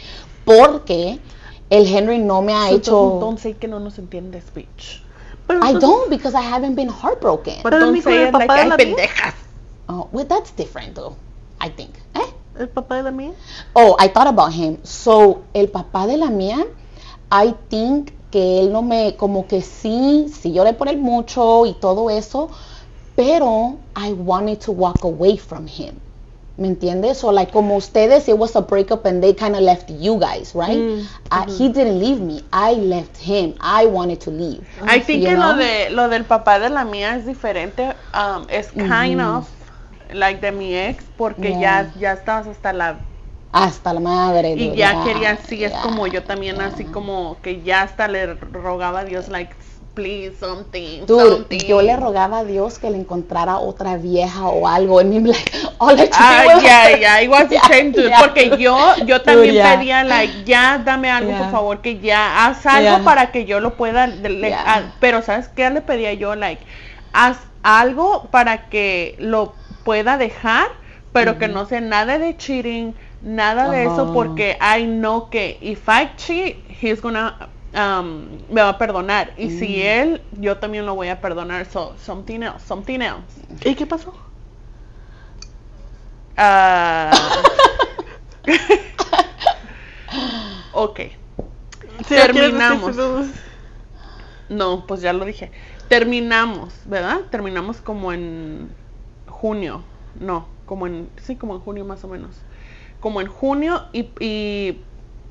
Porque 0.45 1.19
el 1.69 1.85
Henry 1.85 2.19
no 2.19 2.41
me 2.41 2.53
ha 2.53 2.69
So 2.69 2.75
hecho... 2.75 2.91
don't, 2.91 3.19
don't 3.19 3.39
say 3.39 3.53
que 3.53 3.67
no 3.67 3.79
nos 3.79 3.97
entiendes, 3.99 4.45
bitch. 4.53 5.01
Pero 5.47 5.59
I 5.63 5.73
don't 5.73 6.09
because 6.09 6.35
I 6.35 6.41
haven't 6.41 6.75
been 6.75 6.89
heartbroken. 6.89 7.61
But 7.63 7.71
Pero 7.71 7.79
don't 7.85 7.93
con 7.95 8.03
say 8.03 8.27
it 8.27 8.33
like, 8.33 8.47
de 8.47 8.65
la 8.69 8.77
pendejas. 8.77 9.33
Oh, 9.87 10.07
well, 10.11 10.25
that's 10.25 10.51
different 10.55 10.93
though, 10.95 11.15
I 11.59 11.69
think. 11.69 11.95
Eh? 12.15 12.33
¿El 12.59 12.67
papá 12.69 12.97
de 12.97 13.03
la 13.03 13.11
mía? 13.11 13.31
Oh, 13.73 13.95
I 13.99 14.09
thought 14.09 14.27
about 14.27 14.51
him. 14.53 14.77
So, 14.83 15.41
el 15.53 15.69
papá 15.69 16.05
de 16.07 16.17
la 16.17 16.27
mía, 16.29 16.67
I 17.31 17.53
think 17.69 18.11
que 18.31 18.59
él 18.59 18.71
no 18.71 18.81
me, 18.81 19.15
como 19.15 19.47
que 19.47 19.61
sí, 19.61 20.27
sí 20.41 20.51
lloré 20.53 20.73
por 20.73 20.87
él 20.87 20.97
mucho 20.97 21.65
y 21.65 21.73
todo 21.73 22.09
eso, 22.09 22.49
pero 23.15 23.79
I 23.95 24.13
wanted 24.13 24.59
to 24.61 24.71
walk 24.71 25.03
away 25.03 25.37
from 25.37 25.67
him. 25.67 25.95
¿Me 26.57 26.67
entiendes? 26.67 27.17
So, 27.19 27.31
like, 27.31 27.53
como 27.53 27.77
ustedes, 27.77 28.27
it 28.27 28.37
was 28.37 28.53
a 28.57 28.61
breakup 28.61 29.05
and 29.05 29.23
they 29.23 29.33
kind 29.33 29.55
of 29.55 29.61
left 29.61 29.89
you 29.89 30.19
guys, 30.19 30.53
right? 30.53 30.77
Mm, 30.77 31.07
Uh, 31.31 31.45
He 31.57 31.69
didn't 31.69 31.99
leave 31.99 32.19
me. 32.19 32.43
I 32.51 32.73
left 32.73 33.15
him. 33.17 33.53
I 33.61 33.85
wanted 33.85 34.19
to 34.21 34.31
leave. 34.31 34.61
I 34.85 34.99
think 34.99 35.23
que 35.23 35.37
lo 35.37 35.55
de 35.55 35.89
lo 35.91 36.09
del 36.09 36.25
papá 36.25 36.59
de 36.59 36.69
la 36.69 36.83
mía 36.83 37.15
es 37.15 37.25
diferente. 37.25 37.93
Um, 38.13 38.45
es 38.49 38.71
kind 38.71 39.21
of 39.21 39.47
like 40.13 40.41
de 40.41 40.51
mi 40.51 40.75
ex 40.75 41.05
porque 41.17 41.49
Yeah. 41.51 41.83
ya 41.93 41.93
ya 41.99 42.13
estabas 42.13 42.47
hasta 42.47 42.73
la 42.73 42.97
Hasta 43.51 43.93
la 43.93 43.99
madre. 43.99 44.51
y 44.55 44.75
ya 44.75 45.03
quería 45.03 45.31
así 45.31 45.63
es 45.63 45.73
como 45.73 46.05
yo 46.07 46.23
también 46.23 46.61
así 46.61 46.85
como 46.85 47.37
que 47.41 47.61
ya 47.63 47.81
hasta 47.81 48.07
le 48.07 48.35
rogaba 48.35 48.99
a 48.99 49.05
Dios 49.05 49.27
like 49.27 49.53
please 49.95 50.37
something 50.39 51.05
Dude, 51.07 51.29
something. 51.29 51.57
yo 51.67 51.81
le 51.81 51.95
rogaba 51.97 52.39
a 52.39 52.43
Dios 52.43 52.77
que 52.77 52.89
le 52.91 52.97
encontrara 52.97 53.57
otra 53.57 53.97
vieja 53.97 54.47
o 54.47 54.67
algo. 54.67 54.99
And 54.99 55.11
me 55.13 55.19
like, 55.29 55.51
you 55.51 55.67
Ah, 56.13 56.45
ya, 56.61 56.97
ya, 56.97 57.21
I 57.23 57.27
was 57.27 57.49
Yeah, 57.51 57.61
ashamed, 57.61 57.95
dude, 57.95 58.07
yeah. 58.09 58.19
porque 58.19 58.55
yo, 58.57 58.77
yo 59.05 59.21
también 59.23 59.55
pedía, 59.61 60.03
like, 60.03 60.43
ya, 60.45 60.77
dame 60.77 61.09
algo, 61.09 61.31
por 61.37 61.49
favor, 61.51 61.81
que 61.81 61.99
ya, 61.99 62.45
haz 62.45 62.65
algo 62.65 62.83
Yeah. 62.97 63.03
para 63.03 63.31
que 63.31 63.45
yo 63.45 63.59
lo 63.59 63.75
pueda, 63.75 64.07
le- 64.07 64.53
ah, 64.53 64.93
pero, 64.99 65.21
¿sabes 65.21 65.49
qué 65.49 65.69
le 65.69 65.81
pedía 65.81 66.13
yo? 66.13 66.35
Like, 66.35 66.63
haz 67.11 67.37
algo 67.63 68.27
para 68.31 68.69
que 68.69 69.15
lo 69.19 69.53
pueda 69.83 70.17
dejar, 70.17 70.67
pero 71.11 71.37
que 71.39 71.47
no 71.47 71.65
sea 71.65 71.81
nada 71.81 72.19
de 72.19 72.37
cheating, 72.37 72.93
nada 73.21 73.69
de 73.69 73.85
eso, 73.85 74.11
porque 74.13 74.57
I 74.61 74.85
know 74.85 75.29
que 75.29 75.57
if 75.61 75.87
I 75.87 76.11
cheat, 76.15 76.57
he's 76.81 77.01
gonna, 77.01 77.49
um, 77.73 78.27
me 78.49 78.61
va 78.61 78.69
a 78.69 78.77
perdonar, 78.77 79.33
y 79.37 79.49
si 79.49 79.77
Mm. 79.77 79.85
él, 79.85 80.21
yo 80.39 80.57
también 80.57 80.85
lo 80.85 80.95
voy 80.95 81.09
a 81.09 81.19
perdonar, 81.19 81.65
so, 81.65 81.95
something 81.97 82.41
else, 82.41 82.65
something 82.65 83.01
else. 83.01 83.41
¿Y 83.65 83.75
qué 83.75 83.85
pasó? 83.85 84.13
Ah. 86.37 87.11
ok. 90.73 90.99
Terminamos. 92.07 92.95
No, 94.47 94.85
pues 94.87 95.01
ya 95.01 95.13
lo 95.13 95.25
dije. 95.25 95.51
Terminamos, 95.89 96.73
¿verdad? 96.85 97.19
Terminamos 97.29 97.81
como 97.81 98.13
en 98.13 98.69
junio. 99.27 99.83
No, 100.19 100.47
como 100.65 100.87
en. 100.87 101.09
Sí, 101.21 101.35
como 101.35 101.55
en 101.55 101.61
junio 101.61 101.85
más 101.85 102.03
o 102.03 102.07
menos. 102.07 102.35
Como 102.99 103.21
en 103.21 103.27
junio 103.27 103.83
y. 103.93 104.11
y 104.19 104.85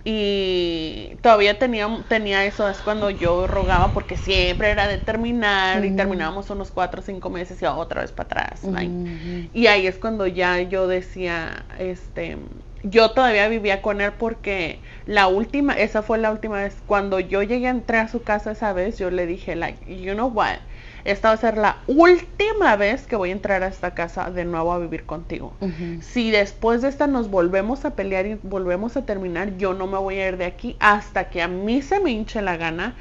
y 0.05 1.17
todavía 1.21 1.59
tenía, 1.59 1.87
tenía 2.09 2.45
eso, 2.47 2.67
es 2.69 2.79
cuando 2.79 3.11
yo 3.11 3.47
rogaba 3.47 3.93
porque 3.93 4.17
siempre 4.17 4.71
era 4.71 4.87
de 4.89 4.97
terminar 4.97 5.85
y 5.85 5.89
Ujú. 5.89 5.97
terminábamos 5.97 6.49
unos 6.49 6.71
cuatro 6.71 7.01
o 7.01 7.05
cinco 7.05 7.29
meses 7.29 7.61
y 7.61 7.67
otra 7.67 8.01
vez 8.01 8.13
para 8.13 8.27
atrás. 8.27 8.65
Ujú. 8.65 9.51
y 9.53 9.67
ahí 9.67 9.87
es 9.87 9.99
cuando 9.99 10.27
ya 10.27 10.63
yo 10.63 10.87
decía, 10.87 11.67
este, 11.79 12.39
yo 12.83 13.11
todavía 13.11 13.49
vivía 13.49 13.83
con 13.83 14.01
él 14.01 14.13
porque 14.13 14.81
la 15.05 15.27
última, 15.27 15.75
esa 15.75 16.01
fue 16.03 16.17
la 16.17 16.31
última 16.31 16.63
vez, 16.63 16.83
cuando 16.87 17.21
yo 17.21 17.43
llegué, 17.43 17.69
entré 17.69 17.99
a 17.99 18.09
su 18.09 18.23
casa 18.23 18.53
esa 18.53 18.73
vez, 18.73 18.99
yo 18.99 19.11
le 19.11 19.27
dije, 19.27 19.57
like, 19.57 19.85
you 20.03 20.15
know 20.15 20.29
what, 20.29 20.59
esta 21.05 21.29
va 21.29 21.35
a 21.35 21.39
ser 21.39 21.57
la 21.59 21.77
última 21.87 22.77
vez 22.77 23.07
que 23.07 23.17
voy 23.17 23.31
a 23.31 23.33
entrar 23.33 23.63
a 23.63 23.69
esta 23.69 23.95
casa 23.95 24.31
de 24.31 24.45
nuevo 24.45 24.73
a 24.73 24.79
vivir 24.79 25.05
contigo. 25.05 25.53
Si 26.01 26.31
después 26.31 26.83
de 26.83 26.89
esta 26.89 27.07
nos 27.07 27.31
volvemos 27.31 27.85
a 27.85 27.91
pelear 27.91 28.27
y 28.27 28.39
volvemos 28.43 28.97
a 28.97 29.03
terminar, 29.05 29.57
yo 29.57 29.75
no 29.75 29.87
me 29.87 29.99
voy 29.99 30.19
a 30.19 30.29
ir 30.29 30.37
de 30.37 30.47
aquí 30.47 30.77
hasta 30.81 31.29
que 31.31 31.43
a 31.43 31.49
mí 31.49 31.83
se 31.83 32.01
me 32.01 32.11
hinche 32.11 32.43
la 32.43 32.57
gana 32.57 32.95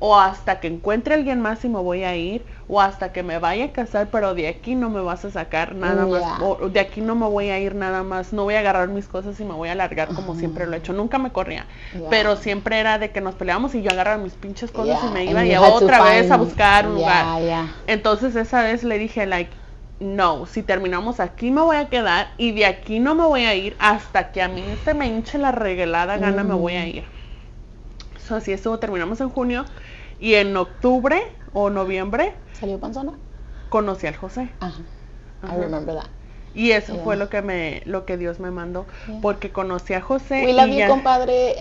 o 0.00 0.18
hasta 0.18 0.60
que 0.60 0.66
encuentre 0.66 1.14
a 1.14 1.16
alguien 1.16 1.40
más 1.40 1.64
y 1.64 1.68
me 1.68 1.78
voy 1.78 2.02
a 2.02 2.14
ir 2.16 2.44
o 2.68 2.80
hasta 2.80 3.12
que 3.12 3.22
me 3.22 3.38
vaya 3.38 3.66
a 3.66 3.72
casar, 3.72 4.08
pero 4.10 4.34
de 4.34 4.48
aquí 4.48 4.74
no 4.74 4.90
me 4.90 5.00
vas 5.00 5.24
a 5.24 5.30
sacar 5.30 5.74
nada 5.74 6.04
más 6.06 6.40
o 6.40 6.68
de 6.68 6.80
aquí 6.80 7.00
no 7.00 7.14
me 7.14 7.26
voy 7.26 7.50
a 7.50 7.58
ir 7.58 7.74
nada 7.74 8.02
más, 8.02 8.32
no 8.32 8.44
voy 8.44 8.54
a 8.54 8.60
agarrar 8.60 8.88
mis 8.88 9.06
cosas 9.06 9.38
y 9.38 9.44
me 9.44 9.52
voy 9.54 9.68
a 9.68 9.74
largar 9.74 10.08
como 10.08 10.34
siempre 10.34 10.66
lo 10.66 10.74
he 10.74 10.78
hecho. 10.78 10.92
Nunca 10.92 11.18
me 11.18 11.30
corría, 11.30 11.66
Yeah. 11.94 12.10
pero 12.10 12.36
siempre 12.36 12.80
era 12.80 12.98
de 12.98 13.10
que 13.10 13.20
nos 13.20 13.34
peleábamos 13.34 13.74
y 13.74 13.82
yo 13.82 13.90
agarraba 13.90 14.22
mis 14.22 14.32
pinches 14.34 14.70
cosas 14.72 15.00
Yeah, 15.00 15.10
y 15.10 15.12
me 15.12 15.20
and 15.20 15.30
iba 15.30 15.46
y 15.46 15.56
otra 15.56 16.02
vez 16.02 16.30
a 16.30 16.36
buscar 16.36 16.86
un 16.88 16.96
lugar. 16.96 17.24
Yeah. 17.54 17.74
Entonces 17.86 18.34
esa 18.36 18.62
vez 18.62 18.82
le 18.84 18.98
dije, 18.98 19.26
like, 19.26 19.50
no, 20.00 20.46
si 20.46 20.62
terminamos 20.62 21.20
aquí 21.20 21.50
me 21.50 21.60
voy 21.62 21.76
a 21.76 21.88
quedar 21.88 22.28
y 22.36 22.52
de 22.52 22.66
aquí 22.66 22.98
no 23.00 23.14
me 23.14 23.24
voy 23.24 23.44
a 23.44 23.54
ir 23.54 23.76
hasta 23.78 24.32
que 24.32 24.42
a 24.42 24.48
mí 24.48 24.64
se 24.84 24.92
me 24.94 25.06
hinche 25.06 25.38
la 25.38 25.52
regalada 25.52 26.18
gana 26.18 26.42
me 26.44 26.54
voy 26.54 26.74
a 26.74 26.86
ir. 26.86 27.04
So, 28.18 28.36
así 28.36 28.52
estuvo, 28.52 28.78
terminamos 28.78 29.20
en 29.20 29.28
junio 29.30 29.64
y 30.18 30.34
en 30.34 30.56
octubre 30.56 31.22
o 31.52 31.70
noviembre 31.70 32.34
¿Salió 32.58 32.78
panzona? 32.80 33.12
conocí 33.68 34.06
al 34.06 34.16
José. 34.16 34.48
Ajá. 34.60 34.80
Ajá. 35.42 35.54
I 35.56 35.60
remember 35.60 35.94
that. 35.94 36.08
Y 36.54 36.70
eso 36.70 36.94
Yeah. 36.94 37.04
fue 37.04 37.16
lo 37.16 37.28
que 37.28 37.42
me, 37.42 37.82
lo 37.84 38.04
que 38.04 38.16
Dios 38.16 38.38
me 38.40 38.50
mandó, 38.50 38.86
Yeah. 39.08 39.20
porque 39.20 39.50
conocí 39.50 39.92
a 39.94 40.00
José 40.00 40.42
We 40.44 40.52
love 40.54 40.68
y 40.68 40.72
you, 40.72 40.78
ya- 40.78 40.88
compadre. 40.88 41.54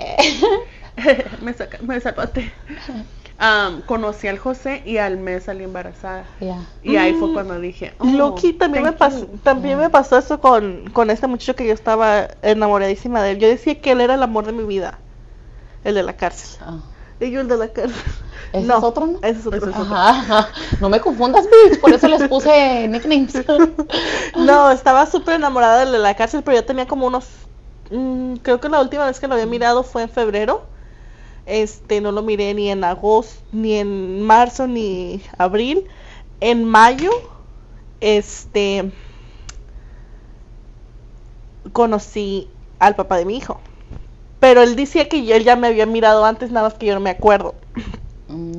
me, 1.42 1.54
saca- 1.54 1.80
me 1.82 2.00
salvaste. 2.00 2.52
Um, 3.44 3.82
conocí 3.82 4.30
al 4.30 4.38
José 4.40 4.82
y 4.86 4.98
al 5.00 5.18
mes 5.18 5.44
salí 5.44 5.66
embarazada. 5.66 6.24
yeah. 6.40 6.60
Y 6.82 6.96
ahí 6.96 7.14
fue 7.14 7.28
Mm. 7.28 7.34
cuando 7.34 7.60
dije, 7.60 7.94
oh, 8.00 8.06
Loki, 8.06 8.54
también 8.54 8.86
me 8.86 8.94
pasó, 8.94 9.26
también 9.44 9.78
me 9.78 9.90
pasó 9.90 10.18
eso 10.18 10.40
con, 10.40 10.90
con 10.94 11.10
este 11.10 11.28
muchacho 11.28 11.54
que 11.54 11.68
yo 11.68 11.74
estaba 11.74 12.30
enamoradísima 12.42 13.22
de 13.22 13.32
él. 13.32 13.40
Yo 13.40 13.50
decía 13.50 13.82
que 13.82 13.92
él 13.92 14.00
era 14.00 14.14
el 14.14 14.24
amor 14.24 14.46
de 14.46 14.54
mi 14.54 14.64
vida, 14.64 14.98
el 15.84 15.96
de 15.96 16.04
la 16.04 16.14
cárcel. 16.16 16.58
Ah. 16.66 16.78
Y 17.20 17.32
yo 17.32 17.42
el 17.42 17.50
de 17.50 17.58
la 17.58 17.68
cárcel. 17.68 18.02
¿Ese 18.54 18.66
no, 18.66 18.78
es 18.78 18.84
otro, 18.84 19.08
no? 19.08 19.18
Ese 19.22 19.40
es 19.40 19.46
otro. 19.48 19.58
Ese 19.60 19.70
es 19.72 19.76
otro. 19.78 19.94
Ajá, 19.94 20.10
ajá. 20.10 20.48
No 20.80 20.88
me 20.88 21.02
confundas, 21.02 21.46
bitch. 21.46 21.82
Por 21.82 21.92
eso 21.92 22.08
les 22.08 22.24
puse 22.30 22.88
nicknames. 22.90 23.44
No, 24.38 24.72
estaba 24.72 25.06
súper 25.06 25.36
enamorada 25.36 25.80
del 25.80 25.92
de 25.92 26.00
la 26.00 26.14
cárcel, 26.16 26.44
pero 26.44 26.58
yo 26.58 26.64
tenía 26.66 26.88
como 26.88 27.08
unos, 27.08 27.28
mm, 27.92 28.36
creo 28.36 28.62
que 28.62 28.70
la 28.70 28.80
última 28.80 29.06
vez 29.06 29.20
que 29.20 29.28
lo 29.28 29.34
había 29.34 29.48
mirado 29.48 29.84
fue 29.84 30.04
en 30.04 30.10
febrero. 30.10 30.72
Este, 31.46 32.00
no 32.02 32.12
lo 32.12 32.22
miré 32.22 32.54
ni 32.54 32.70
en 32.70 32.84
agosto, 32.84 33.42
ni 33.52 33.74
en 33.76 34.22
marzo, 34.22 34.68
ni 34.68 35.22
abril. 35.38 35.86
En 36.40 36.64
mayo, 36.64 37.12
este, 38.02 38.92
conocí 41.72 42.50
al 42.80 42.96
papá 42.96 43.18
de 43.18 43.26
mi 43.26 43.38
hijo. 43.38 43.60
Pero 44.40 44.62
él 44.62 44.76
decía 44.76 45.08
que 45.10 45.26
yo- 45.26 45.36
él 45.36 45.44
ya 45.44 45.56
me 45.56 45.68
había 45.68 45.86
mirado 45.86 46.26
antes, 46.26 46.52
nada 46.52 46.68
más 46.68 46.78
que 46.78 46.86
yo 46.86 46.94
no 46.94 47.00
me 47.00 47.10
acuerdo. 47.10 47.56
Mm. 48.30 48.54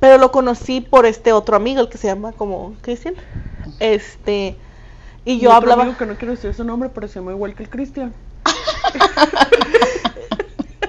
pero 0.00 0.16
lo 0.16 0.30
conocí 0.30 0.80
por 0.80 1.04
este 1.06 1.32
otro 1.32 1.56
amigo, 1.56 1.80
el 1.80 1.88
que 1.88 1.98
se 1.98 2.06
llama 2.06 2.30
como 2.32 2.74
Cristian. 2.82 3.14
Este, 3.80 4.56
y 5.24 5.40
yo 5.40 5.52
hablaba. 5.52 5.82
amigo 5.82 5.98
que 5.98 6.06
no 6.06 6.14
quiero 6.16 6.34
decir 6.36 6.54
su 6.54 6.62
nombre, 6.62 6.88
pero 6.88 7.08
se 7.08 7.16
llama 7.18 7.32
igual 7.32 7.54
que 7.56 7.64
el 7.64 7.68
Cristian. 7.68 8.14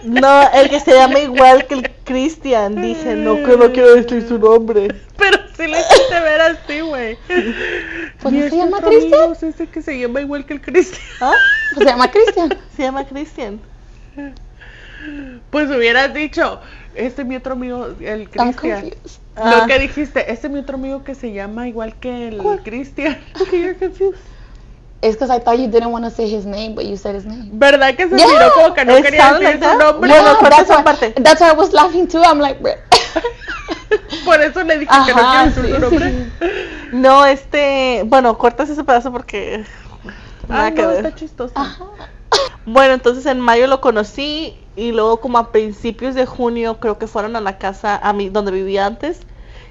No, 0.03 0.51
el 0.53 0.69
que 0.69 0.79
se 0.79 0.93
llama 0.93 1.19
igual 1.19 1.65
que 1.67 1.75
el 1.75 1.91
Cristian. 2.03 2.81
Dije, 2.81 3.15
no, 3.15 3.35
que 3.35 3.57
no 3.57 3.71
quiero 3.71 3.95
decir 3.95 4.27
su 4.27 4.37
nombre. 4.37 4.87
Pero 5.17 5.37
sí 5.55 5.67
le 5.67 5.79
hiciste 5.79 6.19
ver 6.21 6.41
así, 6.41 6.79
güey. 6.81 7.17
Pues 8.21 8.33
no 8.33 8.49
se 8.49 8.57
llama 8.57 8.77
amigo 8.77 9.31
es 9.31 9.43
ese 9.43 9.67
que 9.67 9.81
se 9.81 9.99
llama 9.99 10.21
igual 10.21 10.45
que 10.45 10.53
el 10.53 10.61
Cristian. 10.61 11.01
¿Ah? 11.21 11.33
Pues 11.73 11.85
se 11.85 11.91
llama 11.91 12.11
Cristian. 12.11 12.57
Se 12.75 12.83
llama 12.83 13.05
Cristian. 13.05 13.59
Pues 15.49 15.69
hubieras 15.69 16.13
dicho, 16.13 16.59
este 16.95 17.21
es 17.21 17.27
mi 17.27 17.35
otro 17.35 17.53
amigo, 17.53 17.87
el 17.99 18.29
Cristian. 18.29 18.53
confused. 18.53 19.19
Ah. 19.35 19.59
Lo 19.61 19.67
que 19.67 19.79
dijiste, 19.79 20.31
este 20.31 20.47
es 20.47 20.53
mi 20.53 20.59
otro 20.59 20.75
amigo 20.75 21.03
que 21.03 21.15
se 21.15 21.31
llama 21.31 21.67
igual 21.67 21.95
que 21.99 22.27
el. 22.27 22.41
Cristian. 22.63 23.17
Okay, 23.41 23.61
you're 23.61 23.75
confused. 23.77 24.19
It's 25.01 25.15
because 25.15 25.29
I 25.29 25.39
thought 25.39 25.57
you 25.57 25.67
didn't 25.67 25.91
want 25.91 26.03
to 26.05 26.11
say 26.11 26.27
his 26.29 26.45
name, 26.45 26.75
but 26.75 26.85
you 26.85 26.97
said 26.97 27.15
his 27.15 27.25
name. 27.25 27.49
¿Verdad 27.53 27.95
que 27.95 28.09
se 28.09 28.17
Yeah. 28.17 28.27
miró 28.27 28.51
como 28.53 28.73
que 28.73 28.83
no 28.85 28.95
quería 29.01 29.31
decir 29.33 29.43
like 29.43 29.59
su 29.63 29.77
nombre? 29.77 30.09
Bueno, 30.09 30.33
No, 30.33 30.49
that's, 30.49 30.61
esa 30.63 30.77
why, 30.77 30.83
parte. 30.83 31.13
that's 31.23 31.39
why 31.41 31.47
I 31.49 31.53
was 31.53 31.71
laughing 31.71 32.07
too. 32.07 32.21
I'm 32.21 32.39
like, 32.39 32.59
"Bruh." 32.61 32.75
Por 34.25 34.41
eso 34.41 34.63
le 34.63 34.79
dije 34.79 34.91
que 35.05 35.13
no 35.13 35.21
Ajá, 35.21 35.51
quiero 35.53 35.63
decir 35.63 35.65
sí, 35.65 35.73
su 35.73 35.79
nombre. 35.79 36.11
sí. 36.11 36.55
No, 36.91 37.25
este. 37.25 38.03
Bueno, 38.07 38.37
cortas 38.37 38.69
ese 38.69 38.83
pedazo 38.83 39.11
porque. 39.11 39.63
Nada 40.47 40.67
Ah, 40.67 40.71
que 40.71 40.81
no, 40.81 40.87
ver. 40.89 40.97
está 41.05 41.15
chistoso. 41.15 41.53
Ajá. 41.55 41.85
Bueno, 42.65 42.93
entonces 42.93 43.25
en 43.25 43.39
mayo 43.39 43.65
lo 43.65 43.81
conocí 43.81 44.55
y 44.75 44.91
luego 44.91 45.19
como 45.21 45.39
a 45.39 45.51
principios 45.51 46.13
de 46.13 46.27
junio 46.27 46.79
creo 46.79 46.99
que 46.99 47.07
fueron 47.07 47.35
a 47.35 47.41
la 47.41 47.57
casa 47.57 47.95
a 48.01 48.13
mí 48.13 48.29
donde 48.29 48.51
vivía 48.51 48.85
antes 48.85 49.21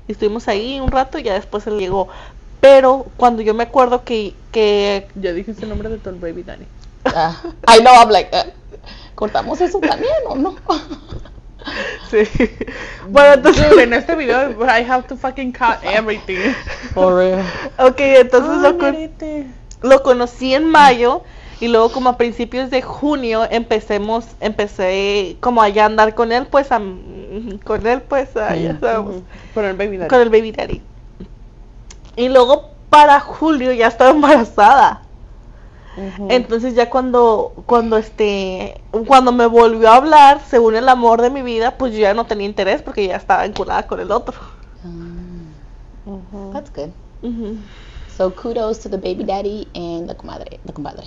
y 0.08 0.12
estuvimos 0.12 0.48
ahí 0.48 0.80
un 0.80 0.90
rato 0.90 1.18
y 1.18 1.22
ya 1.22 1.34
después 1.34 1.66
él 1.68 1.78
llegó. 1.78 2.08
Pero 2.60 3.06
cuando 3.16 3.42
yo 3.42 3.54
me 3.54 3.64
acuerdo 3.64 4.04
que, 4.04 4.34
que 4.52 5.06
Ya 5.14 5.32
dije 5.32 5.54
el 5.60 5.68
nombre 5.68 5.88
de 5.88 5.98
tu 5.98 6.10
baby 6.18 6.42
daddy. 6.42 6.66
Ah, 7.04 7.40
I 7.68 7.80
know, 7.80 7.94
I'm 7.94 8.10
like, 8.10 8.30
uh, 8.36 8.50
¿cortamos 9.14 9.60
eso 9.60 9.78
también 9.78 10.12
o 10.26 10.34
no? 10.34 10.56
sí. 12.10 12.18
bueno, 13.08 13.34
entonces 13.34 13.70
Dude, 13.70 13.82
en 13.84 13.92
este 13.94 14.14
video 14.14 14.50
I 14.64 14.82
have 14.88 15.04
to 15.08 15.16
fucking 15.16 15.52
cut 15.52 15.78
everything. 15.84 16.38
For 16.94 17.14
real. 17.14 17.42
ok, 17.78 17.96
entonces 17.98 18.50
Ay, 18.50 18.60
lo, 18.62 18.78
con- 18.78 19.90
lo 19.90 20.02
conocí 20.02 20.54
en 20.54 20.64
mayo 20.68 21.22
y 21.60 21.68
luego 21.68 21.90
como 21.92 22.10
a 22.10 22.16
principios 22.16 22.70
de 22.70 22.82
junio 22.82 23.46
empecemos 23.50 24.24
empecé 24.40 25.36
como 25.40 25.62
allá 25.62 25.84
a 25.84 25.86
andar 25.86 26.14
con 26.14 26.30
él 26.32 26.46
pues 26.50 26.70
a, 26.72 26.80
con 27.64 27.86
él 27.86 28.02
pues 28.02 28.36
a, 28.36 28.54
ya 28.56 28.74
Mm. 28.74 28.80
sabemos. 28.80 29.14
Con 29.54 29.64
el 29.64 29.76
baby 29.76 29.96
daddy. 29.98 30.08
con 30.08 30.20
el 30.20 30.28
baby 30.30 30.52
daddy. 30.52 30.82
Y 32.18 32.28
luego 32.28 32.70
para 32.90 33.20
julio 33.20 33.72
ya 33.72 33.86
estaba 33.86 34.10
embarazada. 34.10 35.02
Entonces 36.28 36.74
ya 36.74 36.90
cuando 36.90 37.52
cuando 37.66 37.96
este 37.96 38.80
cuando 39.06 39.32
me 39.32 39.46
volvió 39.46 39.90
a 39.90 39.96
hablar, 39.96 40.40
según 40.48 40.76
el 40.76 40.88
amor 40.88 41.22
de 41.22 41.30
mi 41.30 41.42
vida, 41.42 41.76
pues 41.76 41.92
yo 41.92 42.00
ya 42.00 42.14
no 42.14 42.26
tenía 42.26 42.46
interés 42.46 42.82
porque 42.82 43.06
ya 43.06 43.16
estaba 43.16 43.44
vinculada 43.44 43.86
con 43.86 44.00
el 44.00 44.10
otro. 44.10 44.36
Ujú. 46.06 46.52
that's 46.52 46.70
good. 46.72 46.90
So 48.16 48.34
kudos 48.34 48.80
to 48.80 48.88
the 48.88 48.96
baby 48.96 49.24
daddy 49.24 49.68
and 49.74 50.08
the 50.08 50.16
comadre, 50.16 50.58
the 50.66 50.72
compadre. 50.72 51.06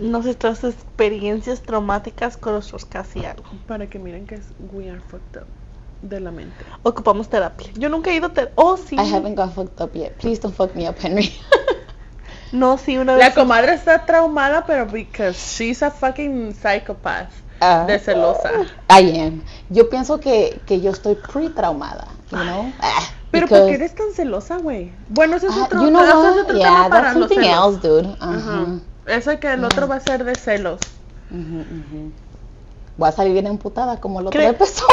Nuestras 0.00 0.64
experiencias 0.64 1.60
traumáticas 1.60 2.36
con 2.36 2.54
nuestros 2.54 2.84
casi 2.84 3.24
algo. 3.24 3.44
Para 3.66 3.88
que 3.88 3.98
miren 3.98 4.26
que 4.26 4.36
es 4.36 4.46
we 4.72 4.88
are 4.88 5.00
fucked 5.00 5.42
up 5.42 5.46
de 6.02 6.20
la 6.20 6.30
mente. 6.30 6.54
Ocupamos 6.82 7.28
terapia. 7.28 7.68
Yo 7.74 7.88
nunca 7.88 8.10
he 8.10 8.14
ido 8.16 8.26
a 8.26 8.32
terapia. 8.32 8.54
Oh, 8.56 8.76
sí. 8.76 8.96
I 8.96 9.00
haven't 9.14 9.34
got 9.36 9.52
fucked 9.54 9.80
up 9.80 9.94
yet. 9.94 10.12
Please 10.18 10.40
don't 10.40 10.54
fuck 10.54 10.74
me 10.74 10.88
up, 10.88 10.96
Henry. 11.00 11.32
No, 12.50 12.78
sí, 12.78 12.96
una 12.96 13.14
La 13.16 13.26
vez. 13.26 13.34
comadre 13.34 13.74
está 13.74 14.06
traumada, 14.06 14.64
pero 14.64 14.86
because 14.86 15.36
she's 15.38 15.82
a 15.82 15.90
fucking 15.90 16.54
psychopath. 16.54 17.28
Ah. 17.60 17.84
De 17.86 17.98
celosa. 17.98 18.50
I 18.88 19.20
am. 19.20 19.42
Yo 19.68 19.90
pienso 19.90 20.18
que, 20.18 20.58
que 20.64 20.80
yo 20.80 20.90
estoy 20.92 21.16
pre-traumada, 21.16 22.06
you 22.30 22.38
know? 22.38 22.72
Ah, 22.80 23.02
Pero 23.32 23.48
¿por 23.48 23.66
qué 23.66 23.74
eres 23.74 23.94
tan 23.94 24.12
celosa, 24.14 24.56
güey? 24.56 24.92
Bueno, 25.10 25.36
eso 25.36 25.48
es 25.48 25.56
Ah, 25.58 25.64
otro, 25.64 25.82
you 25.82 25.88
know 25.90 26.02
eso 26.02 26.26
es 26.36 26.42
otro 26.44 26.56
Yeah, 26.56 26.68
tema 26.84 26.88
para 26.88 27.12
los 27.12 27.28
celos. 27.28 27.46
else, 27.76 27.86
dude. 27.88 28.16
Ajá. 28.18 28.34
Ajá. 28.36 28.66
Eso 29.08 29.38
que 29.40 29.52
el 29.52 29.64
otro 29.64 29.86
va 29.86 29.96
a 29.96 30.00
ser 30.00 30.24
de 30.24 30.34
celos. 30.34 30.80
Ujú, 31.30 31.58
ujú. 31.60 32.12
Voy 32.96 33.08
a 33.10 33.12
salir 33.12 33.34
bien 33.34 33.46
emputada 33.46 34.00
como 34.00 34.20
el 34.20 34.28
otro 34.28 34.40
¿Cree- 34.40 34.48
empezó. 34.48 34.86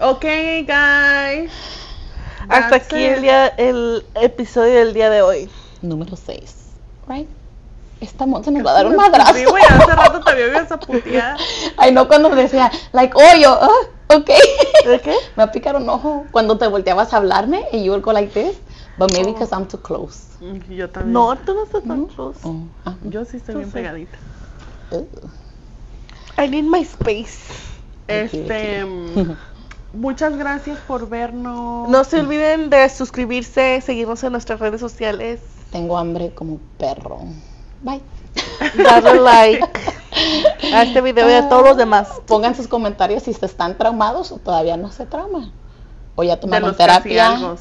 Ok, 0.00 0.24
guys. 0.66 1.50
Hasta 2.48 2.70
That's 2.70 2.86
aquí 2.86 2.96
it. 3.04 3.12
el, 3.12 3.22
día, 3.22 3.46
el 3.48 4.04
episodio 4.14 4.74
del 4.74 4.92
día 4.94 5.08
de 5.10 5.22
hoy. 5.22 5.48
Número 5.82 6.16
6. 6.16 6.54
Right? 7.08 7.28
Esta 8.00 8.26
monta 8.26 8.50
nos 8.50 8.66
va 8.66 8.72
a 8.72 8.74
dar 8.74 8.86
un 8.86 8.96
madrazo. 8.96 9.34
Sí, 9.34 9.44
güey, 9.44 9.62
hace 9.62 9.86
rato 9.94 10.20
te 10.20 10.30
había 10.30 10.60
esa 10.60 10.78
puteada. 10.78 11.36
Ay, 11.76 11.92
no, 11.92 12.06
cuando 12.08 12.28
decía, 12.30 12.70
like, 12.92 13.14
oh, 13.16 13.36
yo, 13.40 13.50
ah, 13.62 14.14
ok. 14.16 14.30
¿De 14.86 15.00
qué? 15.00 15.12
Me 15.36 15.44
va 15.44 15.44
a 15.44 15.52
picar 15.52 15.76
un 15.76 15.88
ojo 15.88 16.26
cuando 16.32 16.58
te 16.58 16.66
volteabas 16.66 17.14
a 17.14 17.18
hablarme 17.18 17.64
y 17.72 17.84
you 17.84 17.92
would 17.92 18.02
go 18.04 18.12
like 18.12 18.32
this, 18.32 18.58
but 18.98 19.10
maybe 19.12 19.32
because 19.32 19.54
I'm 19.54 19.66
too 19.66 19.78
close. 19.80 20.36
Mm, 20.40 20.70
Yo 20.74 20.90
también. 20.90 21.12
No, 21.12 21.34
tú 21.38 21.54
no 21.54 21.64
estás 21.64 21.84
tan 21.84 22.06
close. 22.06 22.40
Oh, 22.42 22.56
ah, 22.84 22.94
Yo 23.04 23.24
sí 23.24 23.38
estoy 23.38 23.54
Tú 23.54 23.58
bien 23.60 23.70
sí. 23.70 23.74
pegadita. 23.74 24.18
uh. 24.90 25.06
I 26.36 26.48
need 26.48 26.64
my 26.64 26.80
space. 26.82 27.38
Este. 28.08 28.84
Muchas 29.94 30.36
gracias 30.36 30.78
por 30.86 31.08
vernos. 31.08 31.88
No 31.88 32.04
se 32.04 32.20
olviden 32.20 32.68
de 32.70 32.88
suscribirse, 32.88 33.80
seguirnos 33.80 34.22
en 34.24 34.32
nuestras 34.32 34.60
redes 34.60 34.80
sociales, 34.80 35.40
Tengo 35.70 35.96
hambre 35.98 36.32
como 36.34 36.58
perro. 36.78 37.20
Bye. 37.82 38.00
darle 38.82 39.20
like 39.20 39.64
a 40.72 40.82
este 40.82 41.00
video 41.00 41.28
y 41.28 41.32
a 41.32 41.48
todos 41.48 41.64
los 41.64 41.76
demás. 41.76 42.08
Pongan 42.26 42.54
sus 42.56 42.66
comentarios 42.68 43.22
si 43.22 43.32
se 43.32 43.46
están 43.46 43.76
traumados 43.78 44.32
o 44.32 44.38
todavía 44.38 44.76
no 44.76 44.90
se 44.90 45.06
trauman. 45.06 45.52
O 46.16 46.22
ya 46.22 46.38
tomaron 46.38 46.76
terapia 46.76 47.56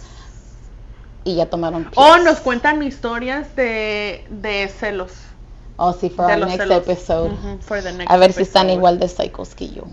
y 1.23 1.36
ya 1.36 1.49
tomaron 1.49 1.88
O 1.95 2.13
pills. 2.13 2.23
nos 2.23 2.39
cuentan 2.39 2.81
historias 2.84 3.55
de, 3.55 4.25
de 4.29 4.67
celos. 4.67 5.11
Oh, 5.77 5.93
sí, 5.93 6.09
for 6.09 6.27
de 6.27 6.34
our 6.34 6.39
next 6.45 6.57
celos. 6.57 6.77
episode. 6.77 7.31
Ujú, 7.31 7.57
for 7.61 7.81
the 7.81 7.91
next 7.93 8.11
A 8.11 8.17
ver 8.17 8.31
si 8.34 8.43
están 8.43 8.69
igual 8.69 8.99
de 8.99 9.07
psychos 9.07 9.55
que 9.55 9.69
yo. 9.69 9.84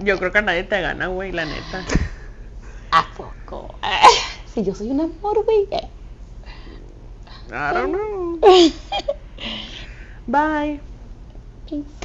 Yo 0.00 0.18
creo 0.18 0.32
que 0.32 0.42
nadie 0.42 0.64
te 0.64 0.80
gana, 0.80 1.06
güey, 1.08 1.32
la 1.32 1.44
neta. 1.44 1.84
¿A 2.90 3.06
poco? 3.16 3.74
Si 4.54 4.64
yo 4.64 4.74
soy 4.74 4.90
un 4.90 5.02
amor, 5.02 5.44
güey. 5.44 5.68
I 7.50 7.72
don't 7.74 7.92
know. 7.92 8.40
Bye. 10.26 10.80
Peace. 11.68 11.86